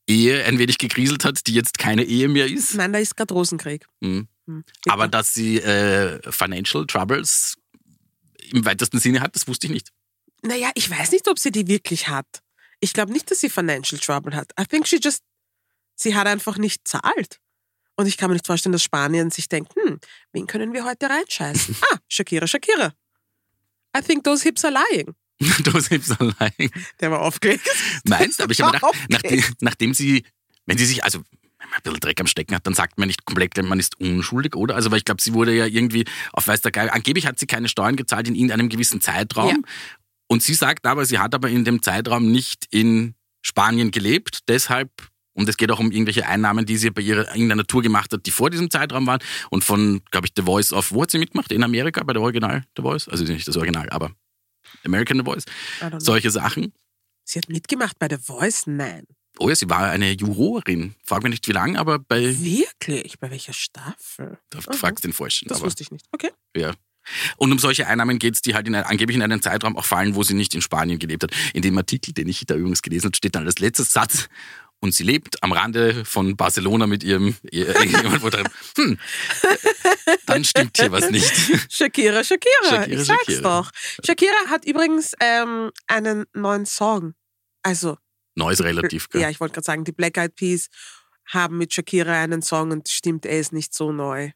Ehe 0.07 0.45
ein 0.45 0.59
wenig 0.59 0.77
gekriselt 0.77 1.25
hat, 1.25 1.47
die 1.47 1.53
jetzt 1.53 1.77
keine 1.79 2.03
Ehe 2.03 2.27
mehr 2.27 2.45
ist. 2.47 2.75
nein, 2.75 2.93
da 2.93 2.99
ist 2.99 3.15
gerade 3.17 3.33
Rosenkrieg. 3.33 3.87
Mhm. 4.01 4.27
Hm, 4.47 4.63
bitte. 4.63 4.91
Aber 4.91 5.07
dass 5.07 5.33
sie 5.33 5.57
äh, 5.59 6.19
Financial 6.31 6.85
Troubles 6.85 7.55
im 8.51 8.63
weitesten 8.63 8.99
Sinne 8.99 9.21
hat, 9.21 9.35
das 9.35 9.47
wusste 9.47 9.65
ich 9.67 9.73
nicht. 9.73 9.89
Naja, 10.43 10.69
ich 10.75 10.87
weiß 10.89 11.11
nicht, 11.11 11.27
ob 11.27 11.39
sie 11.39 11.51
die 11.51 11.67
wirklich 11.67 12.07
hat. 12.07 12.27
Ich 12.79 12.93
glaube 12.93 13.11
nicht, 13.11 13.31
dass 13.31 13.39
sie 13.41 13.49
Financial 13.49 13.99
Trouble 13.99 14.35
hat. 14.35 14.51
I 14.59 14.65
think 14.65 14.87
she 14.87 14.99
just, 15.01 15.23
sie 15.95 16.13
hat 16.13 16.27
einfach 16.27 16.57
nicht 16.59 16.87
zahlt. 16.87 17.39
Und 17.95 18.07
ich 18.07 18.17
kann 18.17 18.29
mir 18.29 18.33
nicht 18.33 18.47
vorstellen, 18.47 18.73
dass 18.73 18.83
Spanien 18.83 19.31
sich 19.31 19.47
denkt, 19.47 19.73
hm, 19.75 19.99
wen 20.33 20.47
können 20.47 20.73
wir 20.73 20.83
heute 20.85 21.09
reinscheißen? 21.09 21.75
ah, 21.91 21.97
Shakira, 22.07 22.47
Shakira. 22.47 22.93
I 23.97 24.01
think 24.01 24.23
those 24.23 24.43
hips 24.43 24.65
are 24.65 24.73
lying. 24.73 25.15
du 25.63 25.79
selbst 25.79 26.19
allein. 26.19 26.69
Der 26.99 27.11
war 27.11 27.21
aufgelegt. 27.21 27.67
Meinst 28.05 28.39
du? 28.39 28.43
Aber 28.43 28.51
ich 28.51 28.61
habe 28.61 28.71
gedacht, 28.73 28.95
nachdem, 29.09 29.43
nachdem 29.59 29.93
sie, 29.93 30.23
wenn 30.65 30.77
sie 30.77 30.85
sich, 30.85 31.03
also 31.03 31.19
wenn 31.19 31.69
man 31.69 31.77
ein 31.77 31.83
bisschen 31.83 31.99
Dreck 31.99 32.19
am 32.21 32.27
Stecken 32.27 32.55
hat, 32.55 32.65
dann 32.67 32.73
sagt 32.73 32.97
man 32.97 33.07
nicht 33.07 33.25
komplett, 33.25 33.61
man 33.63 33.79
ist 33.79 33.99
unschuldig, 33.99 34.55
oder? 34.55 34.75
Also, 34.75 34.91
weil 34.91 34.99
ich 34.99 35.05
glaube, 35.05 35.21
sie 35.21 35.33
wurde 35.33 35.53
ja 35.53 35.65
irgendwie 35.65 36.05
auf 36.31 36.47
weiß 36.47 36.61
der 36.61 36.71
Geil, 36.71 36.89
angeblich 36.89 37.25
hat 37.25 37.39
sie 37.39 37.47
keine 37.47 37.69
Steuern 37.69 37.95
gezahlt 37.95 38.27
in 38.27 38.35
irgendeinem 38.35 38.69
gewissen 38.69 39.01
Zeitraum. 39.01 39.49
Ja. 39.49 39.57
Und 40.27 40.43
sie 40.43 40.53
sagt 40.53 40.85
aber, 40.85 41.05
sie 41.05 41.19
hat 41.19 41.35
aber 41.35 41.49
in 41.49 41.65
dem 41.65 41.81
Zeitraum 41.81 42.31
nicht 42.31 42.65
in 42.71 43.15
Spanien 43.41 43.91
gelebt, 43.91 44.39
deshalb 44.47 44.89
und 45.35 45.49
es 45.49 45.57
geht 45.57 45.69
auch 45.69 45.79
um 45.79 45.91
irgendwelche 45.91 46.25
Einnahmen, 46.25 46.65
die 46.65 46.77
sie 46.77 46.89
bei 46.89 47.01
ihrer 47.01 47.27
irgendeiner 47.35 47.65
Tour 47.65 47.81
gemacht 47.81 48.11
hat, 48.13 48.25
die 48.25 48.31
vor 48.31 48.49
diesem 48.49 48.71
Zeitraum 48.71 49.05
waren. 49.05 49.19
Und 49.49 49.63
von, 49.63 50.01
glaube 50.09 50.27
ich, 50.27 50.33
The 50.35 50.43
Voice 50.43 50.73
of, 50.73 50.91
wo 50.91 51.03
hat 51.03 51.11
sie 51.11 51.19
mitgemacht? 51.19 51.51
In 51.51 51.63
Amerika 51.63 52.03
bei 52.03 52.13
der 52.13 52.21
Original 52.21 52.63
The 52.75 52.81
Voice? 52.81 53.07
Also 53.07 53.25
nicht 53.25 53.47
das 53.47 53.57
Original, 53.57 53.89
aber 53.89 54.11
American 54.85 55.17
The 55.19 55.25
Voice. 55.25 55.43
Solche 55.97 56.31
Sachen. 56.31 56.73
Sie 57.25 57.39
hat 57.39 57.49
mitgemacht 57.49 57.99
bei 57.99 58.07
The 58.09 58.17
Voice? 58.17 58.65
Nein. 58.65 59.05
Oh 59.37 59.49
ja, 59.49 59.55
sie 59.55 59.69
war 59.69 59.89
eine 59.89 60.11
Jurorin. 60.11 60.95
Frag 61.03 61.23
mich 61.23 61.31
nicht 61.31 61.47
wie 61.49 61.51
lange, 61.51 61.77
aber 61.77 61.99
bei. 61.99 62.39
Wirklich? 62.39 63.19
Bei 63.19 63.29
welcher 63.29 63.51
Staffel? 63.51 64.37
Da 64.49 64.59
Aha. 64.59 64.73
fragst 64.73 65.03
du 65.03 65.09
den 65.09 65.13
Falschen. 65.13 65.49
Das 65.49 65.57
aber, 65.57 65.67
wusste 65.67 65.83
ich 65.83 65.91
nicht. 65.91 66.05
Okay. 66.13 66.31
ja. 66.55 66.73
Und 67.37 67.51
um 67.51 67.59
solche 67.59 67.87
Einnahmen 67.87 68.17
geht 68.17 68.35
es, 68.35 68.41
die 68.41 68.55
halt 68.55 68.67
in, 68.67 68.75
angeblich 68.75 69.15
in 69.15 69.21
einen 69.21 69.41
Zeitraum 69.41 69.77
auch 69.77 69.85
fallen, 69.85 70.15
wo 70.15 70.23
sie 70.23 70.33
nicht 70.33 70.55
in 70.55 70.61
Spanien 70.61 70.97
gelebt 70.97 71.23
hat. 71.23 71.31
In 71.53 71.61
dem 71.61 71.77
Artikel, 71.77 72.13
den 72.13 72.27
ich 72.27 72.45
da 72.45 72.55
übrigens 72.55 72.81
gelesen 72.81 73.07
habe, 73.07 73.15
steht 73.15 73.35
dann 73.35 73.45
als 73.45 73.59
letzter 73.59 73.83
Satz. 73.83 74.27
Und 74.81 74.93
sie 74.93 75.03
lebt 75.03 75.41
am 75.41 75.51
Rande 75.51 76.05
von 76.05 76.35
Barcelona 76.35 76.85
mit 76.85 77.03
ihrem 77.03 77.35
Ehemann. 77.51 78.19
hm, 78.77 78.99
dann 80.25 80.43
stimmt 80.43 80.77
hier 80.77 80.91
was 80.91 81.09
nicht. 81.09 81.31
Shakira, 81.71 82.23
Shakira. 82.23 82.69
Shakira, 82.69 82.87
ich 83.01 83.05
sag's 83.05 83.25
Shakira. 83.25 83.41
doch. 83.41 83.71
Shakira 84.05 84.35
hat 84.49 84.65
übrigens 84.65 85.13
ähm, 85.19 85.71
einen 85.87 86.25
neuen 86.33 86.65
Song. 86.65 87.13
Also, 87.63 87.97
Neues 88.35 88.61
relativ, 88.63 89.09
gell? 89.09 89.21
ja, 89.21 89.29
ich 89.29 89.39
wollte 89.39 89.53
gerade 89.53 89.65
sagen, 89.65 89.85
die 89.85 89.91
Black 89.93 90.17
Eyed 90.17 90.35
Peas 90.35 90.67
haben 91.27 91.57
mit 91.57 91.73
Shakira 91.73 92.21
einen 92.21 92.41
Song 92.41 92.71
und 92.71 92.87
stimmt, 92.89 93.25
er 93.25 93.39
ist 93.39 93.53
nicht 93.53 93.73
so 93.73 93.91
neu. 93.91 94.31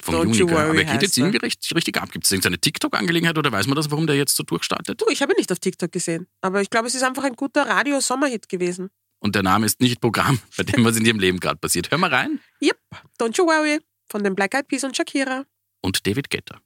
Vom 0.00 0.14
Don't 0.14 0.24
Juni, 0.24 0.36
you 0.38 0.46
gell? 0.46 0.56
worry 0.56 0.68
Aber 0.70 0.78
er 0.78 0.84
geht 0.92 1.02
jetzt 1.02 1.18
irgendwie 1.18 1.38
recht, 1.38 1.74
richtig 1.74 2.00
ab. 2.00 2.10
Gibt 2.12 2.24
es 2.24 2.30
irgendeine 2.30 2.58
TikTok-Angelegenheit 2.58 3.36
oder 3.36 3.50
weiß 3.52 3.66
man 3.66 3.76
das, 3.76 3.90
warum 3.90 4.06
der 4.06 4.16
jetzt 4.16 4.36
so 4.36 4.42
durchstartet? 4.42 5.00
Du, 5.00 5.06
ich 5.10 5.22
habe 5.22 5.32
ihn 5.32 5.36
nicht 5.38 5.50
auf 5.52 5.58
TikTok 5.58 5.90
gesehen, 5.90 6.28
aber 6.40 6.60
ich 6.62 6.70
glaube, 6.70 6.86
es 6.88 6.94
ist 6.94 7.02
einfach 7.02 7.24
ein 7.24 7.34
guter 7.34 7.66
Radio-Sommerhit 7.66 8.48
gewesen. 8.48 8.90
Und 9.22 9.36
der 9.36 9.42
Name 9.44 9.66
ist 9.66 9.80
nicht 9.80 10.00
Programm, 10.00 10.40
bei 10.56 10.64
dem, 10.64 10.84
was 10.84 10.96
in 10.96 11.06
ihrem 11.06 11.20
Leben 11.20 11.38
gerade 11.38 11.56
passiert. 11.56 11.90
Hör 11.90 11.98
mal 11.98 12.10
rein. 12.10 12.40
Yep, 12.60 12.78
Don't 13.18 13.38
You 13.38 13.46
Worry 13.46 13.80
von 14.10 14.24
den 14.24 14.34
Black 14.34 14.54
Eyed 14.54 14.68
Peas 14.68 14.84
und 14.84 14.96
Shakira. 14.96 15.44
Und 15.80 16.06
David 16.06 16.28
Guetta. 16.28 16.60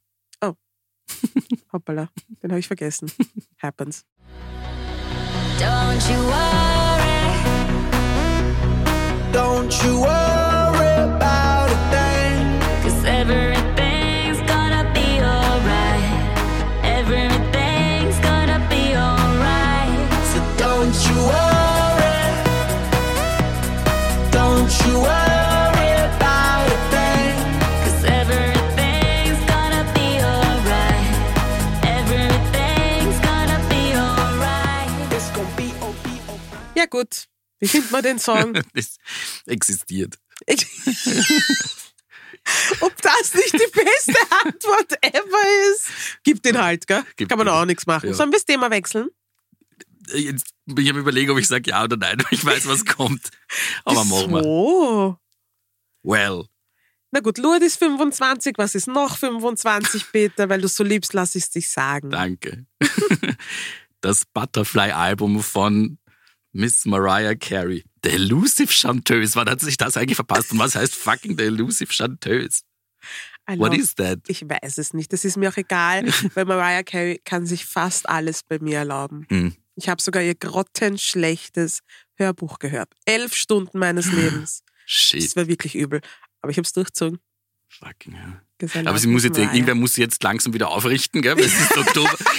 Hoppala, 1.73 2.09
den 2.43 2.51
habe 2.51 2.61
ich 2.61 2.67
vergessen. 2.67 3.11
Happens. 3.63 4.05
Don't 5.59 6.11
you 6.11 6.19
worry, 6.27 7.37
Don't 9.33 9.73
you 9.85 10.01
worry 10.01 11.26
wie 37.59 37.69
findet 37.69 37.91
man 37.91 38.03
den 38.03 38.19
Song? 38.19 38.55
Das 38.75 38.97
existiert. 39.47 40.19
Ob 42.81 43.03
das 43.03 43.35
nicht 43.35 43.55
die 43.55 43.71
beste 43.73 44.15
Antwort 44.45 44.93
ever 45.03 45.73
ist, 45.73 45.89
gibt 46.23 46.45
den 46.45 46.61
halt, 46.63 46.87
gell? 46.87 47.03
Gibt 47.17 47.29
Kann 47.31 47.39
man 47.39 47.47
den. 47.49 47.55
auch 47.55 47.65
nichts 47.65 47.87
machen. 47.87 48.09
Ja. 48.09 48.15
Sollen 48.15 48.31
wir 48.31 48.39
das 48.39 48.45
Thema 48.45 48.71
wechseln? 48.71 49.09
Jetzt 50.13 50.55
bin 50.67 50.85
ich 50.85 50.91
am 50.91 50.99
überlegen, 50.99 51.31
ob 51.33 51.39
ich 51.39 51.49
sage 51.49 51.71
ja 51.71 51.83
oder 51.83 51.97
nein. 51.97 52.23
Ich 52.31 52.45
weiß, 52.45 52.67
was 52.69 52.85
kommt. 52.85 53.31
Aber 53.85 54.05
machen 54.05 54.31
wir. 54.33 54.43
So. 54.45 55.19
Well. 56.05 56.45
Na 57.11 57.21
gut, 57.21 57.39
Lourdes 57.39 57.73
ist 57.73 57.79
25, 57.79 58.59
was 58.59 58.75
ist 58.77 58.87
noch 58.87 59.17
25, 59.17 60.13
Peter? 60.13 60.49
Weil 60.49 60.61
du 60.61 60.69
so 60.69 60.85
liebst, 60.85 61.15
lass 61.15 61.35
ich 61.35 61.45
es 61.45 61.51
dich 61.51 61.69
sagen. 61.69 62.11
Danke. 62.11 62.67
Das 64.01 64.25
Butterfly-Album 64.27 65.43
von 65.43 65.99
Miss 66.57 66.87
Mariah 66.87 67.35
Carey. 67.35 67.85
The 68.03 68.11
Elusive 68.13 68.73
Chanteuse. 68.73 69.35
Wann 69.37 69.49
hat 69.51 69.61
sich 69.61 69.77
das 69.77 69.97
eigentlich 69.97 70.17
verpasst? 70.17 70.53
Und 70.53 70.59
was 70.59 70.75
heißt 70.75 70.95
fucking 70.95 71.37
The 71.37 71.45
Elusive 71.45 71.93
Chanteuse? 71.93 72.63
I 73.49 73.59
What 73.59 73.73
love- 73.73 73.79
is 73.81 73.95
that? 73.97 74.21
Ich 74.27 74.43
weiß 74.49 74.79
es 74.79 74.95
nicht. 74.95 75.13
Das 75.13 75.25
ist 75.25 75.37
mir 75.37 75.51
auch 75.51 75.57
egal, 75.57 76.05
weil 76.35 76.47
Mariah 76.47 76.83
Carey 76.83 77.21
kann 77.25 77.47
sich 77.47 77.67
fast 77.67 78.09
alles 78.09 78.43
bei 78.43 78.59
mir 78.59 78.79
erlauben. 78.79 79.27
Hm. 79.29 79.55
Ich 79.77 79.89
habe 79.91 80.01
sogar 80.01 80.23
ihr 80.23 80.35
grottenschlechtes 80.35 81.81
Hörbuch 82.15 82.59
gehört. 82.59 82.89
Elf 83.05 83.35
Stunden 83.35 83.79
meines 83.79 84.11
Lebens. 84.11 84.63
Shit. 84.87 85.23
Das 85.25 85.37
war 85.37 85.47
wirklich 85.49 85.75
übel. 85.75 86.01
Aber 86.41 86.51
ich 86.51 86.57
habe 86.57 86.65
es 86.67 86.73
durchzogen. 86.73 87.19
Fucking 87.69 88.15
hell. 88.15 88.87
Aber 88.87 88.99
sie 88.99 89.09
muss 89.09 89.25
jetzt, 89.25 89.37
irgendwer 89.37 89.75
muss 89.75 89.95
sie 89.95 90.01
jetzt 90.01 90.23
langsam 90.23 90.55
wieder 90.55 90.69
aufrichten, 90.69 91.21
gell? 91.21 91.37
Weil 91.37 91.45
es 91.45 91.61
ist 91.61 91.77
Oktober. 91.77 92.17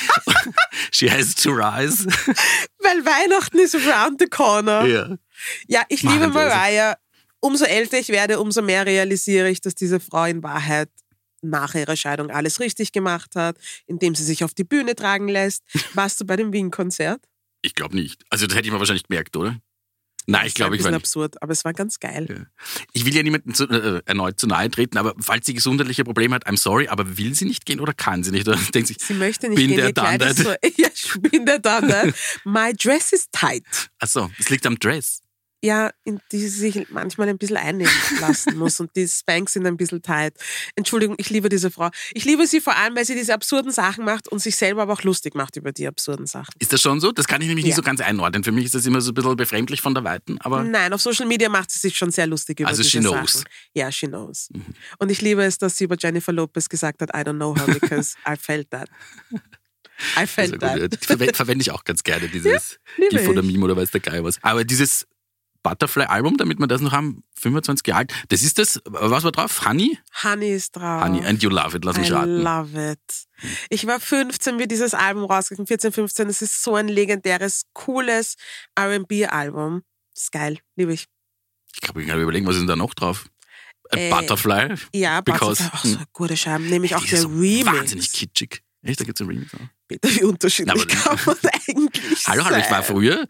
She 0.98 1.12
has 1.12 1.36
to 1.36 1.52
rise. 1.52 2.08
Weil 2.80 3.06
Weihnachten 3.06 3.60
ist 3.60 3.76
around 3.76 4.20
the 4.20 4.26
corner. 4.28 4.84
ja. 4.86 5.18
Ja, 5.68 5.84
ich 5.90 6.02
Machen 6.02 6.22
liebe. 6.22 6.34
Mariah. 6.34 6.98
Umso 7.40 7.66
älter 7.66 8.00
ich 8.00 8.10
werde, 8.10 8.40
umso 8.40 8.64
mehr 8.64 8.88
realisiere 8.88 9.48
ich, 9.52 9.62
dass 9.62 9.76
diese 9.76 10.00
Frau 10.00 10.26
in 10.26 10.42
Wahrheit 10.42 10.90
nach 11.44 11.76
ihrer 11.76 11.96
Scheidung 11.96 12.32
alles 12.32 12.60
richtig 12.60 12.94
gemacht 12.94 13.36
hat, 13.36 13.58
indem 13.86 14.16
sie 14.16 14.24
sich 14.24 14.44
auf 14.44 14.56
die 14.56 14.64
Bühne 14.64 14.96
tragen 14.96 15.28
lässt. 15.28 15.62
Warst 15.94 16.20
du 16.20 16.26
bei 16.26 16.36
dem 16.36 16.52
Wien-Konzert? 16.52 17.22
Ich 17.62 17.76
glaube 17.76 17.96
nicht. 17.96 18.24
Also 18.32 18.48
das 18.48 18.58
hätte 18.58 18.68
ich 18.68 18.74
mir 18.74 18.80
wahrscheinlich 18.80 19.08
gemerkt, 19.08 19.38
oder? 19.38 19.60
Nein, 20.30 20.46
ich 20.46 20.56
glaube, 20.56 20.76
ein 20.76 20.80
ich 20.80 20.84
war 20.84 20.92
bisschen 20.92 20.96
nicht. 20.96 21.04
absurd, 21.06 21.42
aber 21.42 21.54
es 21.54 21.64
war 21.64 21.72
ganz 21.74 22.00
geil. 22.02 22.48
Ich 22.92 23.06
will 23.06 23.16
ja 23.16 23.24
niemandem 23.24 23.54
zu, 23.54 23.64
äh, 23.70 24.02
erneut 24.06 24.38
zu 24.38 24.46
nahe 24.46 24.70
treten, 24.70 24.98
aber 24.98 25.16
falls 25.20 25.46
sie 25.46 25.54
gesundheitliche 25.54 26.04
Probleme 26.04 26.36
hat, 26.36 26.46
I'm 26.46 26.58
sorry, 26.58 26.90
aber 26.90 27.18
will 27.18 27.34
sie 27.34 27.46
nicht 27.46 27.66
gehen 27.66 27.80
oder 27.80 27.94
kann 27.94 28.24
sie 28.24 28.32
nicht? 28.32 28.46
Oder 28.48 28.58
denkt 28.74 28.90
sich, 28.90 28.98
Sie 29.00 29.14
möchte 29.14 29.48
nicht 29.48 29.56
Bin 29.56 29.70
gehen, 29.70 29.94
der 29.96 30.30
ist 30.32 30.40
so, 30.40 30.50
ja, 30.78 30.90
ich 30.94 31.14
bin 31.22 31.46
der 31.46 31.60
done. 31.60 32.14
My 32.44 32.74
dress 32.74 33.14
is 33.14 33.28
tight. 33.32 33.64
achso, 34.00 34.30
es 34.38 34.50
liegt 34.50 34.66
am 34.66 34.78
Dress. 34.78 35.22
Ja, 35.64 35.90
in 36.04 36.20
die 36.32 36.38
sie 36.38 36.50
sich 36.72 36.88
manchmal 36.92 37.30
ein 37.30 37.40
bisschen 37.40 37.58
einnehmen 37.58 37.92
lassen 38.20 38.56
muss 38.60 38.80
und 38.80 38.96
die 38.96 39.08
Spanks 39.08 39.54
sind 39.54 39.66
ein 39.66 39.76
bisschen 39.76 40.04
tight. 40.04 40.36
Entschuldigung, 40.76 41.16
ich 41.18 41.32
liebe 41.32 41.50
diese 41.50 41.72
Frau. 41.72 41.90
Ich 42.14 42.26
liebe 42.26 42.46
sie 42.46 42.62
vor 42.62 42.76
allem, 42.76 42.96
weil 42.96 43.06
sie 43.06 43.16
diese 43.16 43.34
absurden 43.34 43.72
Sachen 43.72 44.06
macht 44.06 44.28
und 44.28 44.38
sich 44.40 44.56
selber 44.56 44.84
aber 44.84 44.94
auch 44.94 45.02
lustig 45.02 45.34
macht 45.34 45.56
über 45.56 45.72
die 45.72 45.88
absurden 45.88 46.28
Sachen. 46.28 46.54
Ist 46.60 46.74
das 46.74 46.82
schon 46.82 47.00
so? 47.02 47.12
Das 47.12 47.28
kann 47.28 47.42
ich 47.42 47.48
nämlich 47.48 47.66
Ja. 47.66 47.70
nicht 47.70 47.76
so 47.76 47.82
ganz 47.82 48.02
einordnen. 48.02 48.44
Für 48.44 48.52
mich 48.52 48.66
ist 48.66 48.76
das 48.76 48.86
immer 48.86 49.02
so 49.02 49.10
ein 49.12 49.14
bisschen 49.16 49.36
befremdlich 49.36 49.82
von 49.82 49.96
der 49.96 50.04
Weiten, 50.04 50.38
aber 50.42 50.64
Nein, 50.64 50.94
auf 50.94 51.02
Social 51.02 51.26
Media 51.26 51.50
macht 51.50 51.72
sie 51.72 51.80
sich 51.80 51.98
schon 51.98 52.12
sehr 52.12 52.28
lustig 52.28 52.60
über 52.60 52.70
Also 52.70 52.84
diese 52.84 52.92
she 52.92 53.00
knows. 53.00 53.34
Sachen. 53.34 53.46
Ja, 53.74 53.92
she 53.92 54.06
knows. 54.08 54.50
Und 55.00 55.10
ich 55.10 55.22
liebe 55.22 55.44
es, 55.44 55.58
dass 55.58 55.76
sie 55.76 55.86
über 55.86 55.96
Jennifer 56.00 56.34
Lopez 56.34 56.70
gesagt 56.70 57.02
hat, 57.02 57.10
I 57.16 57.22
don't 57.28 57.36
know 57.38 57.56
her 57.56 57.66
because 57.66 58.16
I 58.28 58.36
felt 58.36 58.70
that. 58.70 58.90
I 60.16 60.20
also 60.20 60.32
felt 60.34 60.52
gut, 60.52 60.60
that. 60.62 60.78
ja, 60.78 60.88
die 60.88 61.34
verwende, 61.34 61.64
ich 61.64 61.72
auch 61.72 61.84
ganz 61.84 62.04
gerne, 62.04 62.28
dieses 62.34 62.78
liebe 62.98 63.16
GIF 63.18 63.28
oder. 63.30 63.42
Meme 63.42 63.66
oder 63.66 63.76
weiß 63.76 63.90
der 63.90 64.02
Geil 64.02 64.24
was. 64.24 64.38
Aber 64.44 64.64
dieses 64.64 65.08
Butterfly-Album, 65.70 66.38
damit 66.38 66.60
wir 66.60 66.68
das 66.68 66.82
noch 66.82 66.92
haben, 66.94 67.24
25 67.40 67.86
Jahre 67.88 68.00
alt, 68.00 68.14
das 68.30 68.42
ist 68.42 68.58
das, 68.58 68.82
was 68.86 69.24
war 69.24 69.32
drauf? 69.32 69.66
Honey? 69.66 69.98
Honey 70.24 70.54
ist 70.54 70.76
drauf. 70.76 71.04
Honey, 71.04 71.26
and 71.26 71.42
you 71.44 71.50
love 71.50 71.76
it, 71.76 71.84
lass 71.84 71.98
mich 71.98 72.10
I 72.10 72.14
raten. 72.14 72.38
love 72.42 72.92
it. 72.94 73.00
Ich 73.70 73.86
war 73.86 74.00
15, 74.00 74.60
wie 74.60 74.68
dieses 74.68 74.94
Album 74.94 75.26
rausgekommen, 75.26 75.68
14, 75.68 75.92
15. 75.92 76.30
Es 76.30 76.42
ist 76.42 76.64
so 76.64 76.76
ein 76.76 76.88
legendäres, 76.88 77.64
cooles 77.74 78.36
R&B-Album. 78.76 79.84
Ist 80.16 80.32
geil, 80.32 80.60
liebe 80.76 80.94
ich. 80.94 81.08
Ich 81.74 81.82
glaube, 81.82 82.02
ich 82.02 82.08
kann 82.08 82.20
überlegen, 82.22 82.46
was 82.48 82.56
ist 82.56 82.62
denn 82.62 82.68
da 82.68 82.76
noch 82.76 82.94
drauf? 82.94 83.28
Äh, 83.92 84.10
Butterfly? 84.10 84.74
Ja, 84.94 85.22
Because- 85.22 85.64
Butterfly, 85.64 85.96
auch 85.96 86.00
so 86.00 86.06
gute 86.14 86.36
Scheiben. 86.38 86.70
Nämlich 86.70 86.96
auch 86.96 87.06
der 87.06 87.20
so 87.22 87.28
Remix. 87.28 87.66
Wahnsinnig 87.66 88.12
kitschig. 88.12 88.64
Echt, 88.82 89.00
da 89.00 89.04
gibt 89.06 89.20
es 89.20 89.22
einen 89.22 89.30
Remix 89.38 89.54
auch. 89.54 89.60
Bitte, 89.88 90.14
wie 90.16 90.24
unterschiedlich 90.26 90.74
aber- 90.76 90.86
kann 90.86 91.20
man 91.26 91.38
eigentlich 91.68 92.28
Hallo, 92.28 92.44
hallo, 92.46 92.58
ich 92.58 92.70
war 92.70 92.84
früher, 92.84 93.28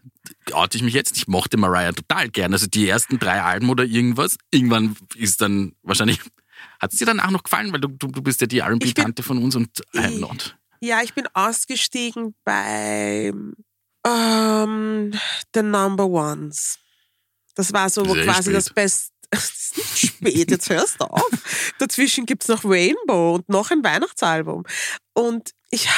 oute 0.52 0.76
ich 0.76 0.82
mich 0.82 0.94
jetzt, 0.94 1.16
ich 1.16 1.28
mochte 1.28 1.56
Mariah 1.56 1.92
total 1.92 2.28
gern. 2.28 2.52
Also 2.52 2.66
die 2.66 2.88
ersten 2.88 3.18
drei 3.18 3.42
Alben 3.42 3.70
oder 3.70 3.84
irgendwas. 3.84 4.36
Irgendwann 4.50 4.96
ist 5.14 5.40
dann 5.40 5.72
wahrscheinlich, 5.82 6.20
hat 6.80 6.92
es 6.92 6.98
dir 6.98 7.06
danach 7.06 7.30
noch 7.30 7.44
gefallen? 7.44 7.72
Weil 7.72 7.80
du, 7.80 7.88
du, 7.88 8.08
du 8.08 8.22
bist 8.22 8.40
ja 8.40 8.46
die 8.48 8.58
R&B-Tante 8.58 9.22
von 9.22 9.38
uns 9.42 9.54
und 9.56 9.68
I 9.94 9.98
am 9.98 10.12
Ich- 10.12 10.18
not. 10.20 10.56
Ja, 10.80 11.02
ich 11.02 11.12
bin 11.14 11.26
ausgestiegen 11.34 12.34
bei 12.44 13.32
ähm, 14.06 15.12
The 15.54 15.62
Number 15.62 16.06
Ones. 16.06 16.78
Das 17.54 17.72
war 17.72 17.90
so 17.90 18.04
Sehr 18.04 18.24
quasi 18.24 18.42
spät. 18.50 18.54
das 18.54 18.70
Beste. 18.70 19.12
Das 19.30 19.50
ist 19.50 19.76
nicht 19.76 19.98
spät, 19.98 20.50
jetzt 20.50 20.70
hörst 20.70 21.00
du 21.00 21.04
auf. 21.04 21.72
Dazwischen 21.78 22.24
gibt's 22.26 22.48
noch 22.48 22.64
Rainbow 22.64 23.34
und 23.34 23.48
noch 23.48 23.70
ein 23.70 23.84
Weihnachtsalbum. 23.84 24.64
Und 25.12 25.50
ich, 25.70 25.88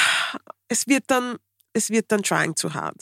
es 0.67 0.87
wird 0.87 1.05
dann, 1.07 1.37
es 1.73 1.89
wird 1.89 2.11
dann 2.11 2.23
trying 2.23 2.55
too 2.55 2.73
hard. 2.73 2.97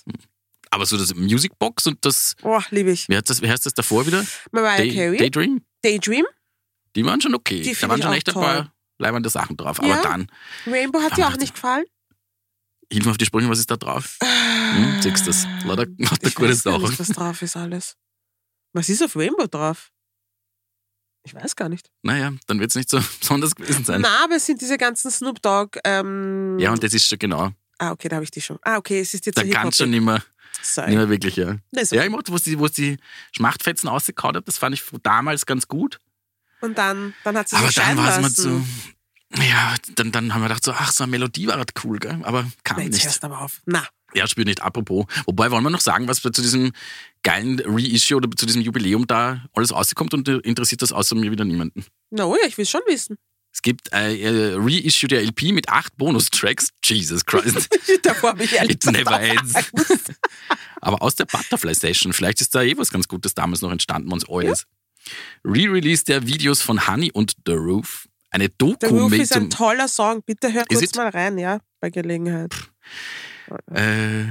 Aber 0.69 0.85
so 0.85 0.97
das 0.97 1.15
Musicbox 1.15 1.87
und 1.87 2.05
das, 2.05 2.35
Boah, 2.41 2.63
liebe 2.69 2.91
ich. 2.91 3.09
wie 3.09 3.15
heißt 3.15 3.29
das, 3.29 3.41
wie 3.41 3.49
heißt 3.49 3.65
das 3.65 3.73
davor 3.73 4.05
wieder? 4.05 4.23
Mariah 4.51 4.77
Day, 4.77 4.95
Carey, 4.95 5.17
Daydream? 5.17 5.61
Daydream. 5.81 6.25
Die 6.95 7.03
waren 7.05 7.19
schon 7.21 7.33
okay. 7.33 7.61
Die 7.61 7.73
da 7.73 7.89
waren 7.89 8.01
schon 8.01 8.13
echt 8.13 8.27
ein 8.29 8.35
paar 8.35 8.73
leibende 8.99 9.29
Sachen 9.29 9.57
drauf. 9.57 9.79
Aber 9.79 9.87
Ja. 9.87 10.01
dann, 10.03 10.27
Rainbow 10.67 11.01
hat 11.01 11.17
dir 11.17 11.27
auch 11.27 11.37
nicht 11.37 11.55
gefallen? 11.55 11.85
hilf 12.91 13.05
mir 13.05 13.11
auf 13.11 13.17
die 13.17 13.25
Sprünge, 13.25 13.49
was 13.49 13.59
ist 13.59 13.69
da 13.69 13.77
drauf? 13.77 14.17
Hm, 14.21 14.97
siehst 15.01 15.25
du 15.25 15.29
das? 15.29 15.45
Lauter, 15.63 15.85
lauter 15.97 16.27
Ich 16.27 16.35
gute 16.35 16.49
nicht, 16.49 16.99
was 16.99 17.07
drauf 17.09 17.41
ist 17.41 17.55
alles. 17.55 17.95
Was 18.73 18.89
ist 18.89 19.01
auf 19.03 19.15
Rainbow 19.15 19.47
drauf? 19.47 19.91
Ich 21.37 21.43
weiß 21.43 21.55
gar 21.55 21.69
nicht. 21.69 21.89
Naja, 22.01 22.31
dann 22.47 22.59
wird 22.59 22.71
es 22.71 22.75
nicht 22.75 22.89
so 22.89 22.99
besonders 23.19 23.55
gewesen 23.55 23.85
sein. 23.85 24.01
Na, 24.01 24.23
aber 24.23 24.35
es 24.35 24.45
sind 24.45 24.61
diese 24.61 24.77
ganzen 24.77 25.11
Snoop 25.11 25.41
Dogg. 25.41 25.77
Ähm, 25.83 26.57
Ja, 26.59 26.71
und 26.71 26.83
das 26.83 26.93
ist 26.93 27.07
schon 27.07 27.19
genau. 27.19 27.51
ah, 27.77 27.91
okay, 27.91 28.09
da 28.09 28.15
habe 28.17 28.23
ich 28.23 28.31
die 28.31 28.41
schon. 28.41 28.57
Ah, 28.63 28.77
okay, 28.77 28.99
es 28.99 29.13
ist 29.13 29.25
jetzt 29.25 29.37
Da 29.37 29.43
so 29.45 29.49
kann 29.51 29.71
schon 29.71 29.89
nicht 29.91 30.01
mehr, 30.03 30.23
Sorry. 30.61 30.87
nicht 30.89 30.97
mehr 30.97 31.09
wirklich, 31.09 31.35
ja. 31.35 31.55
Ist 31.71 31.91
Ja, 31.91 31.99
okay. 31.99 32.07
ich 32.07 32.11
mochte, 32.11 32.31
wo 32.31 32.37
sie, 32.37 32.59
wo 32.59 32.67
sie 32.67 32.97
Schmachtfetzen 33.31 33.87
ausgekaut 33.89 34.35
hat, 34.35 34.47
das 34.47 34.57
fand 34.57 34.75
ich 34.75 34.83
damals 35.03 35.45
ganz 35.45 35.67
gut. 35.67 35.99
Und 36.61 36.77
dann, 36.77 37.13
dann 37.23 37.37
hat 37.37 37.47
sie 37.49 37.55
Aber 37.55 37.69
dann 37.71 37.95
war 37.97 38.09
es 38.09 38.15
mir 38.17 38.21
lassen. 38.23 38.35
zu. 38.35 39.41
Ja, 39.43 39.75
dann, 39.95 40.11
dann 40.11 40.33
haben 40.33 40.41
wir 40.41 40.47
gedacht, 40.47 40.63
so, 40.63 40.71
ach, 40.73 40.91
so 40.91 41.03
eine 41.03 41.11
Melodie 41.11 41.47
war 41.47 41.57
halt 41.57 41.71
cool, 41.83 41.99
gell? 41.99 42.19
Aber 42.23 42.45
kam 42.63 42.77
Na, 42.77 42.83
jetzt 42.83 42.95
nicht. 42.95 43.05
hörst 43.05 43.21
du 43.23 43.27
aber 43.27 43.41
auf. 43.41 43.61
Na, 43.65 43.85
Ja, 44.15 44.25
spürt 44.27 44.47
nicht. 44.47 44.61
Apropos. 44.61 45.05
Wobei, 45.25 45.51
wollen 45.51 45.63
wir 45.63 45.69
noch 45.69 45.81
sagen, 45.81 46.07
was 46.07 46.19
zu 46.21 46.29
diesem 46.31 46.71
geilen 47.23 47.61
Reissue 47.65 48.17
oder 48.17 48.29
zu 48.31 48.45
diesem 48.45 48.61
Jubiläum 48.61 49.07
da 49.07 49.45
alles 49.53 49.73
rauskommt 49.73 50.13
und 50.13 50.27
interessiert 50.27 50.81
das 50.81 50.91
außer 50.91 51.15
mir 51.15 51.31
wieder 51.31 51.45
niemanden? 51.45 51.85
na 52.09 52.25
oh 52.25 52.35
ja, 52.35 52.47
ich 52.47 52.57
will 52.57 52.65
schon 52.65 52.81
wissen. 52.87 53.17
Es 53.51 53.61
gibt 53.61 53.91
ein 53.93 54.15
äh, 54.19 54.53
Reissue 54.55 55.07
der 55.07 55.23
LP 55.23 55.51
mit 55.51 55.69
acht 55.69 55.97
Bonustracks. 55.97 56.69
Jesus 56.83 57.25
Christ. 57.25 57.67
Davor 58.03 58.31
habe 58.31 58.43
ich 58.43 58.53
ehrlich 58.53 58.75
It 58.75 58.85
never 58.85 59.19
ends. 59.19 59.53
Aber 60.81 61.01
aus 61.01 61.15
der 61.15 61.25
Butterfly 61.25 61.73
Session. 61.73 62.13
Vielleicht 62.13 62.41
ist 62.41 62.53
da 62.53 62.61
eh 62.61 62.77
was 62.77 62.91
ganz 62.91 63.07
Gutes 63.07 63.33
damals 63.33 63.61
noch 63.61 63.71
entstanden, 63.71 64.11
uns 64.11 64.27
alles. 64.29 64.65
Re-Release 65.43 66.03
der 66.05 66.27
Videos 66.27 66.61
von 66.61 66.87
Honey 66.87 67.11
und 67.11 67.35
The 67.45 67.53
Roof. 67.53 68.07
Eine 68.29 68.49
Doku 68.49 68.87
The 68.87 68.93
Roof 68.93 69.13
ist 69.13 69.35
ein 69.35 69.49
toller 69.49 69.87
Song. 69.87 70.21
Bitte 70.23 70.53
hör 70.53 70.63
Is 70.69 70.79
kurz 70.79 70.95
mal 70.95 71.09
rein, 71.09 71.37
ja, 71.39 71.59
bei 71.79 71.89
Gelegenheit. 71.89 72.53
äh, 73.73 74.25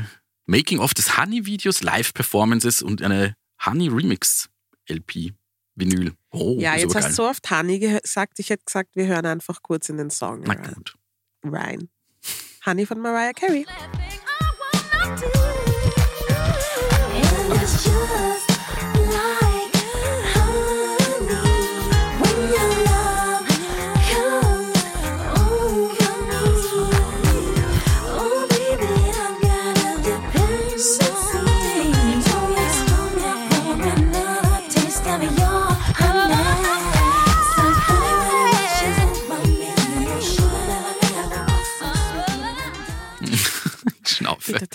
Making 0.50 0.78
of 0.80 0.94
des 0.94 1.18
Honey-Videos, 1.18 1.82
Live-Performances 1.82 2.80
und 2.82 3.02
eine 3.02 3.34
Honey-Remix-LP. 3.64 5.34
Vinyl. 5.74 6.14
Oh, 6.30 6.56
Ja, 6.58 6.74
jetzt 6.74 6.94
hast 6.96 7.02
geil. 7.04 7.10
du 7.10 7.16
so 7.16 7.28
oft 7.28 7.50
Honey 7.50 7.78
gesagt. 7.78 8.38
Ich 8.40 8.48
hätte 8.50 8.64
gesagt, 8.64 8.96
wir 8.96 9.06
hören 9.06 9.26
einfach 9.26 9.62
kurz 9.62 9.88
in 9.90 9.98
den 9.98 10.10
Song 10.10 10.40
Na 10.44 10.54
rein. 10.54 10.72
gut. 10.74 10.94
rein. 11.44 11.88
Honey 12.66 12.84
von 12.86 12.98
Mariah 13.00 13.32
Carey. 13.34 13.64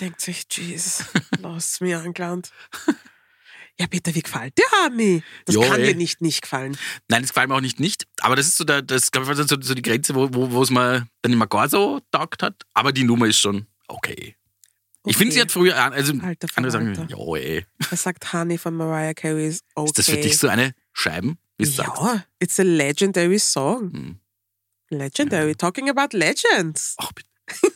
Denkt 0.00 0.20
sich, 0.20 0.44
jeez, 0.50 1.04
lass 1.40 1.80
mir 1.80 1.98
angelangt. 2.00 2.50
Ja, 3.78 3.86
Peter, 3.88 4.14
wie 4.14 4.22
gefällt 4.22 4.56
dir 4.56 4.64
Honey? 4.84 5.22
Das 5.46 5.54
Jo, 5.56 5.62
kann 5.62 5.80
ey. 5.80 5.88
dir 5.88 5.96
nicht 5.96 6.20
nicht 6.20 6.42
gefallen. 6.42 6.76
Nein, 7.08 7.22
das 7.22 7.30
gefällt 7.30 7.48
mir 7.48 7.56
auch 7.56 7.60
nicht 7.60 7.80
nicht. 7.80 8.06
Aber 8.20 8.36
das 8.36 8.46
ist 8.46 8.56
so, 8.56 8.64
der, 8.64 8.82
das 8.82 9.10
glaube 9.10 9.30
ich, 9.32 9.48
so, 9.48 9.56
so 9.60 9.74
die 9.74 9.82
Grenze, 9.82 10.14
wo, 10.14 10.28
wo, 10.32 10.50
wo 10.52 10.62
es 10.62 10.70
mir 10.70 11.08
dann 11.22 11.36
mehr 11.36 11.48
gar 11.48 11.68
so 11.68 12.00
taugt 12.12 12.42
hat. 12.42 12.62
Aber 12.72 12.92
die 12.92 13.02
Nummer 13.04 13.26
ist 13.26 13.40
schon 13.40 13.66
okay. 13.88 14.36
Ich 15.06 15.16
finde, 15.16 15.34
sie 15.34 15.40
hat 15.40 15.50
früher, 15.52 15.76
also 15.76 16.14
Alter 16.22 16.48
andere 16.54 16.70
sagen, 16.70 16.94
Verwalter. 16.94 17.14
ja, 17.14 17.34
ey. 17.36 17.66
Er 17.90 17.96
sagt, 17.96 18.32
Honey 18.32 18.56
von 18.58 18.74
Mariah 18.74 19.12
Carey 19.12 19.48
ist 19.48 19.64
okay. 19.74 19.86
Ist 19.88 19.98
das 19.98 20.06
für 20.08 20.16
dich 20.16 20.38
so 20.38 20.48
eine 20.48 20.74
Scheiben? 20.92 21.36
wie 21.58 21.64
du 21.64 21.70
sagst. 21.70 22.00
Ja, 22.00 22.24
it's 22.40 22.58
a 22.58 22.62
legendary 22.62 23.38
song. 23.38 23.92
Hm. 23.92 24.20
Legendary. 24.90 25.54
Talking 25.56 25.88
about 25.90 26.16
legends. 26.16 26.94
Ach, 26.98 27.12
bitte. 27.12 27.28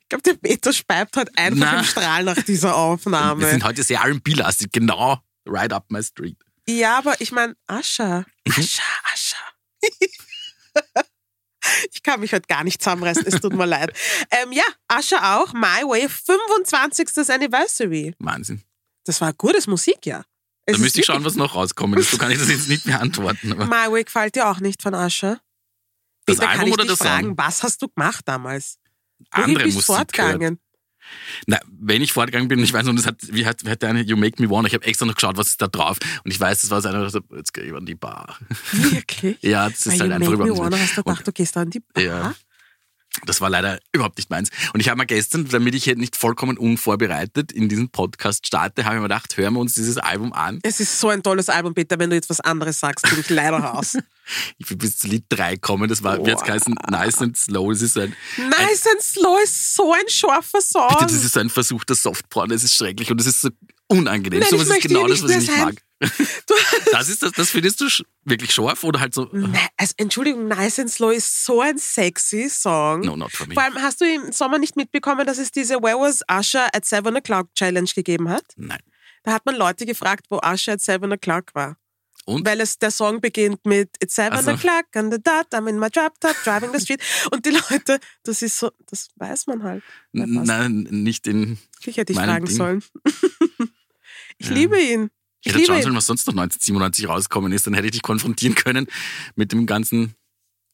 Ich 0.00 0.08
glaube, 0.08 0.22
der 0.22 0.34
Peter 0.34 0.72
speibt 0.72 1.16
halt 1.16 1.36
einfach 1.38 1.72
Na. 1.72 1.78
im 1.78 1.84
Strahl 1.84 2.24
nach 2.24 2.40
dieser 2.42 2.68
Wir 2.70 2.76
Aufnahme. 2.76 3.48
sind 3.50 3.64
heute 3.64 3.82
sehr 3.82 4.00
R&B-lastig, 4.00 4.70
genau. 4.72 5.18
Right 5.46 5.72
up 5.72 5.86
my 5.90 6.02
street. 6.02 6.36
Ja, 6.68 6.98
aber 6.98 7.20
ich 7.20 7.32
meine, 7.32 7.56
Ascha. 7.66 8.24
Mhm. 8.46 8.52
Ascha, 8.56 8.82
Ascha. 9.12 9.36
ich 11.92 12.02
kann 12.02 12.20
mich 12.20 12.32
heute 12.32 12.46
gar 12.46 12.64
nicht 12.64 12.82
zusammenreißen, 12.82 13.24
es 13.26 13.40
tut 13.40 13.52
mir 13.54 13.66
leid. 13.66 13.92
Ähm, 14.30 14.52
ja, 14.52 14.64
Ascha 14.88 15.36
auch. 15.36 15.52
My 15.52 15.82
Way, 15.84 16.08
25. 16.08 17.28
Anniversary. 17.30 18.14
Wahnsinn. 18.18 18.62
Das 19.04 19.20
war 19.20 19.32
gutes 19.32 19.66
Musikjahr. 19.66 20.24
Es 20.64 20.76
Da 20.76 20.82
müsste 20.82 21.00
ich 21.00 21.06
schauen, 21.06 21.24
was 21.24 21.36
noch 21.36 21.54
rauskommen 21.54 21.98
ist. 21.98 22.10
So 22.10 22.18
kann 22.18 22.32
ich 22.32 22.38
das 22.38 22.48
jetzt 22.48 22.68
nicht 22.68 22.84
beantworten. 22.84 23.52
Aber 23.52 23.66
My 23.66 23.92
Way 23.92 24.04
gefällt 24.04 24.34
dir 24.34 24.48
auch 24.48 24.58
nicht 24.58 24.82
von 24.82 24.94
Ascha. 24.94 25.38
das 26.26 26.36
Peter, 26.38 26.48
kann 26.48 26.50
Album 26.60 26.66
ich 26.68 26.74
oder 26.74 26.82
dich 26.84 26.98
das 26.98 27.06
fragen, 27.06 27.26
Song? 27.28 27.38
was 27.38 27.62
hast 27.62 27.82
du 27.82 27.88
gemacht 27.88 28.22
damals? 28.26 28.78
Wohin 29.32 29.44
Andere 29.50 29.64
bist 29.64 29.76
Musik 29.76 29.86
fortgegangen? 29.86 30.58
Na, 31.46 31.58
wenn 31.68 32.02
ich 32.02 32.12
fortgegangen 32.12 32.48
bin, 32.48 32.58
ich 32.58 32.72
weiß 32.72 32.84
noch, 32.86 32.94
das 32.94 33.06
hat, 33.06 33.16
wie 33.30 33.46
hat, 33.46 33.64
wie 33.64 33.70
hat 33.70 33.82
der 33.82 33.90
eine 33.90 34.02
You 34.02 34.16
Make 34.16 34.42
Me 34.42 34.50
Wanna, 34.50 34.66
ich 34.66 34.74
habe 34.74 34.84
extra 34.84 35.06
noch 35.06 35.14
geschaut, 35.14 35.36
was 35.36 35.48
ist 35.48 35.62
da 35.62 35.68
drauf. 35.68 35.98
Und 36.24 36.30
ich 36.32 36.40
weiß, 36.40 36.62
das 36.62 36.70
war 36.70 36.82
so 36.82 36.88
einer, 36.88 37.08
so, 37.10 37.20
jetzt 37.36 37.54
gehe 37.54 37.64
ich 37.64 37.72
an 37.72 37.86
die 37.86 37.94
Bar. 37.94 38.38
Wirklich? 38.72 39.38
Ja, 39.42 39.68
das 39.68 39.86
ist 39.86 40.00
Weil 40.00 40.00
halt 40.00 40.10
you 40.10 40.14
einfach 40.14 40.30
make 40.30 40.38
me 40.38 40.48
überhaupt 40.48 40.58
wanna, 40.58 40.76
nicht 40.76 40.88
hast 40.88 40.98
du 40.98 41.02
gedacht, 41.04 41.26
du 41.26 41.32
gehst 41.32 41.56
an 41.56 41.70
die 41.70 41.80
Bar? 41.80 42.02
Ja. 42.02 42.34
Das 43.24 43.40
war 43.40 43.50
leider 43.50 43.78
überhaupt 43.92 44.18
nicht 44.18 44.30
meins. 44.30 44.50
Und 44.72 44.80
ich 44.80 44.88
habe 44.88 44.98
mir 44.98 45.06
gestern, 45.06 45.48
damit 45.48 45.74
ich 45.74 45.84
hier 45.84 45.96
nicht 45.96 46.16
vollkommen 46.16 46.58
unvorbereitet 46.58 47.52
in 47.52 47.68
diesen 47.68 47.88
Podcast 47.88 48.46
starte, 48.46 48.84
habe 48.84 48.96
ich 48.96 49.00
mir 49.00 49.08
gedacht, 49.08 49.36
hören 49.36 49.54
wir 49.54 49.60
uns 49.60 49.74
dieses 49.74 49.98
Album 49.98 50.32
an. 50.32 50.60
Es 50.62 50.80
ist 50.80 51.00
so 51.00 51.08
ein 51.08 51.22
tolles 51.22 51.48
Album, 51.48 51.74
Peter. 51.74 51.98
Wenn 51.98 52.10
du 52.10 52.16
jetzt 52.16 52.30
was 52.30 52.40
anderes 52.40 52.80
sagst, 52.80 53.08
bin 53.08 53.20
ich 53.20 53.30
leider 53.30 53.58
raus. 53.58 53.96
Ich 54.58 54.68
will 54.68 54.76
bis 54.76 54.98
zu 54.98 55.06
Lied 55.06 55.26
3 55.28 55.56
kommen. 55.58 55.88
Das 55.88 56.02
war, 56.02 56.18
wie 56.18 56.30
jetzt 56.30 56.40
Boah. 56.40 56.46
geheißen, 56.46 56.74
Nice 56.90 57.18
and 57.18 57.36
Slow. 57.36 57.70
Das 57.70 57.80
ist 57.80 57.94
so 57.94 58.00
ein, 58.00 58.16
nice 58.36 58.84
and 58.92 59.00
Slow 59.00 59.38
ist 59.40 59.76
so 59.76 59.92
ein 59.92 60.08
scharfer 60.08 60.60
Song. 60.60 60.88
bitte, 60.88 61.04
das 61.14 61.24
ist 61.24 61.34
so 61.34 61.38
ein 61.38 61.48
versuchter 61.48 61.94
Softporn. 61.94 62.48
Das 62.48 62.64
ist 62.64 62.74
schrecklich 62.74 63.08
und 63.08 63.18
das 63.18 63.28
ist 63.28 63.40
so 63.40 63.50
unangenehm. 63.86 64.40
Nein, 64.40 64.48
so 64.50 64.58
was 64.58 64.66
ist 64.66 64.80
genau 64.82 65.06
hier 65.06 65.10
das, 65.10 65.22
was 65.22 65.30
ich 65.30 65.36
nicht 65.48 65.56
mag. 65.56 65.74
Das 66.92 67.08
ist 67.08 67.22
das, 67.22 67.32
das 67.32 67.50
findest 67.50 67.80
du 67.80 67.88
wirklich 68.24 68.52
scharf 68.52 68.84
oder 68.84 69.00
halt 69.00 69.14
so, 69.14 69.28
Nein, 69.32 69.58
also, 69.76 69.92
Entschuldigung, 69.96 70.46
Nice 70.48 70.78
and 70.78 70.90
Slow 70.90 71.10
ist 71.10 71.44
so 71.44 71.60
ein 71.60 71.78
sexy 71.78 72.48
Song. 72.48 73.00
no, 73.00 73.16
not 73.16 73.32
for 73.32 73.46
me. 73.46 73.54
Vor 73.54 73.62
allem 73.62 73.74
hast 73.82 74.00
du 74.00 74.04
im 74.04 74.32
Sommer 74.32 74.58
nicht 74.58 74.76
mitbekommen, 74.76 75.26
dass 75.26 75.38
es 75.38 75.50
diese 75.50 75.76
Where 75.82 75.96
was 75.98 76.20
Usher 76.30 76.68
at 76.74 76.84
7 76.84 77.16
o'clock 77.16 77.48
Challenge 77.54 77.90
gegeben 77.94 78.28
hat? 78.28 78.44
Nein. 78.56 78.80
Da 79.24 79.32
hat 79.32 79.44
man 79.46 79.56
Leute 79.56 79.84
gefragt, 79.86 80.26
wo 80.30 80.38
Usher 80.38 80.74
at 80.74 80.80
7 80.80 81.10
o'clock 81.12 81.54
war. 81.54 81.76
Und? 82.24 82.44
Weil 82.46 82.60
es 82.60 82.78
der 82.78 82.90
Song 82.90 83.20
beginnt 83.20 83.64
mit 83.64 83.90
It's 84.02 84.14
7 84.16 84.32
Ach 84.36 84.42
so. 84.42 84.50
o'clock 84.52 84.86
on 84.96 85.10
the 85.12 85.18
dot, 85.22 85.46
I'm 85.52 85.68
in 85.68 85.78
my 85.78 85.88
drop 85.90 86.18
top, 86.20 86.34
driving 86.44 86.72
the 86.72 86.80
street. 86.80 87.00
Und 87.30 87.44
die 87.46 87.50
Leute, 87.50 88.00
das 88.24 88.42
ist 88.42 88.58
so, 88.58 88.70
das 88.86 89.08
weiß 89.16 89.46
man 89.46 89.62
halt. 89.62 89.82
Nein, 90.12 90.86
nicht 90.90 91.26
in. 91.26 91.58
Ich 91.84 91.96
hätte 91.96 92.12
dich 92.12 92.16
fragen 92.22 92.46
Ding. 92.46 92.56
sollen. 92.56 92.84
ich 94.38 94.48
Ja. 94.48 94.52
liebe 94.54 94.80
ihn. 94.80 95.10
Ich 95.46 95.54
Ich 95.54 95.68
hätte 95.68 95.82
sollen, 95.82 95.96
was 95.96 96.06
sonst 96.06 96.26
noch 96.26 96.32
1997 96.34 97.08
rausgekommen 97.08 97.52
ist. 97.52 97.66
Dann 97.66 97.74
hätte 97.74 97.86
ich 97.86 97.92
dich 97.92 98.02
konfrontieren 98.02 98.54
können 98.54 98.86
mit 99.36 99.52
dem 99.52 99.66
ganzen 99.66 100.14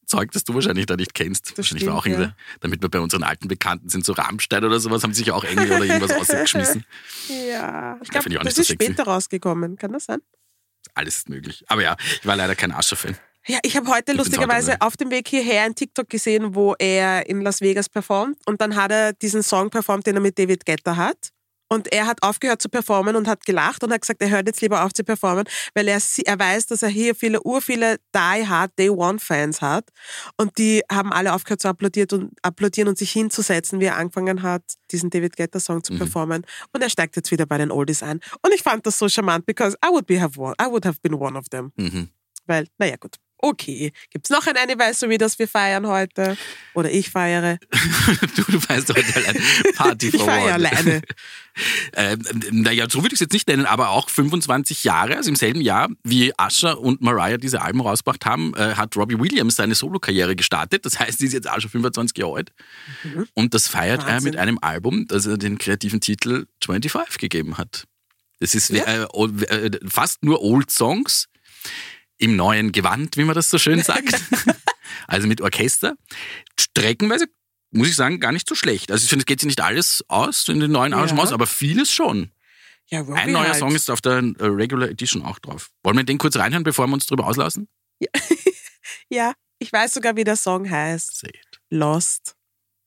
Zeug, 0.07 0.31
das 0.33 0.45
du 0.45 0.55
wahrscheinlich 0.55 0.87
da 0.87 0.97
nicht 0.97 1.15
kennst. 1.15 1.57
wahrscheinlich 1.57 1.87
war 1.87 2.01
stimmt, 2.01 2.17
auch 2.17 2.21
irgendwie, 2.23 2.35
damit 2.61 2.83
wir 2.83 2.89
bei 2.89 3.01
unseren 3.01 3.23
alten 3.23 3.49
Bekannten 3.49 3.89
sind, 3.89 4.05
so 4.05 4.13
Rammstein 4.15 4.65
oder 4.65 4.81
sowas, 4.81 5.03
haben 5.03 5.15
sich 5.15 5.31
auch 5.31 5.45
Engel 5.45 5.71
oder 5.73 5.85
irgendwas 5.85 6.13
ausgeschmissen. 6.21 6.85
Ja, 7.29 7.99
ich 8.03 8.09
Ja, 8.13 8.21
glaube, 8.21 8.29
ich 8.31 8.39
das 8.39 8.55
so 8.55 8.61
ist 8.63 8.69
sexy. 8.69 8.87
später 8.87 9.05
rausgekommen. 9.05 9.77
Kann 9.77 9.93
das 9.93 10.07
sein? 10.07 10.21
Alles 10.95 11.19
ist 11.19 11.29
möglich. 11.29 11.65
Aber 11.69 11.83
ja, 11.83 11.97
ich 12.21 12.27
war 12.27 12.37
leider 12.37 12.55
kein 12.55 12.73
Ascher-Fan. 12.73 13.17
Ja, 13.47 13.59
ich 13.63 13.77
habe 13.77 13.89
heute 13.89 14.07
bin's 14.13 14.19
lustigerweise 14.19 14.81
auf 14.81 14.97
dem 14.97 15.11
Weg 15.11 15.29
hierher 15.29 15.63
ein 15.65 15.75
TikTok 15.75 16.09
gesehen, 16.09 16.55
wo 16.55 16.75
er 16.79 17.29
in 17.29 17.41
Las 17.43 17.61
Vegas 17.61 17.89
performt 17.89 18.39
und 18.47 18.61
dann 18.61 18.77
hat 18.77 18.91
er 18.93 19.13
diesen 19.15 19.43
Song 19.43 19.69
performt, 19.71 20.07
den 20.07 20.15
er 20.17 20.21
mit 20.23 20.39
David 20.39 20.65
Guetta 20.65 20.97
hat. 20.97 21.31
Und 21.73 21.91
er 21.91 22.07
hat 22.07 22.23
aufgehört 22.23 22.61
zu 22.61 22.69
performen 22.69 23.17
und 23.17 23.27
hat 23.27 23.47
gelacht 23.47 23.83
und 23.83 23.93
hat 23.95 24.03
gesagt, 24.03 24.21
er 24.21 24.29
hört 24.29 24.47
jetzt 24.47 24.61
lieber 24.61 24.85
auf 24.85 24.93
zu 24.93 25.05
performen, 25.05 25.45
weil 25.75 25.89
er, 25.89 25.99
er 26.27 26.39
weiß, 26.39 26.67
dass 26.67 26.83
er 26.83 26.91
hier 26.91 27.15
viele, 27.15 27.43
urviele 27.43 27.97
Die 28.15 28.47
Hard 28.47 28.79
Day 28.79 28.91
One 28.91 29.19
Fans 29.19 29.63
hat. 29.63 29.89
Und 30.37 30.59
die 30.59 30.83
haben 30.91 31.15
alle 31.15 31.33
aufgehört 31.33 31.63
zu 31.63 31.69
applaudiert 31.69 32.13
und, 32.13 32.33
applaudieren 32.43 32.89
und 32.89 32.99
sich 32.99 33.11
hinzusetzen, 33.13 33.81
wie 33.81 33.87
er 33.87 33.97
angefangen 33.97 34.43
hat, 34.43 34.63
diesen 34.91 35.09
David 35.09 35.35
Guetta 35.35 35.59
Song 35.61 35.77
Mhm. 35.77 35.85
zu 35.85 35.97
performen. 35.97 36.45
Und 36.75 36.83
er 36.83 36.91
steigt 36.91 37.17
jetzt 37.17 37.31
wieder 37.31 37.47
bei 37.47 37.57
den 37.57 37.71
Oldies 37.71 38.03
ein. 38.03 38.21
Und 38.43 38.53
ich 38.55 38.63
fand 38.63 38.85
das 38.87 38.99
so 38.99 39.09
charmant, 39.09 39.47
because 39.47 39.75
I 39.83 39.89
would, 39.89 40.07
be 40.07 40.21
have 40.21 40.39
one, 40.39 40.55
I 40.61 40.67
would 40.67 40.85
have 40.85 40.99
been 41.03 41.15
one 41.15 41.39
of 41.39 41.49
them. 41.49 41.73
Mhm. 41.77 42.11
Weil, 42.45 42.67
naja, 42.77 42.97
gut. 42.97 43.17
Okay. 43.45 43.93
Gibt's 44.11 44.31
noch 44.31 44.47
ein 44.47 44.57
Anniversary, 44.57 45.19
das 45.19 45.37
wir 45.41 45.49
feiern 45.49 45.89
heute? 45.89 46.37
Oder 46.75 46.93
ich 46.93 47.11
feiere? 47.11 47.59
du, 48.37 48.43
du 48.45 48.69
weißt 48.69 48.89
heute 48.91 49.17
allein 49.17 49.43
Party 49.75 50.09
Ich 50.09 50.17
for 50.17 50.25
feiere 50.27 50.45
one. 50.45 50.55
alleine. 50.55 51.03
Ähm, 51.95 52.23
naja, 52.51 52.89
so 52.89 53.03
würde 53.03 53.09
ich 53.09 53.15
es 53.15 53.21
jetzt 53.21 53.35
nicht 53.35 53.47
nennen, 53.47 53.67
aber 53.67 53.91
auch 53.91 54.09
25 54.09 54.85
Jahre, 54.85 55.19
also 55.19 55.29
im 55.29 55.37
selben 55.37 55.61
Jahr, 55.61 55.91
wie 56.03 56.33
Usher 56.41 56.81
und 56.81 57.03
Mariah 57.03 57.37
diese 57.37 57.61
Alben 57.61 57.83
rausgebracht 57.83 58.25
haben, 58.25 58.55
äh, 58.57 58.75
hat 58.77 58.97
Robbie 58.97 59.19
Williams 59.19 59.57
seine 59.57 59.75
Solokarriere 59.75 60.35
gestartet. 60.35 60.87
Das 60.87 60.99
heißt, 60.99 61.19
sie 61.19 61.27
ist 61.27 61.35
jetzt 61.35 61.51
auch 61.51 61.61
schon 61.61 61.69
25 61.71 62.17
Jahre 62.17 62.37
alt. 62.37 62.53
Und 63.35 63.53
das 63.53 63.69
feiert 63.69 64.01
er 64.01 64.05
Mhm. 64.07 64.09
Wahnsinn. 64.15 64.31
mit 64.31 64.41
einem 64.41 64.59
Album, 64.63 65.07
das 65.09 65.27
er 65.27 65.37
den 65.37 65.59
kreativen 65.59 66.01
Titel 66.01 66.47
25 66.65 67.19
gegeben 67.19 67.59
hat. 67.59 67.85
Das 68.41 68.55
ist 68.55 68.71
Ja. 68.71 68.85
äh, 68.85 69.03
äh, 69.05 69.71
fast 69.91 70.25
nur 70.25 70.41
Old 70.43 70.71
Songs 70.71 71.29
im 72.23 72.37
neuen 72.37 72.71
Gewand, 72.73 73.17
wie 73.17 73.25
man 73.25 73.35
das 73.35 73.51
so 73.51 73.59
schön 73.59 73.83
sagt. 73.83 74.15
also 75.09 75.27
mit 75.27 75.41
Orchester. 75.41 75.97
Streckenweise 76.59 77.27
muss 77.73 77.89
ich 77.89 77.97
sagen, 77.97 78.21
gar 78.21 78.33
nicht 78.33 78.49
so 78.49 78.55
schlecht. 78.55 78.93
Also 78.93 79.03
ich 79.03 79.09
finde, 79.09 79.23
es 79.23 79.27
geht 79.27 79.41
sich 79.41 79.47
nicht 79.47 79.61
alles 79.61 80.05
aus 80.09 80.49
in 80.49 80.61
den 80.61 80.71
neuen 80.71 80.93
Ja. 80.93 80.99
Arrangements, 80.99 81.33
aber 81.33 81.47
vieles 81.47 81.93
schon. 81.93 82.31
Ja, 82.89 83.01
Robbie 83.01 83.15
Ein 83.19 83.33
neuer 83.33 83.49
halt. 83.49 83.57
Song 83.57 83.75
ist 83.75 83.91
auf 83.91 84.01
der 84.01 84.19
äh, 84.19 84.45
Regular 84.45 84.89
Edition 84.89 85.23
auch 85.25 85.39
drauf. 85.39 85.71
Wollen 85.83 85.97
wir 85.97 86.05
den 86.05 86.19
kurz 86.19 86.37
reinhören, 86.37 86.63
bevor 86.65 86.87
wir 86.87 86.95
uns 86.95 87.07
drüber 87.07 87.27
auslassen? 87.27 87.69
Ja, 89.09 89.33
ich 89.59 89.73
weiß 89.73 89.95
sogar, 89.95 90.15
wie 90.17 90.25
der 90.25 90.37
Song 90.37 90.71
heißt. 90.71 91.25
It. 91.25 91.61
Lost. 91.71 92.37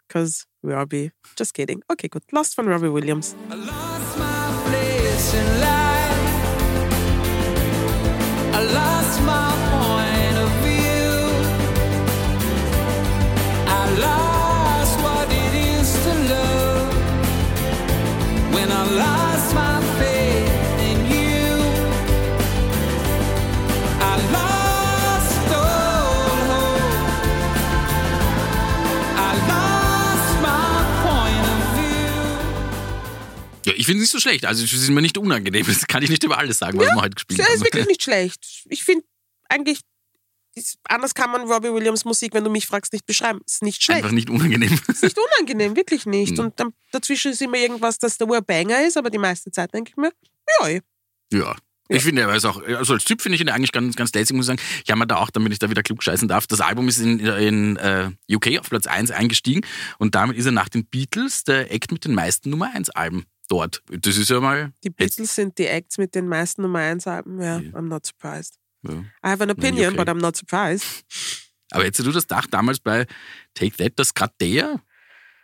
Cause 0.07 0.43
Robbie. 0.63 1.11
Just 1.37 1.53
kidding. 1.53 1.83
Okay, 1.87 2.07
gut. 2.07 2.23
Lost 2.31 2.55
von 2.55 2.67
Robbie 2.67 2.93
Williams. 2.93 3.35
I 3.51 3.55
lost 3.55 4.17
my 4.17 4.69
place 4.69 5.33
in 5.33 5.64
ich 33.85 33.87
finde 33.87 34.03
es 34.03 34.13
nicht 34.13 34.23
so 34.23 34.29
schlecht. 34.29 34.45
Also 34.45 34.63
es 34.63 34.73
ist 34.73 34.89
mir 34.89 35.01
nicht 35.01 35.17
unangenehm. 35.17 35.65
Das 35.67 35.85
kann 35.85 36.01
ich 36.01 36.09
nicht 36.09 36.23
über 36.23 36.37
alles 36.37 36.57
sagen, 36.57 36.79
was 36.79 36.87
wir 36.87 37.01
heute 37.01 37.15
gespielt 37.15 37.39
Der 37.39 37.47
ist 37.47 37.55
haben. 37.55 37.63
wirklich 37.65 37.85
nicht 37.85 38.03
schlecht. 38.03 38.63
Ich 38.69 38.83
finde 38.83 39.05
eigentlich, 39.47 39.81
ist, 40.55 40.79
anders 40.85 41.13
kann 41.13 41.29
man 41.31 41.41
Robbie 41.43 41.71
Williams 41.71 42.03
Musik, 42.03 42.33
wenn 42.33 42.43
du 42.43 42.49
mich 42.49 42.65
fragst, 42.65 42.93
nicht 42.93 43.05
beschreiben. 43.05 43.41
Ist 43.45 43.61
nicht 43.61 43.83
schlecht. 43.83 44.03
Einfach 44.03 44.11
nicht 44.11 44.29
unangenehm. 44.29 44.71
ist 44.87 45.03
nicht 45.03 45.17
unangenehm, 45.17 45.75
wirklich 45.75 46.05
nicht. 46.07 46.37
Hm. 46.37 46.45
Und 46.45 46.59
dann, 46.59 46.73
dazwischen 46.91 47.31
ist 47.31 47.41
immer 47.41 47.57
irgendwas, 47.57 47.99
das 47.99 48.17
der 48.17 48.25
Banger 48.25 48.85
ist, 48.85 48.97
aber 48.97 49.09
die 49.09 49.17
meiste 49.19 49.51
Zeit 49.51 49.73
denke 49.73 49.91
ich 49.91 49.97
mir, 49.97 50.11
ja, 50.59 50.69
eh. 50.69 50.81
Ja. 51.31 51.55
Ich 51.87 52.01
finde, 52.01 52.23
er 52.23 52.33
ist 52.33 52.45
auch, 52.45 52.63
also 52.63 52.93
als 52.93 53.03
Typ 53.03 53.21
finde 53.21 53.35
ich 53.35 53.41
ihn 53.41 53.49
eigentlich 53.49 53.71
ganz, 53.71 53.95
ganz 53.95 54.11
lässig, 54.13 54.35
muss 54.35 54.45
ich 54.45 54.47
sagen. 54.47 54.61
Ich 54.83 54.89
habe 54.89 54.97
mir 54.97 55.05
da 55.05 55.17
auch, 55.17 55.29
damit 55.29 55.53
ich 55.53 55.59
da 55.59 55.69
wieder 55.69 55.83
klug 55.83 56.01
scheißen 56.01 56.27
darf, 56.27 56.47
das 56.47 56.59
Album 56.59 56.87
ist 56.87 56.97
in, 56.97 57.19
in 57.19 57.75
äh, 57.77 58.09
UK 58.27 58.59
auf 58.59 58.69
Platz 58.69 58.87
1 58.87 59.11
eingestiegen 59.11 59.61
und 59.99 60.15
damit 60.15 60.35
ist 60.35 60.47
er 60.47 60.51
nach 60.51 60.67
den 60.67 60.85
Beatles 60.87 61.43
der 61.43 61.71
Act 61.71 61.91
mit 61.91 62.03
den 62.05 62.15
meisten 62.15 62.49
Nummer 62.49 62.73
1 62.73 62.89
Alben 62.89 63.27
dort. 63.47 63.81
Das 63.89 64.17
ist 64.17 64.29
ja 64.29 64.39
mal. 64.39 64.73
die 64.83 64.89
Beatles 64.89 65.35
sind 65.35 65.57
die 65.57 65.67
Acts 65.67 65.97
mit 65.97 66.15
den 66.15 66.27
meisten 66.27 66.61
Nummer 66.63 66.79
1 66.79 67.07
Alben. 67.07 67.41
Ja, 67.41 67.59
Ja. 67.59 67.71
I'm 67.71 67.87
not 67.87 68.05
surprised. 68.05 68.55
Ja. 68.83 68.93
I 68.93 69.03
have 69.23 69.41
an 69.43 69.49
opinion, 69.51 69.93
okay. 69.93 69.97
but 69.97 70.07
I'm 70.09 70.21
not 70.21 70.35
surprised. 70.35 70.85
Aber 71.71 71.83
hättest 71.83 72.05
du 72.07 72.11
das 72.11 72.27
gedacht, 72.27 72.53
damals 72.53 72.79
bei 72.79 73.07
Take 73.55 73.75
That, 73.77 73.93
dass 73.97 74.13
gerade 74.13 74.33
der 74.39 74.79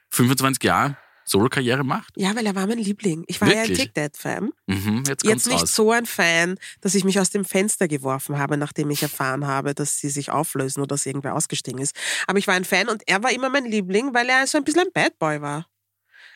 25 0.10 0.64
Jahre 0.64 0.98
Solo-Karriere 1.26 1.84
macht? 1.84 2.14
Ja, 2.18 2.36
weil 2.36 2.46
er 2.46 2.56
war 2.56 2.68
mein 2.68 2.78
Liebling. 2.78 3.24
Ich 3.28 3.40
war 3.42 3.48
ja 3.48 3.62
ein 3.62 3.70
Wirklich? 3.70 3.92
Take 3.92 3.94
That 3.94 4.18
Fan. 4.18 4.52
Mhm, 4.68 5.04
jetzt 5.08 5.24
Jetzt 5.24 5.48
nicht 5.48 5.62
raus. 5.62 5.76
so 5.76 5.92
ein 5.92 6.06
Fan, 6.06 6.58
dass 6.82 6.94
ich 6.96 7.04
mich 7.04 7.20
aus 7.20 7.30
dem 7.30 7.46
Fenster 7.46 7.88
geworfen 7.88 8.38
habe, 8.38 8.58
nachdem 8.58 8.90
ich 8.90 9.02
erfahren 9.02 9.48
habe, 9.48 9.74
dass 9.74 10.00
sie 10.00 10.10
sich 10.10 10.30
auflösen 10.32 10.80
oder 10.82 10.88
dass 10.90 11.06
irgendwer 11.06 11.34
ausgestiegen 11.36 11.80
ist. 11.80 11.96
Aber 12.28 12.38
ich 12.40 12.48
war 12.48 12.56
ein 12.56 12.66
Fan 12.66 12.90
und 12.90 13.04
er 13.08 13.24
war 13.24 13.32
immer 13.32 13.50
mein 13.50 13.66
Liebling, 13.66 14.14
weil 14.14 14.30
er 14.30 14.46
so 14.46 14.58
ein 14.58 14.64
bisschen 14.64 14.82
ein 14.82 14.92
Bad 14.94 15.18
Boy 15.20 15.42
war. 15.42 15.68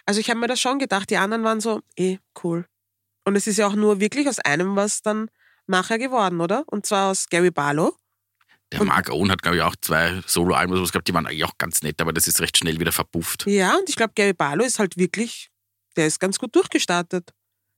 Also 0.05 0.19
ich 0.19 0.29
habe 0.29 0.39
mir 0.39 0.47
das 0.47 0.59
schon 0.59 0.79
gedacht, 0.79 1.09
die 1.09 1.17
anderen 1.17 1.43
waren 1.43 1.59
so, 1.59 1.81
eh, 1.95 2.17
cool. 2.43 2.67
Und 3.25 3.35
es 3.35 3.47
ist 3.47 3.57
ja 3.57 3.67
auch 3.67 3.75
nur 3.75 3.99
wirklich 3.99 4.27
aus 4.27 4.39
einem 4.39 4.75
was 4.75 5.01
dann 5.01 5.29
nachher 5.67 5.97
geworden, 5.97 6.41
oder? 6.41 6.63
Und 6.67 6.85
zwar 6.85 7.09
aus 7.11 7.27
Gary 7.29 7.51
Barlow. 7.51 7.95
Der 8.71 8.83
Mark 8.83 9.09
Owen 9.09 9.31
hat, 9.31 9.41
glaube 9.41 9.57
ich, 9.57 9.63
auch 9.63 9.75
zwei 9.79 10.21
Solo-Alben 10.25 10.71
oder 10.71 10.79
sowas 10.79 10.91
gehabt, 10.91 11.07
die 11.07 11.13
waren 11.13 11.25
eigentlich 11.25 11.45
auch 11.45 11.57
ganz 11.57 11.81
nett, 11.81 12.01
aber 12.01 12.13
das 12.13 12.27
ist 12.27 12.41
recht 12.41 12.57
schnell 12.57 12.79
wieder 12.79 12.91
verpufft. 12.91 13.45
Ja, 13.47 13.77
und 13.77 13.89
ich 13.89 13.95
glaube, 13.95 14.13
Gary 14.15 14.33
Barlow 14.33 14.65
ist 14.65 14.79
halt 14.79 14.97
wirklich, 14.97 15.49
der 15.95 16.07
ist 16.07 16.19
ganz 16.19 16.39
gut 16.39 16.55
durchgestartet. 16.55 17.31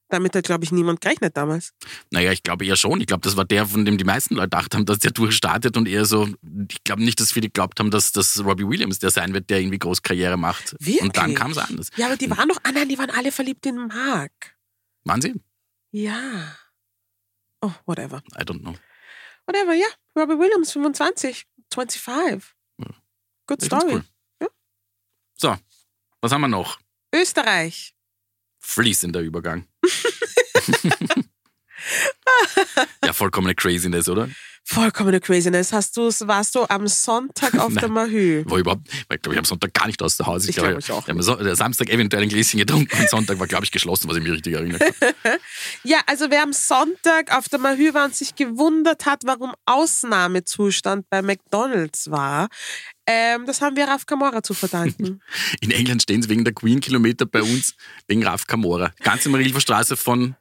Damit 0.09 0.35
hat, 0.35 0.45
glaube 0.45 0.63
ich, 0.63 0.71
niemand 0.71 1.01
gerechnet 1.01 1.35
damals. 1.35 1.73
Naja, 2.11 2.31
ich 2.31 2.41
glaube 2.41 2.65
eher 2.65 2.77
schon. 2.77 3.01
Ich 3.01 3.07
glaube, 3.07 3.21
das 3.21 3.35
war 3.35 3.43
der, 3.43 3.65
von 3.65 3.83
dem 3.83 3.97
die 3.97 4.05
meisten 4.05 4.35
Leute 4.35 4.45
gedacht 4.49 4.73
haben, 4.73 4.85
dass 4.85 4.99
der 4.99 5.11
durchstartet 5.11 5.75
und 5.75 5.85
eher 5.87 6.05
so, 6.05 6.29
ich 6.69 6.83
glaube 6.85 7.03
nicht, 7.03 7.19
dass 7.19 7.33
viele 7.33 7.47
geglaubt 7.47 7.79
haben, 7.79 7.91
dass, 7.91 8.13
dass 8.13 8.41
Robbie 8.43 8.65
Williams 8.67 8.99
der 8.99 9.09
sein 9.09 9.33
wird, 9.33 9.49
der 9.49 9.59
irgendwie 9.59 9.79
groß 9.79 10.01
Karriere 10.01 10.37
macht. 10.37 10.73
Wirklich? 10.79 11.01
Und 11.01 11.17
dann 11.17 11.35
kam 11.35 11.51
es 11.51 11.57
anders. 11.57 11.89
Ja, 11.97 12.05
aber 12.07 12.15
die 12.15 12.29
waren 12.29 12.47
doch, 12.47 12.59
ah 12.63 12.71
nein, 12.71 12.87
die 12.87 12.97
waren 12.97 13.09
alle 13.09 13.31
verliebt 13.33 13.65
in 13.65 13.87
Mark. 13.87 14.55
Waren 15.03 15.21
sie? 15.21 15.33
Ja. 15.91 16.55
Oh, 17.61 17.71
whatever. 17.85 18.21
I 18.39 18.43
don't 18.43 18.61
know. 18.61 18.75
Whatever, 19.45 19.73
ja. 19.73 19.87
Robbie 20.17 20.37
Williams, 20.39 20.71
25, 20.71 21.45
25. 21.73 22.53
Good 23.47 23.61
Ich 23.61 23.65
story. 23.67 23.93
cool. 23.93 24.03
Ja. 24.41 24.47
So, 25.35 25.55
was 26.21 26.31
haben 26.31 26.41
wir 26.41 26.47
noch? 26.49 26.79
Österreich. 27.13 27.93
Fließender 28.59 29.21
Übergang. 29.21 29.65
ja, 33.05 33.13
vollkommene 33.13 33.55
Craziness, 33.55 34.09
oder? 34.09 34.29
Vollkommene 34.69 35.21
Craziness. 35.21 35.71
Hast 35.71 35.95
du's, 35.95 36.27
warst 36.27 36.53
du 36.55 36.65
am 36.67 36.87
Sonntag 36.89 37.57
auf 37.57 37.73
der 37.79 37.87
Mahü? 37.87 38.43
War 38.47 38.57
überhaupt, 38.57 38.85
ich 38.91 39.07
glaube, 39.21 39.35
ich 39.35 39.37
am 39.37 39.45
Sonntag 39.45 39.73
gar 39.73 39.87
nicht 39.87 40.01
aus 40.03 40.17
der 40.17 40.25
Hause. 40.25 40.49
Ich 40.49 40.57
glaube, 40.57 40.77
ich 40.79 40.91
auch 40.91 41.03
Ich 41.03 41.09
habe 41.09 41.23
so, 41.23 41.35
der 41.35 41.55
Samstag 41.55 41.89
eventuell 41.89 42.23
ein 42.23 42.29
Gläschen 42.29 42.59
getrunken 42.59 42.99
und 42.99 43.09
Sonntag 43.09 43.39
war, 43.39 43.47
glaube 43.47 43.63
ich, 43.63 43.71
geschlossen, 43.71 44.09
was 44.09 44.17
ich 44.17 44.23
mich 44.23 44.33
richtig 44.33 44.53
erinnere. 44.53 44.79
Ja, 45.83 45.99
also 46.05 46.29
wer 46.29 46.43
am 46.43 46.51
Sonntag 46.51 47.35
auf 47.35 47.47
der 47.47 47.59
Mahü 47.59 47.93
war 47.93 48.05
und 48.05 48.15
sich 48.15 48.35
gewundert 48.35 49.05
hat, 49.05 49.21
warum 49.25 49.53
Ausnahmezustand 49.65 51.09
bei 51.09 51.21
McDonalds 51.21 52.11
war, 52.11 52.49
ähm, 53.07 53.45
das 53.45 53.61
haben 53.61 53.75
wir 53.75 53.87
Raf 53.87 54.05
Kamora 54.05 54.43
zu 54.43 54.53
verdanken. 54.53 55.21
In 55.61 55.71
England 55.71 56.03
stehen 56.03 56.21
sie 56.21 56.29
wegen 56.29 56.43
der 56.43 56.53
Queen-Kilometer 56.53 57.25
bei 57.25 57.41
uns 57.41 57.75
wegen 58.07 58.23
Raf 58.25 58.45
Camora. 58.45 58.91
Ganz 59.01 59.25
im 59.25 59.33
Rilfer 59.33 59.61
Straße 59.61 59.95
von, 59.95 60.35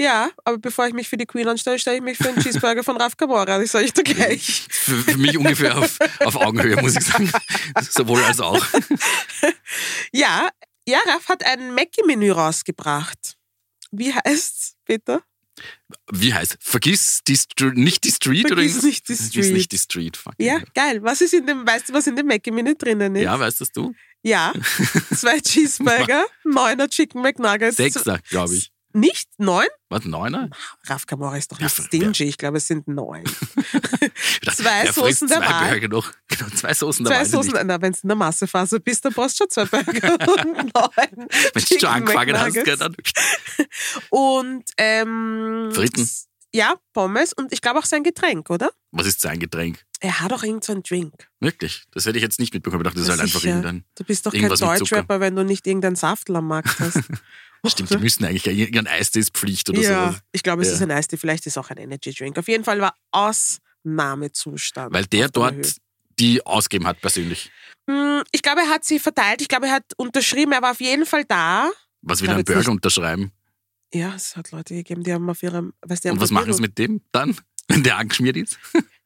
ja, 0.00 0.30
aber 0.44 0.58
bevor 0.58 0.86
ich 0.86 0.94
mich 0.94 1.08
für 1.08 1.16
die 1.16 1.26
Queen 1.26 1.48
anstelle, 1.48 1.76
stelle 1.76 1.96
ich 1.96 2.02
mich 2.02 2.16
für 2.16 2.28
einen 2.28 2.40
Cheeseburger 2.40 2.84
von 2.84 2.96
Raf 2.96 3.16
Kamora. 3.16 3.58
Das 3.58 3.72
sage 3.72 3.84
ich 3.84 3.92
dir 3.92 4.04
gleich. 4.04 4.66
für, 4.70 4.96
für 5.02 5.16
mich 5.16 5.36
ungefähr 5.36 5.76
auf, 5.76 5.98
auf 6.20 6.36
Augenhöhe, 6.36 6.76
muss 6.80 6.94
ich 6.94 7.04
sagen. 7.04 7.30
Sowohl 7.90 8.22
als 8.22 8.38
auch. 8.38 8.64
Ja, 10.12 10.50
ja, 10.86 10.98
Raf 11.04 11.28
hat 11.28 11.44
ein 11.44 11.74
Mackie-Menü 11.74 12.30
rausgebracht. 12.30 13.36
Wie 13.90 14.14
heißt's, 14.14 14.76
bitte? 14.84 15.22
Wie 16.12 16.32
heißt 16.34 16.56
Vergiss 16.60 17.20
die 17.26 17.36
Str 17.36 17.72
nicht 17.72 18.04
die 18.04 18.10
Street 18.10 18.46
oder 18.46 18.56
Vergiss 18.56 18.76
irgendwas? 18.76 18.84
nicht 18.84 19.08
die 19.08 19.14
Vergiss 19.14 19.28
Street. 19.46 19.52
nicht 19.54 19.72
die 19.72 19.78
Street. 19.78 20.16
Fuck 20.16 20.34
Ja, 20.38 20.60
geil. 20.74 21.02
Was 21.02 21.20
ist 21.20 21.34
in 21.34 21.46
dem, 21.46 21.66
weißt 21.66 21.88
du, 21.88 21.92
was 21.92 22.06
in 22.06 22.16
dem 22.16 22.26
Mackie-Menü 22.26 22.74
drinnen 22.76 23.14
ist? 23.16 23.22
Ja, 23.22 23.38
weißt 23.38 23.60
das 23.60 23.72
du? 23.72 23.94
Ja. 24.22 24.52
Zwei 25.14 25.40
Cheeseburger, 25.40 26.26
neuner 26.44 26.88
Chicken 26.88 27.22
McNuggets. 27.22 27.76
Sechster, 27.76 28.20
glaube 28.28 28.54
ich. 28.56 28.72
Nicht 28.94 29.28
neun? 29.38 29.66
Was, 29.90 30.04
neuner? 30.04 30.48
Raf 30.86 31.06
Kamora 31.06 31.36
ist 31.36 31.52
doch 31.52 31.58
Ja, 31.58 31.64
nicht 31.66 31.76
für- 31.76 31.82
stingy. 31.82 32.24
Ich 32.24 32.38
glaube, 32.38 32.56
es 32.58 32.66
sind 32.66 32.88
neun. 32.88 33.24
Zwei 34.54 34.84
der 34.84 34.92
frisst 34.92 35.20
Soßen 35.20 35.28
der 35.28 35.38
zwei 35.38 35.46
Wahl. 35.50 35.70
Burger 35.70 35.88
noch. 35.88 36.12
Genau, 36.28 36.50
zwei 36.50 36.74
Soßen 36.74 37.04
der 37.04 37.12
Zwei 37.12 37.18
Wahl. 37.20 37.26
sind 37.26 37.44
Soßen, 37.52 37.66
na, 37.66 37.80
wenn 37.82 37.92
du 37.92 37.98
in 38.02 38.08
der 38.08 38.16
Massephase 38.16 38.80
bist, 38.80 39.04
dann 39.04 39.12
brauchst 39.12 39.38
du 39.40 39.44
schon 39.44 39.50
zwei 39.50 39.82
Burger 39.82 40.12
und 40.44 40.54
neun 40.74 41.28
Wenn 41.54 41.64
du 41.68 41.78
schon 41.80 41.88
angefangen 41.88 42.38
hast, 42.38 42.54
McNuggets. 42.56 42.64
gell, 42.64 42.76
dann 42.76 42.96
Und 44.10 44.64
ähm, 44.76 45.70
Fritten. 45.72 46.08
Ja, 46.54 46.76
Pommes 46.94 47.34
und 47.34 47.52
ich 47.52 47.60
glaube 47.60 47.78
auch 47.78 47.84
sein 47.84 48.02
Getränk, 48.02 48.48
oder? 48.48 48.70
Was 48.90 49.06
ist 49.06 49.20
sein 49.20 49.38
Getränk? 49.38 49.84
Er 50.00 50.20
hat 50.20 50.32
auch 50.32 50.42
irgend 50.42 50.64
so 50.64 50.72
einen 50.72 50.82
Drink. 50.82 51.28
Wirklich? 51.40 51.84
Das 51.92 52.06
hätte 52.06 52.16
ich 52.16 52.22
jetzt 52.22 52.40
nicht 52.40 52.54
mitbekommen. 52.54 52.82
Ich 52.82 52.84
dachte, 52.86 52.96
das 53.00 53.04
ist 53.04 53.10
halt 53.10 53.20
einfach 53.20 53.44
irgendein. 53.44 53.84
Du 53.96 54.04
bist 54.04 54.24
doch 54.24 54.32
kein. 54.32 54.48
Deutschrapper, 54.48 55.20
wenn 55.20 55.36
du 55.36 55.44
nicht 55.44 55.66
irgendeinen 55.66 55.96
Saftl 55.96 56.36
am 56.36 56.46
Markt 56.46 56.78
hast. 56.80 57.02
Stimmt, 57.66 57.90
die 57.90 57.98
müssen 57.98 58.24
eigentlich 58.24 58.46
irgendein 58.46 58.86
Eistee 58.86 59.18
ist 59.20 59.30
Pflicht 59.36 59.68
oder 59.68 59.80
ja, 59.80 60.06
sowas. 60.10 60.20
ich 60.32 60.42
glaube, 60.42 60.62
es 60.62 60.68
Ja. 60.68 60.74
ist 60.74 60.82
ein 60.82 60.90
Eistee, 60.90 61.16
vielleicht 61.16 61.46
ist 61.46 61.54
es 61.54 61.58
auch 61.58 61.70
ein 61.70 61.76
Energy 61.78 62.12
Drink. 62.12 62.38
Auf 62.38 62.48
jeden 62.48 62.64
Fall 62.64 62.80
war 62.80 62.94
Ausnahmezustand. 63.84 64.92
Weil 64.92 65.06
der 65.06 65.28
dort 65.28 65.54
Höhe. 65.54 65.62
die 66.18 66.44
ausgeben 66.44 66.86
hat 66.86 67.00
persönlich. 67.00 67.50
Hm, 67.88 68.22
Ich 68.32 68.42
glaube, 68.42 68.60
er 68.62 68.68
hat 68.68 68.84
sie 68.84 68.98
verteilt. 68.98 69.40
Ich 69.40 69.48
glaube, 69.48 69.66
er 69.66 69.72
hat 69.74 69.84
unterschrieben. 69.96 70.52
Er 70.52 70.62
war 70.62 70.72
auf 70.72 70.80
jeden 70.80 71.06
Fall 71.06 71.24
da. 71.24 71.70
Was 72.02 72.20
will 72.22 72.30
ein 72.30 72.44
Burger 72.44 72.70
unterschreiben? 72.70 73.32
Ja, 73.92 74.14
es 74.14 74.36
hat 74.36 74.50
Leute 74.50 74.74
gegeben, 74.74 75.02
die 75.02 75.12
haben 75.12 75.28
auf 75.30 75.42
ihrem. 75.42 75.72
Weißt, 75.82 76.04
die 76.04 76.08
haben 76.08 76.16
Und 76.16 76.20
was 76.22 76.30
machen 76.30 76.52
sie 76.52 76.60
mit 76.60 76.76
dem 76.78 77.00
dann, 77.12 77.36
wenn 77.68 77.82
der 77.82 77.96
angeschmiert 77.96 78.36
ist? 78.36 78.58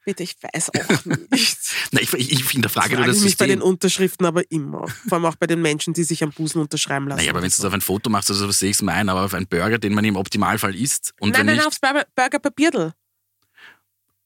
Bitte, 0.05 0.23
ich 0.25 0.37
weiß 0.43 0.71
auch 0.75 1.05
nicht. 1.31 1.59
Na, 1.93 2.01
ich, 2.01 2.13
ich, 2.13 2.33
ich 2.33 2.51
hinterfrage 2.51 2.91
nur 2.91 2.99
Frage 2.99 3.09
das 3.11 3.19
ich 3.19 3.25
mich 3.25 3.37
bei 3.37 3.47
den 3.47 3.59
System. 3.59 3.69
Unterschriften 3.71 4.27
aber 4.27 4.43
immer. 4.51 4.89
Vor 5.09 5.13
allem 5.19 5.27
auch 5.27 5.37
bei 5.37 5.47
den 5.47 5.63
Menschen, 5.63 5.95
die 5.95 6.03
sich 6.05 6.23
am 6.25 6.31
Busen 6.33 6.61
unterschreiben 6.61 7.07
lassen. 7.09 7.19
Naja, 7.19 7.31
aber 7.31 7.43
wenn 7.43 7.49
du 7.49 7.55
es 7.57 7.65
auf 7.65 7.73
ein 7.73 7.81
Foto 7.81 8.11
machst, 8.11 8.31
also 8.31 8.51
sehe 8.51 8.71
ich 8.71 8.77
es 8.77 8.83
mein, 8.83 9.09
aber 9.09 9.25
auf 9.25 9.35
einen 9.35 9.47
Burger, 9.47 9.79
den 9.79 9.95
man 9.95 10.05
im 10.05 10.17
Optimalfall 10.17 10.75
isst 10.75 11.13
und 11.21 11.31
Nein, 11.31 11.47
nein, 11.47 11.57
nicht, 11.57 11.67
aufs 11.67 11.79
Burger- 11.81 12.07
Burger-Papierl. 12.17 12.93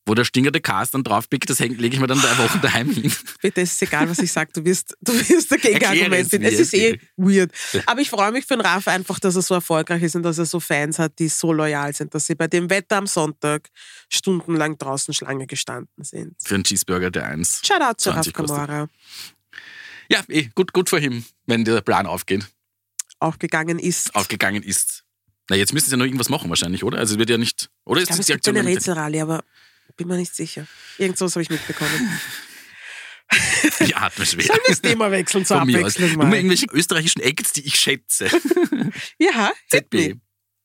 Wo 0.07 0.15
der 0.15 0.25
stinkende 0.25 0.61
Cast 0.61 0.95
dann 0.95 1.03
draufpickt, 1.03 1.51
das 1.51 1.59
lege 1.59 1.87
ich 1.87 1.99
mir 1.99 2.07
dann 2.07 2.21
drei 2.21 2.39
Wochen 2.39 2.61
daheim 2.63 2.91
hin. 2.91 3.13
Bitte, 3.43 3.61
es 3.61 3.73
ist 3.73 3.83
egal, 3.83 4.09
was 4.09 4.21
ich 4.21 4.31
sage. 4.31 4.53
Du 4.55 4.65
wirst, 4.65 4.97
du 5.01 5.13
wirst 5.13 5.51
dagegen 5.51 5.75
Erkläre 5.75 6.05
Argument 6.05 6.33
es 6.33 6.53
Es 6.53 6.61
ist 6.61 6.75
eh 6.75 6.99
weird. 7.17 7.51
Aber 7.87 8.01
ich 8.01 8.09
freue 8.09 8.31
mich 8.31 8.47
für 8.47 8.55
den 8.57 8.61
Raf 8.61 8.87
einfach, 8.87 9.19
dass 9.19 9.35
er 9.35 9.43
so 9.43 9.55
erfolgreich 9.55 10.03
ist 10.03 10.15
und 10.15 10.23
dass 10.23 10.39
er 10.39 10.47
so 10.47 10.61
Fans 10.61 11.01
hat, 11.01 11.19
die 11.19 11.29
so 11.29 11.53
loyal 11.53 11.93
sind, 11.93 12.15
dass 12.15 12.27
sie 12.27 12.37
bei 12.37 12.47
dem 12.47 12.71
Wetter 12.71 12.97
am 12.97 13.09
Sonntag 13.09 13.69
stundenlang 14.09 14.79
draußen 14.79 15.13
Schlange 15.13 15.47
gestanden 15.49 16.05
sind. 16.05 16.37
Für 16.43 16.55
einen 16.55 16.65
Cheeseburger 16.65 17.11
der 17.11 17.27
eins. 17.27 17.61
Shoutout 17.67 17.95
zu 17.99 18.11
Raf 18.11 18.23
20 18.23 18.33
kostet. 18.33 18.57
Kamara. 18.57 18.89
Ja, 20.09 20.23
eh, 20.29 20.49
gut, 20.55 20.73
gut 20.73 20.89
für 20.89 21.01
ihn, 21.01 21.25
wenn 21.47 21.65
der 21.65 21.81
Plan 21.81 22.07
aufgeht, 22.07 22.47
Auch 23.19 23.41
gegangen 23.41 23.81
ist. 23.81 24.15
aufgegangen 24.15 24.63
ist. 24.63 25.03
Na, 25.51 25.57
jetzt 25.57 25.73
müssen 25.73 25.87
sie 25.87 25.93
ja 25.93 25.97
noch 25.97 26.05
irgendwas 26.05 26.29
machen 26.29 26.49
wahrscheinlich, 26.49 26.85
oder? 26.85 26.99
Also 26.99 27.15
es 27.15 27.19
wird 27.19 27.31
ja 27.31 27.39
nicht, 27.39 27.71
oder? 27.85 28.01
Ich 28.01 28.07
glaube, 28.07 28.21
es 28.21 28.27
die 28.27 28.33
gibt 28.33 28.49
eine 28.49 28.65
Rätselrallye, 28.65 29.21
aber 29.21 29.45
bin 29.97 30.09
mir 30.09 30.17
nicht 30.17 30.35
sicher. 30.35 30.67
Irgend 30.99 31.19
sowas 31.19 31.35
habe 31.35 31.43
ich 31.43 31.51
mitbekommen. 31.51 32.19
Ich 33.81 33.97
atme 33.97 34.25
schwer. 34.25 34.45
Sollen 34.45 34.59
wir 34.65 34.69
das 34.69 34.81
Thema 34.81 35.11
wechseln 35.11 35.45
zur 35.45 35.59
Von 35.59 35.69
aus. 35.69 35.75
Abwechslung 35.77 36.09
Nur 36.11 36.19
mal 36.19 36.27
mal? 36.31 36.37
irgendwelche 36.37 36.67
österreichischen 36.71 37.21
Acts, 37.23 37.53
die 37.53 37.67
ich 37.67 37.75
schätze. 37.77 38.29
Ja, 39.19 39.51
ZB. 39.71 39.95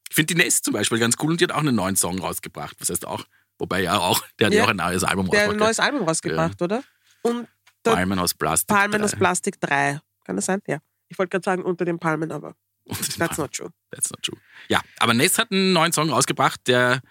Ich 0.09 0.15
finde 0.15 0.33
die 0.35 0.41
Nest 0.43 0.65
zum 0.65 0.73
Beispiel 0.73 0.99
ganz 0.99 1.15
cool 1.21 1.31
und 1.31 1.39
die 1.41 1.45
hat 1.45 1.51
auch 1.51 1.57
einen 1.59 1.73
neuen 1.75 1.95
Song 1.95 2.19
rausgebracht. 2.19 2.75
Was 2.79 2.89
heißt 2.89 3.07
auch? 3.07 3.25
Wobei 3.57 3.81
ja 3.81 3.97
auch, 3.97 4.23
der 4.39 4.47
hat 4.47 4.53
ja 4.53 4.59
Ja. 4.59 4.65
auch 4.65 4.69
ein 4.69 4.75
neues 4.75 5.03
Album 5.03 5.29
Der 5.29 5.39
hat 5.41 5.45
ein 5.45 5.49
rausgebracht. 5.51 5.67
neues 5.67 5.79
Album 5.79 6.07
rausgebracht, 6.07 6.61
oder? 6.61 6.83
Und 7.23 7.47
der 7.85 7.91
Palmen 7.93 8.19
aus 8.19 8.33
Plastik. 8.33 8.67
Palmen 8.75 9.01
aus 9.03 9.11
drei. 9.11 9.17
Plastik 9.17 9.59
3. 9.61 9.99
Kann 10.25 10.35
das 10.35 10.45
sein? 10.45 10.61
Ja. 10.67 10.79
Ich 11.07 11.17
wollte 11.17 11.29
gerade 11.31 11.43
sagen, 11.45 11.63
unter 11.63 11.85
den 11.85 11.97
Palmen, 11.99 12.31
aber 12.31 12.55
that's 12.87 13.17
Palmen. 13.17 13.35
not 13.37 13.53
true. 13.53 13.69
That's 13.91 14.09
not 14.11 14.21
true. 14.21 14.37
Ja, 14.67 14.81
aber 14.99 15.13
Ness 15.13 15.37
hat 15.37 15.51
einen 15.51 15.73
neuen 15.73 15.93
Song 15.93 16.09
rausgebracht, 16.09 16.61
der 16.67 17.01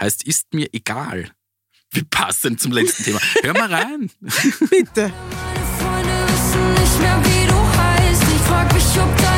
heißt 0.00 0.24
Ist 0.26 0.52
mir 0.52 0.68
egal. 0.72 1.30
Wie 1.92 2.02
passend 2.04 2.60
zum 2.60 2.72
letzten 2.72 3.04
Thema. 3.04 3.20
Hör 3.42 3.52
mal 3.52 3.72
rein. 3.72 4.10
Bitte. 4.70 5.12
Meine 5.12 5.66
Freunde 5.78 6.32
wissen 6.32 6.72
nicht 6.72 7.00
mehr, 7.00 7.20
wie 7.22 7.46
du 7.46 7.54
heißt. 7.54 8.22
Ich 8.22 8.42
frag 8.48 8.72
mich, 8.72 8.84
ob 8.98 9.16
deine 9.18 9.31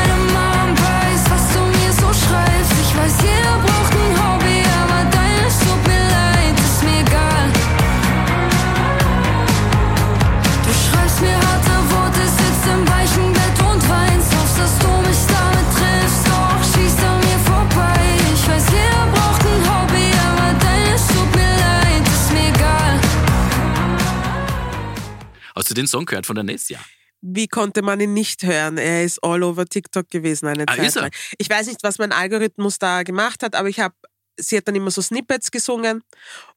Hast 25.54 25.70
du 25.70 25.74
den 25.74 25.86
Song 25.86 26.04
gehört 26.06 26.26
von 26.26 26.34
der 26.34 26.44
Ness? 26.44 26.68
Ja. 26.68 26.78
Wie 27.20 27.48
konnte 27.48 27.82
man 27.82 28.00
ihn 28.00 28.12
nicht 28.12 28.42
hören? 28.42 28.76
Er 28.76 29.04
ist 29.04 29.18
all 29.24 29.42
over 29.42 29.64
TikTok 29.66 30.10
gewesen 30.10 30.46
eine 30.46 30.64
Ah, 30.68 30.76
Zeit 30.76 30.94
lang. 30.96 31.10
Ich 31.38 31.48
weiß 31.48 31.66
nicht, 31.68 31.82
was 31.82 31.98
mein 31.98 32.12
Algorithmus 32.12 32.78
da 32.78 33.02
gemacht 33.02 33.42
hat, 33.42 33.54
aber 33.54 33.68
ich 33.68 33.80
habe, 33.80 33.94
sie 34.38 34.56
hat 34.58 34.68
dann 34.68 34.74
immer 34.74 34.90
so 34.90 35.00
Snippets 35.00 35.50
gesungen 35.50 36.02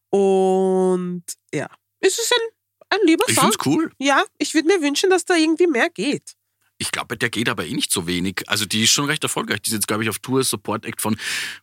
und 0.10 1.24
ja, 1.54 1.68
es 2.00 2.18
ist 2.20 2.34
ein, 2.34 2.98
ein 3.00 3.06
lieber 3.08 3.24
Ich 3.28 3.36
Song. 3.36 3.44
find's 3.52 3.66
cool. 3.66 3.92
Ja, 4.00 4.24
ich 4.40 4.54
würde 4.54 4.68
mir 4.68 4.82
wünschen, 4.82 5.10
dass 5.10 5.26
da 5.26 5.36
irgendwie 5.36 5.68
mehr 5.68 5.90
geht. 5.90 6.34
Ich 6.80 6.92
glaube, 6.92 7.18
der 7.18 7.30
geht 7.30 7.50
aber 7.50 7.66
eh 7.66 7.74
nicht 7.74 7.92
so 7.92 8.06
wenig. 8.06 8.44
Also 8.48 8.66
die 8.66 8.84
ist 8.84 8.92
schon 8.92 9.06
recht 9.06 9.24
erfolgreich. 9.24 9.62
Die 9.64 9.70
ist 9.70 9.74
jetzt, 9.74 9.88
glaube 9.88 10.04
ich, 10.04 10.10
auf 10.10 10.20
Tour 10.20 10.44
Support 10.44 10.86
Act 10.86 11.02
von, 11.02 11.18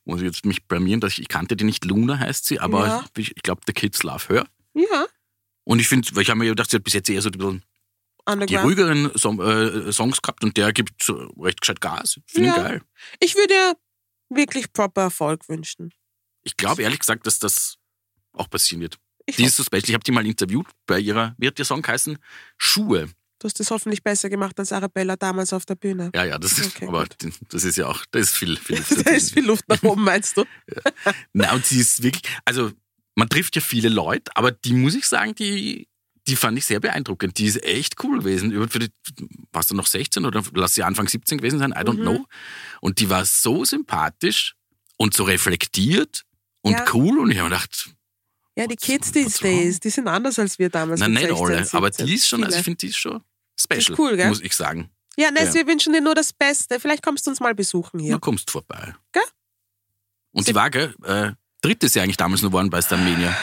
muss 0.04 0.20
ich 0.20 0.26
jetzt 0.26 0.44
mich 0.44 0.64
blamieren, 0.66 1.00
dass 1.00 1.12
ich, 1.12 1.20
ich 1.20 1.28
kannte 1.28 1.56
die 1.56 1.64
nicht, 1.64 1.84
Luna 1.84 2.18
heißt 2.18 2.46
sie, 2.46 2.58
aber 2.58 2.86
Ja. 2.86 3.04
ich, 3.16 3.36
ich 3.36 3.42
glaube, 3.42 3.60
The 3.66 3.72
Kids 3.72 4.02
Love 4.02 4.24
Her. 4.28 4.46
Ja, 4.74 5.06
Und 5.64 5.80
ich 5.80 5.88
finde, 5.88 6.08
weil 6.14 6.22
ich 6.22 6.30
habe 6.30 6.38
mir 6.38 6.46
gedacht, 6.50 6.70
sie 6.70 6.76
hat 6.76 6.84
bis 6.84 6.92
jetzt 6.94 7.08
eher 7.10 7.22
so 7.22 7.28
ein 7.30 7.32
bisschen 7.32 7.64
die 8.46 8.56
ruhigeren 8.56 9.10
Song, 9.18 9.38
äh, 9.40 9.92
Songs 9.92 10.22
gehabt 10.22 10.42
und 10.44 10.56
der 10.56 10.72
gibt 10.72 11.02
so 11.02 11.14
recht 11.38 11.60
gescheit 11.60 11.80
Gas. 11.80 12.20
Finde 12.26 12.50
ich 12.50 12.56
Ja. 12.56 12.62
geil. 12.62 12.82
Ich 13.20 13.34
würde 13.34 13.52
ihr 13.54 13.76
wirklich 14.30 14.72
proper 14.72 15.02
Erfolg 15.02 15.46
wünschen. 15.48 15.92
Ich 16.42 16.56
glaube 16.56 16.82
ehrlich 16.82 17.00
gesagt, 17.00 17.26
dass 17.26 17.38
das 17.38 17.76
auch 18.32 18.48
passieren 18.48 18.80
wird. 18.82 18.98
Ich 19.26 19.36
Die 19.36 19.44
ist 19.44 19.56
so 19.56 19.62
special. 19.62 19.84
Ich 19.88 19.94
habe 19.94 20.04
die 20.04 20.10
mal 20.12 20.26
interviewt 20.26 20.66
bei 20.86 20.98
ihrer, 21.00 21.34
wie 21.38 21.46
hat 21.46 21.58
der 21.58 21.64
Song 21.64 21.82
geheißen? 21.82 22.18
Schuhe. 22.58 23.08
Du 23.38 23.46
hast 23.48 23.58
das 23.60 23.70
hoffentlich 23.70 24.02
besser 24.02 24.30
gemacht 24.30 24.58
als 24.58 24.72
Arabella 24.72 25.16
damals 25.16 25.52
auf 25.52 25.66
der 25.66 25.74
Bühne. 25.74 26.10
Ja, 26.14 26.24
ja, 26.24 26.38
das 26.38 26.58
ist, 26.58 26.76
Okay, 26.76 26.86
aber 26.88 27.02
gut. 27.04 27.16
das 27.50 27.64
ist 27.64 27.76
ja 27.76 27.86
auch, 27.86 28.04
da 28.10 28.18
ist 28.18 28.30
viel, 28.34 28.56
viel 28.56 28.76
Luft 28.78 29.06
Da 29.06 29.10
ist 29.10 29.32
viel 29.34 29.44
Luft 29.44 29.68
nach 29.68 29.82
oben, 29.82 30.02
meinst 30.04 30.36
du? 30.36 30.44
Na, 31.34 31.52
und 31.52 31.64
sie 31.66 31.80
ist 31.80 32.02
wirklich, 32.02 32.22
also 32.46 32.70
man 33.14 33.28
trifft 33.28 33.56
ja 33.56 33.62
viele 33.62 33.88
Leute, 33.88 34.34
aber 34.36 34.50
die 34.52 34.72
muss 34.72 34.94
ich 34.94 35.06
sagen, 35.06 35.34
die, 35.34 35.88
die 36.26 36.36
fand 36.36 36.56
ich 36.58 36.64
sehr 36.64 36.80
beeindruckend. 36.80 37.38
Die 37.38 37.46
ist 37.46 37.62
echt 37.62 38.02
cool 38.02 38.18
gewesen. 38.20 38.50
Die, 38.50 38.88
warst 39.52 39.70
du 39.70 39.74
noch 39.74 39.86
16 39.86 40.24
oder 40.24 40.42
lass 40.54 40.74
sie 40.74 40.82
Anfang 40.82 41.06
17 41.08 41.38
gewesen 41.38 41.58
sein? 41.58 41.70
I 41.72 41.80
don't 41.84 41.98
Mhm. 41.98 42.02
know. 42.02 42.26
Und 42.80 42.98
die 43.00 43.10
war 43.10 43.24
so 43.24 43.64
sympathisch 43.64 44.54
und 44.96 45.14
so 45.14 45.24
reflektiert 45.24 46.24
und 46.62 46.72
Ja. 46.72 46.84
cool. 46.94 47.18
Und 47.18 47.30
ich 47.30 47.38
habe 47.38 47.50
gedacht, 47.50 47.90
Ja, 48.56 48.66
die 48.68 48.76
Kids 48.76 49.10
these 49.12 49.40
days, 49.40 49.80
die 49.80 49.90
sind 49.90 50.06
anders 50.08 50.38
als 50.38 50.58
wir 50.58 50.70
damals. 50.70 51.00
nein, 51.00 51.12
nicht 51.12 51.26
16, 51.28 51.44
alle, 51.46 51.68
aber 51.72 51.86
17. 51.88 52.06
die 52.06 52.14
ist 52.14 52.28
schon, 52.28 52.44
also 52.44 52.56
ich 52.56 52.62
finde, 52.64 52.78
die 52.78 52.86
ist 52.88 52.96
schon 52.98 53.20
special, 53.58 53.96
cool, 53.98 54.16
gell? 54.16 54.28
muss 54.28 54.40
ich 54.40 54.54
sagen. 54.54 54.90
Ja, 55.16 55.30
Ness, 55.30 55.48
Ja. 55.48 55.54
wir 55.54 55.66
wünschen 55.66 55.92
dir 55.92 56.00
nur 56.00 56.14
das 56.14 56.32
Beste. 56.32 56.80
Vielleicht 56.80 57.02
kommst 57.02 57.26
du 57.26 57.30
uns 57.30 57.38
mal 57.40 57.54
besuchen 57.54 57.98
Du 57.98 58.04
hier. 58.04 58.18
kommst 58.18 58.50
vorbei. 58.50 58.94
Gell? 59.12 59.22
Und 60.32 60.48
die 60.48 60.54
war, 60.54 60.70
gell, 60.70 60.94
äh, 61.04 61.32
dritte 61.64 61.86
ist 61.86 61.94
ja 61.94 62.02
eigentlich 62.02 62.16
damals 62.16 62.42
nur 62.42 62.50
geworden 62.50 62.70
bei 62.70 62.82
Starmania. 62.82 63.36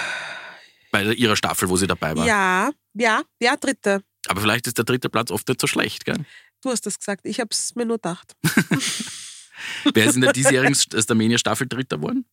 Bei 0.91 1.03
ihrer 1.03 1.36
Staffel, 1.36 1.69
wo 1.69 1.77
sie 1.77 1.88
dabei 1.88 2.15
war. 2.15 2.25
Ja, 2.25 2.71
ja, 2.93 3.23
ja, 3.39 3.55
dritte. 3.55 4.03
Aber 4.27 4.41
vielleicht 4.41 4.67
ist 4.67 4.77
der 4.77 4.86
dritte 4.86 5.10
Platz 5.10 5.31
oft 5.31 5.47
nicht 5.47 5.60
so 5.60 5.67
schlecht, 5.67 6.05
gell? 6.05 6.25
Du 6.62 6.69
hast 6.69 6.86
das 6.86 6.99
gesagt. 6.99 7.25
Ich 7.25 7.39
hab's 7.39 7.73
mir 7.75 7.86
nur 7.86 7.97
gedacht. 7.97 8.36
Wer 9.93 10.05
ist 10.05 10.15
in 10.15 10.21
der 10.21 10.34
diesjährigen 10.34 10.75
Starmania 10.75 11.38
Staffel 11.38 11.67
dritter 11.67 11.97
geworden? 11.97 12.25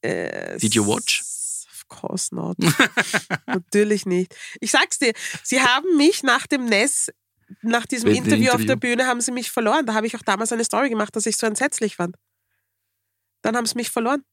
Äh, 0.00 0.58
Did 0.58 0.74
you 0.74 0.86
watch? 0.86 1.22
Of 1.70 1.86
course 1.88 2.34
not. 2.34 2.56
Natürlich 3.46 4.06
nicht. 4.06 4.34
Ich 4.60 4.72
sag's 4.72 4.98
dir, 4.98 5.12
sie 5.44 5.60
haben 5.60 5.96
mich 5.96 6.22
nach 6.24 6.46
dem 6.46 6.64
Ness, 6.64 7.12
nach 7.62 7.86
diesem 7.86 8.08
dem 8.08 8.16
Interview, 8.16 8.48
auf 8.48 8.60
Interview. 8.60 8.66
der 8.66 8.76
Bühne, 8.76 9.06
haben 9.06 9.20
sie 9.20 9.30
mich 9.30 9.50
verloren. 9.50 9.86
Da 9.86 9.94
habe 9.94 10.06
ich 10.06 10.16
auch 10.16 10.22
damals 10.22 10.50
eine 10.50 10.64
Story 10.64 10.88
gemacht, 10.88 11.14
dass 11.14 11.26
ich 11.26 11.36
so 11.36 11.46
entsetzlich 11.46 11.96
fand. 11.96 12.16
Dann 13.42 13.56
haben 13.56 13.66
sie 13.66 13.76
mich 13.76 13.90
verloren. 13.90 14.24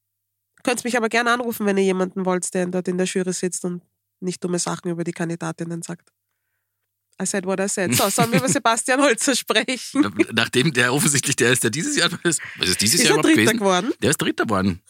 Könnt 0.64 0.82
mich 0.82 0.96
aber 0.96 1.08
gerne 1.08 1.30
anrufen, 1.32 1.64
wenn 1.66 1.76
ihr 1.76 1.84
jemanden 1.84 2.24
wollt, 2.24 2.52
der 2.54 2.66
dort 2.66 2.88
in 2.88 2.98
der 2.98 3.06
Jury 3.06 3.32
sitzt 3.32 3.64
und 3.64 3.82
nicht 4.20 4.42
dumme 4.42 4.58
Sachen 4.58 4.90
über 4.90 5.04
die 5.04 5.12
Kandidatinnen 5.12 5.82
sagt. 5.82 6.10
I 7.22 7.26
said 7.26 7.46
what 7.46 7.60
I 7.60 7.68
said. 7.68 7.94
So, 7.94 8.08
sollen 8.10 8.32
wir 8.32 8.40
über 8.40 8.48
Sebastian 8.58 9.00
Holzer 9.00 9.36
sprechen? 9.36 10.12
Nachdem 10.32 10.72
der 10.72 10.92
offensichtlich 10.92 11.36
der 11.36 11.52
ist, 11.52 11.62
der 11.62 11.70
dieses 11.70 11.96
Jahr 11.96 12.10
ist. 12.24 12.40
Was 12.58 12.70
ist 12.70 12.80
dieses 12.80 13.00
Ist 13.00 13.06
Jahr 13.08 13.18
er 13.18 13.22
Dritter 13.22 13.36
gewesen? 13.36 13.58
geworden? 13.58 13.92
Der 14.02 14.10
ist 14.10 14.16
dritter 14.20 14.44
geworden. 14.46 14.80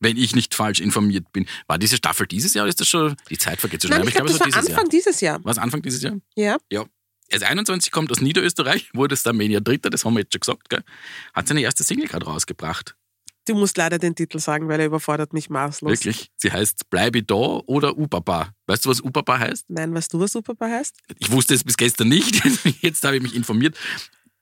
Wenn 0.00 0.16
ich 0.16 0.34
nicht 0.34 0.54
falsch 0.54 0.80
informiert 0.80 1.30
bin. 1.32 1.46
War 1.68 1.78
diese 1.78 1.96
Staffel 1.96 2.26
dieses 2.26 2.54
Jahr 2.54 2.64
oder 2.64 2.70
ist 2.70 2.80
das 2.80 2.88
schon. 2.88 3.14
Die 3.30 3.38
Zeit 3.38 3.60
vergeht 3.60 3.82
so 3.82 3.88
schnell. 3.88 4.00
Nein, 4.00 4.08
ich 4.08 4.14
glaube, 4.14 4.26
das 4.28 4.36
es 4.36 4.40
war 4.40 4.46
dieses 4.46 4.66
Anfang 4.66 4.84
Jahr. 4.84 4.90
dieses 4.90 5.20
Jahr. 5.20 5.44
War 5.44 5.52
es 5.52 5.58
Anfang 5.58 5.82
dieses 5.82 6.02
Jahr? 6.02 6.16
Ja. 6.34 6.56
Ja. 6.70 6.84
Er 7.30 7.36
ist 7.36 7.42
21, 7.44 7.92
kommt 7.92 8.10
aus 8.10 8.20
Niederösterreich, 8.22 8.88
wurde 8.94 9.14
Starmania 9.16 9.60
Dritter, 9.60 9.90
das 9.90 10.04
haben 10.04 10.14
wir 10.14 10.20
jetzt 10.20 10.32
schon 10.32 10.40
gesagt, 10.40 10.70
gell? 10.70 10.82
Hat 11.34 11.46
seine 11.46 11.60
erste 11.60 11.84
Single 11.84 12.08
gerade 12.08 12.24
rausgebracht. 12.24 12.96
Du 13.48 13.54
musst 13.54 13.78
leider 13.78 13.98
den 13.98 14.14
Titel 14.14 14.38
sagen, 14.38 14.68
weil 14.68 14.78
er 14.78 14.86
überfordert 14.86 15.32
mich 15.32 15.48
maßlos. 15.48 15.90
Wirklich. 15.90 16.30
Sie 16.36 16.52
heißt 16.52 16.90
Bleibe 16.90 17.22
da 17.22 17.34
oder 17.34 17.96
Upapa. 17.96 18.50
Weißt 18.66 18.84
du, 18.84 18.90
was 18.90 19.00
Upapa 19.00 19.38
heißt? 19.38 19.64
Nein, 19.68 19.94
weißt 19.94 20.12
du, 20.12 20.20
was 20.20 20.32
Superbar 20.32 20.70
heißt? 20.70 20.96
Ich 21.18 21.30
wusste 21.30 21.54
es 21.54 21.64
bis 21.64 21.78
gestern 21.78 22.08
nicht. 22.08 22.44
Jetzt 22.82 23.02
habe 23.04 23.16
ich 23.16 23.22
mich 23.22 23.34
informiert. 23.34 23.74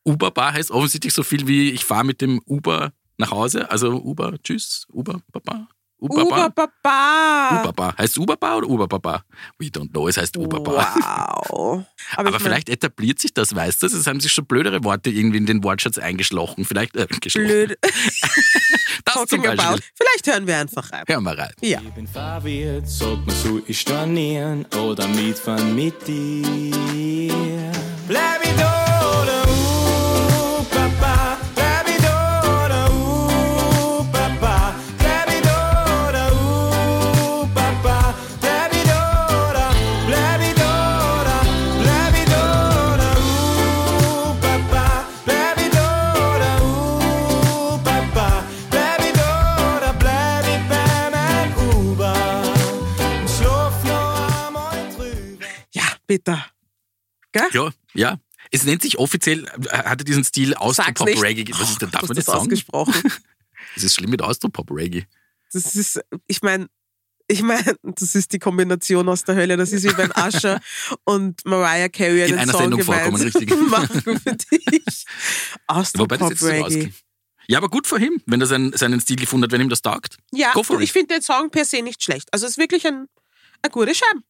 Uber-Bar 0.04 0.54
heißt 0.54 0.72
offensichtlich 0.72 1.12
so 1.12 1.22
viel 1.22 1.46
wie 1.46 1.70
ich 1.70 1.84
fahre 1.84 2.04
mit 2.04 2.20
dem 2.20 2.40
Uber 2.46 2.92
nach 3.16 3.30
Hause. 3.30 3.70
Also 3.70 3.92
Uber, 4.02 4.34
tschüss, 4.42 4.86
Uber, 4.92 5.20
Papa. 5.32 5.68
Uber-Bar. 5.98 6.46
Uber-Papa. 6.46 7.60
Uber-Bar. 7.62 7.94
Heißt 7.98 8.18
Uber-Bar 8.18 8.58
oder 8.58 8.68
Uber-Papa? 8.68 9.24
We 9.58 9.66
don't 9.66 9.90
know, 9.90 10.08
es 10.08 10.16
heißt 10.16 10.36
Uber-Bar. 10.36 10.94
Wow. 10.94 11.84
Aber, 12.16 12.28
Aber 12.28 12.36
ich 12.36 12.42
vielleicht 12.42 12.68
etabliert 12.68 13.18
sich 13.18 13.32
das, 13.32 13.54
weißt 13.54 13.82
du? 13.82 13.86
Es 13.86 14.06
haben 14.06 14.20
sich 14.20 14.32
schon 14.32 14.46
blödere 14.46 14.84
Worte 14.84 15.10
irgendwie 15.10 15.38
in 15.38 15.46
den 15.46 15.64
Wortschatz 15.64 15.98
eingeschlochen. 15.98 16.64
Vielleicht, 16.64 16.94
äh, 16.96 17.06
geschlochen. 17.20 17.46
blöd. 17.48 17.78
Das 19.04 19.26
zum 19.26 19.40
Beispiel. 19.40 19.60
about. 19.60 19.78
Vielleicht 19.94 20.26
hören 20.26 20.46
wir 20.48 20.58
einfach 20.58 20.90
rein. 20.90 21.04
Hör 21.06 21.20
mal 21.20 21.34
rein. 21.38 21.52
Ja. 21.60 21.80
Ich 21.80 21.90
bin 21.92 22.08
verwirrt, 22.08 22.88
sollte 22.88 23.22
man 23.26 23.36
so 23.36 23.62
ich 23.66 23.80
stornieren 23.80 24.64
oder 24.74 25.06
mitfahren 25.06 25.76
mit 25.76 25.94
dir? 26.08 27.70
Bleib 28.08 28.44
ich 28.44 28.56
da 28.56 28.75
bitte. 56.16 56.44
Gell? 57.32 57.48
Ja, 57.52 57.70
ja. 57.94 58.18
Es 58.50 58.64
nennt 58.64 58.82
sich 58.82 58.98
offiziell, 58.98 59.46
äh, 59.46 59.78
hatte 59.78 60.04
diesen 60.04 60.24
Stil 60.24 60.50
Sag's 60.50 60.60
Austro-Pop 60.60 61.06
nicht. 61.08 61.22
Reggae. 61.22 61.52
Was 61.58 61.70
ist 61.70 61.82
denn, 61.82 61.90
darf 61.90 62.02
Du 62.02 62.06
man 62.08 62.16
das 62.16 62.26
sagen? 62.26 62.38
ausgesprochen. 62.40 62.94
Es 63.74 63.82
ist 63.82 63.94
schlimm 63.96 64.10
mit 64.10 64.22
Austro-Pop 64.22 64.70
Reggae. 64.70 65.06
Das 65.52 65.74
ist, 65.74 66.00
ich 66.28 66.40
meine, 66.40 66.68
ich 67.26 67.42
meine, 67.42 67.76
das 67.82 68.14
ist 68.14 68.32
die 68.32 68.38
Kombination 68.38 69.08
aus 69.08 69.24
der 69.24 69.34
Hölle. 69.34 69.56
Das 69.56 69.72
ist 69.72 69.82
wie 69.82 69.96
wenn 69.98 70.12
Usher 70.12 70.60
und 71.04 71.44
Mariah 71.44 71.88
Carey 71.88 72.22
einen 72.22 72.34
In 72.34 72.38
einer 72.38 72.52
Song 72.52 72.60
Sendung 72.62 72.82
vorkommen, 72.82 73.16
gemeinsam 73.16 73.42
richtig. 73.42 73.68
machen 73.68 74.00
für 74.20 74.34
dich. 74.36 74.60
Wobei 74.70 74.78
das 74.86 75.04
Austropop 75.66 76.30
jetzt 76.30 76.40
so 76.40 76.46
Reggae. 76.46 76.62
rausgeht. 76.62 76.94
Ja, 77.48 77.58
aber 77.58 77.68
gut 77.68 77.86
für 77.86 77.98
ihn, 77.98 78.22
wenn 78.26 78.40
er 78.40 78.46
seinen, 78.46 78.72
seinen 78.72 79.00
Stil 79.00 79.16
gefunden 79.16 79.44
hat, 79.44 79.52
wenn 79.52 79.60
ihm 79.60 79.68
das 79.68 79.82
taugt. 79.82 80.16
Ja, 80.32 80.52
ich 80.80 80.92
finde 80.92 81.14
den 81.14 81.22
Song 81.22 81.50
per 81.50 81.64
se 81.64 81.82
nicht 81.82 82.02
schlecht. 82.02 82.28
Also 82.32 82.46
es 82.46 82.52
ist 82.52 82.58
wirklich 82.58 82.86
ein, 82.86 83.08
ein 83.62 83.70
guter 83.70 83.94
Scheibe. 83.94 84.20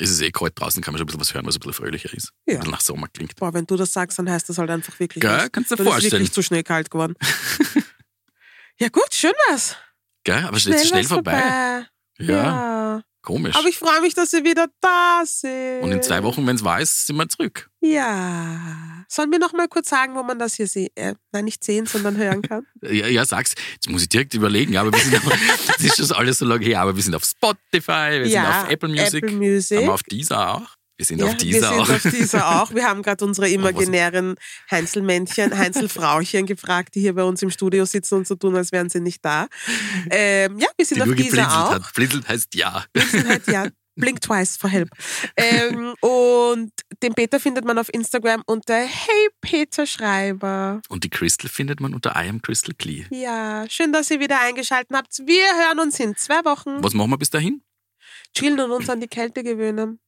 Es 0.00 0.10
ist 0.10 0.20
eh 0.22 0.30
kalt 0.30 0.52
draußen, 0.58 0.80
kann 0.80 0.92
man 0.92 0.98
schon 0.98 1.04
ein 1.04 1.06
bisschen 1.08 1.20
was 1.20 1.34
hören, 1.34 1.44
was 1.46 1.56
ein 1.56 1.58
bisschen 1.58 1.72
fröhlicher 1.72 2.12
ist. 2.14 2.30
Ja. 2.46 2.54
Ein 2.54 2.58
bisschen 2.60 2.70
nach 2.70 2.80
Sommer 2.80 3.08
klingt. 3.08 3.34
Boah, 3.36 3.52
wenn 3.52 3.66
du 3.66 3.76
das 3.76 3.92
sagst, 3.92 4.16
dann 4.18 4.30
heißt 4.30 4.48
das 4.48 4.58
halt 4.58 4.70
einfach 4.70 4.98
wirklich 5.00 5.24
was. 5.24 5.50
Kannst 5.50 5.72
du 5.72 5.74
dir 5.74 5.78
Dann 5.82 5.86
ist 5.86 5.92
vorstellen. 5.92 6.12
wirklich 6.12 6.32
zu 6.32 6.42
schnell 6.42 6.62
kalt 6.62 6.88
geworden. 6.90 7.14
ja 8.78 8.88
gut, 8.90 9.12
schön 9.12 9.32
was. 9.50 9.76
Gell? 10.22 10.44
Aber 10.44 10.58
schnell, 10.60 10.84
schnell 10.84 11.02
vorbei. 11.04 11.32
vorbei. 11.32 11.86
Ja, 12.20 12.34
Ja. 12.34 13.02
Komisch. 13.28 13.56
Aber 13.56 13.68
ich 13.68 13.76
freue 13.76 14.00
mich, 14.00 14.14
dass 14.14 14.32
ihr 14.32 14.42
wieder 14.42 14.66
da 14.80 15.22
seid. 15.24 15.82
Und 15.82 15.92
in 15.92 16.02
zwei 16.02 16.22
Wochen, 16.22 16.46
wenn 16.46 16.56
es 16.56 16.64
war, 16.64 16.80
ist, 16.80 17.06
sind 17.06 17.16
wir 17.16 17.28
zurück. 17.28 17.68
Ja. 17.80 19.04
Sollen 19.08 19.30
wir 19.30 19.38
noch 19.38 19.52
mal 19.52 19.68
kurz 19.68 19.90
sagen, 19.90 20.14
wo 20.14 20.22
man 20.22 20.38
das 20.38 20.54
hier 20.54 20.66
sieht? 20.66 20.92
Äh, 20.94 21.14
nein, 21.32 21.44
nicht 21.44 21.62
sehen, 21.62 21.86
sondern 21.86 22.16
hören 22.16 22.42
kann? 22.42 22.66
Ja, 22.82 23.06
ja, 23.06 23.24
sag's. 23.24 23.54
Jetzt 23.74 23.90
muss 23.90 24.02
ich 24.02 24.08
direkt 24.08 24.32
überlegen, 24.34 24.76
aber 24.76 24.92
wir 24.92 25.00
sind 25.00 25.16
auf, 25.16 25.24
das 25.66 25.84
ist 25.84 25.96
schon 25.96 26.12
alles 26.12 26.38
so 26.38 26.46
lange 26.46 26.64
her, 26.64 26.80
aber 26.80 26.96
wir 26.96 27.02
sind 27.02 27.14
auf 27.14 27.24
Spotify, 27.24 28.20
wir 28.20 28.26
ja, 28.26 28.42
sind 28.42 28.64
auf 28.64 28.70
Apple 28.70 28.88
Music, 28.88 29.24
Apple 29.24 29.36
Music. 29.36 29.78
haben 29.78 29.86
wir 29.86 29.94
auf 29.94 30.02
dieser 30.04 30.54
auch. 30.54 30.77
Wir 30.98 31.06
sind 31.06 31.20
ja, 31.20 31.26
auf 31.26 31.32
wir 31.32 31.38
dieser 31.38 31.68
sind 31.68 31.78
auch. 31.78 31.88
auf 31.90 32.02
dieser 32.02 32.60
auch. 32.60 32.74
Wir 32.74 32.84
haben 32.84 33.02
gerade 33.02 33.24
unsere 33.24 33.48
imaginären 33.50 34.34
Heinzelmännchen, 34.68 35.56
Heinzelfrauchen 35.56 36.44
gefragt, 36.44 36.96
die 36.96 37.00
hier 37.00 37.14
bei 37.14 37.22
uns 37.22 37.40
im 37.40 37.50
Studio 37.50 37.84
sitzen 37.84 38.16
und 38.16 38.26
so 38.26 38.34
tun, 38.34 38.56
als 38.56 38.72
wären 38.72 38.90
sie 38.90 38.98
nicht 38.98 39.24
da. 39.24 39.46
Ähm, 40.10 40.58
ja, 40.58 40.66
wir 40.76 40.84
sind 40.84 40.96
die 40.96 41.02
auf 41.02 41.14
dieser 41.14 41.46
auch. 41.48 41.74
hat. 41.74 41.94
Blinzelt 41.94 42.28
heißt 42.28 42.52
ja. 42.56 42.84
sind 43.12 43.28
halt, 43.28 43.46
ja, 43.46 43.68
blink 43.94 44.20
twice 44.20 44.56
for 44.56 44.68
help. 44.68 44.90
Ähm, 45.36 45.94
und 46.00 46.72
den 47.00 47.14
Peter 47.14 47.38
findet 47.38 47.64
man 47.64 47.78
auf 47.78 47.94
Instagram 47.94 48.42
unter 48.46 48.74
Hey 48.74 49.28
Peter 49.40 49.86
Schreiber. 49.86 50.80
Und 50.88 51.04
die 51.04 51.10
Crystal 51.10 51.48
findet 51.48 51.78
man 51.80 51.94
unter 51.94 52.10
I 52.16 52.28
am 52.28 52.42
Crystal 52.42 52.74
Clee. 52.74 53.06
Ja, 53.10 53.66
schön, 53.68 53.92
dass 53.92 54.10
ihr 54.10 54.18
wieder 54.18 54.40
eingeschaltet 54.40 54.90
habt. 54.92 55.16
Wir 55.24 55.44
hören 55.44 55.78
uns 55.78 56.00
in 56.00 56.16
zwei 56.16 56.44
Wochen. 56.44 56.82
Was 56.82 56.92
machen 56.92 57.10
wir 57.10 57.18
bis 57.18 57.30
dahin? 57.30 57.62
Chillen 58.34 58.60
und 58.60 58.70
uns 58.70 58.90
an 58.90 59.00
die 59.00 59.08
Kälte 59.08 59.42
gewöhnen. 59.42 60.00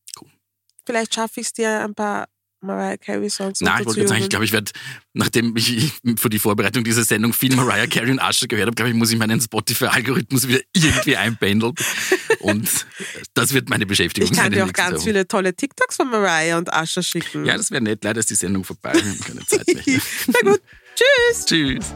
Vielleicht 0.86 1.14
schaffe 1.14 1.40
ich 1.40 1.46
es 1.46 1.52
dir, 1.52 1.80
ein 1.84 1.94
paar 1.94 2.28
Mariah 2.62 2.98
Carey 2.98 3.30
Songs 3.30 3.62
Nein, 3.62 3.80
ich 3.80 3.86
wollte 3.86 4.06
sagen, 4.06 4.22
ich 4.22 4.28
glaube, 4.28 4.44
ich 4.44 4.52
werde, 4.52 4.70
nachdem 5.14 5.56
ich 5.56 5.92
für 6.18 6.28
die 6.28 6.38
Vorbereitung 6.38 6.84
dieser 6.84 7.04
Sendung 7.04 7.32
viel 7.32 7.56
Mariah 7.56 7.86
Carey 7.86 8.10
und 8.10 8.20
Usher 8.22 8.48
gehört 8.48 8.66
habe, 8.66 8.74
glaube 8.74 8.90
ich, 8.90 8.94
muss 8.94 9.10
ich 9.10 9.18
meinen 9.18 9.40
Spotify-Algorithmus 9.40 10.46
wieder 10.46 10.60
irgendwie 10.74 11.16
einpendeln. 11.16 11.74
Und 12.40 12.68
das 13.32 13.54
wird 13.54 13.70
meine 13.70 13.86
Beschäftigung 13.86 14.28
Ich 14.30 14.36
kann 14.36 14.46
sein. 14.46 14.52
dir 14.52 14.66
auch 14.66 14.72
ganz 14.74 14.96
Woche. 14.96 15.04
viele 15.04 15.26
tolle 15.26 15.54
TikToks 15.54 15.96
von 15.96 16.10
Mariah 16.10 16.58
und 16.58 16.68
Usher 16.70 17.02
schicken. 17.02 17.46
Ja, 17.46 17.56
das 17.56 17.70
wäre 17.70 17.82
nett. 17.82 18.04
Leider 18.04 18.20
ist 18.20 18.28
die 18.28 18.34
Sendung 18.34 18.62
vorbei. 18.64 18.92
Wir 18.92 19.04
haben 19.04 19.20
keine 19.20 19.46
Zeit 19.46 19.66
mehr. 19.66 20.00
Na 20.26 20.50
gut, 20.50 20.60
tschüss. 20.96 21.46
Tschüss. 21.46 21.94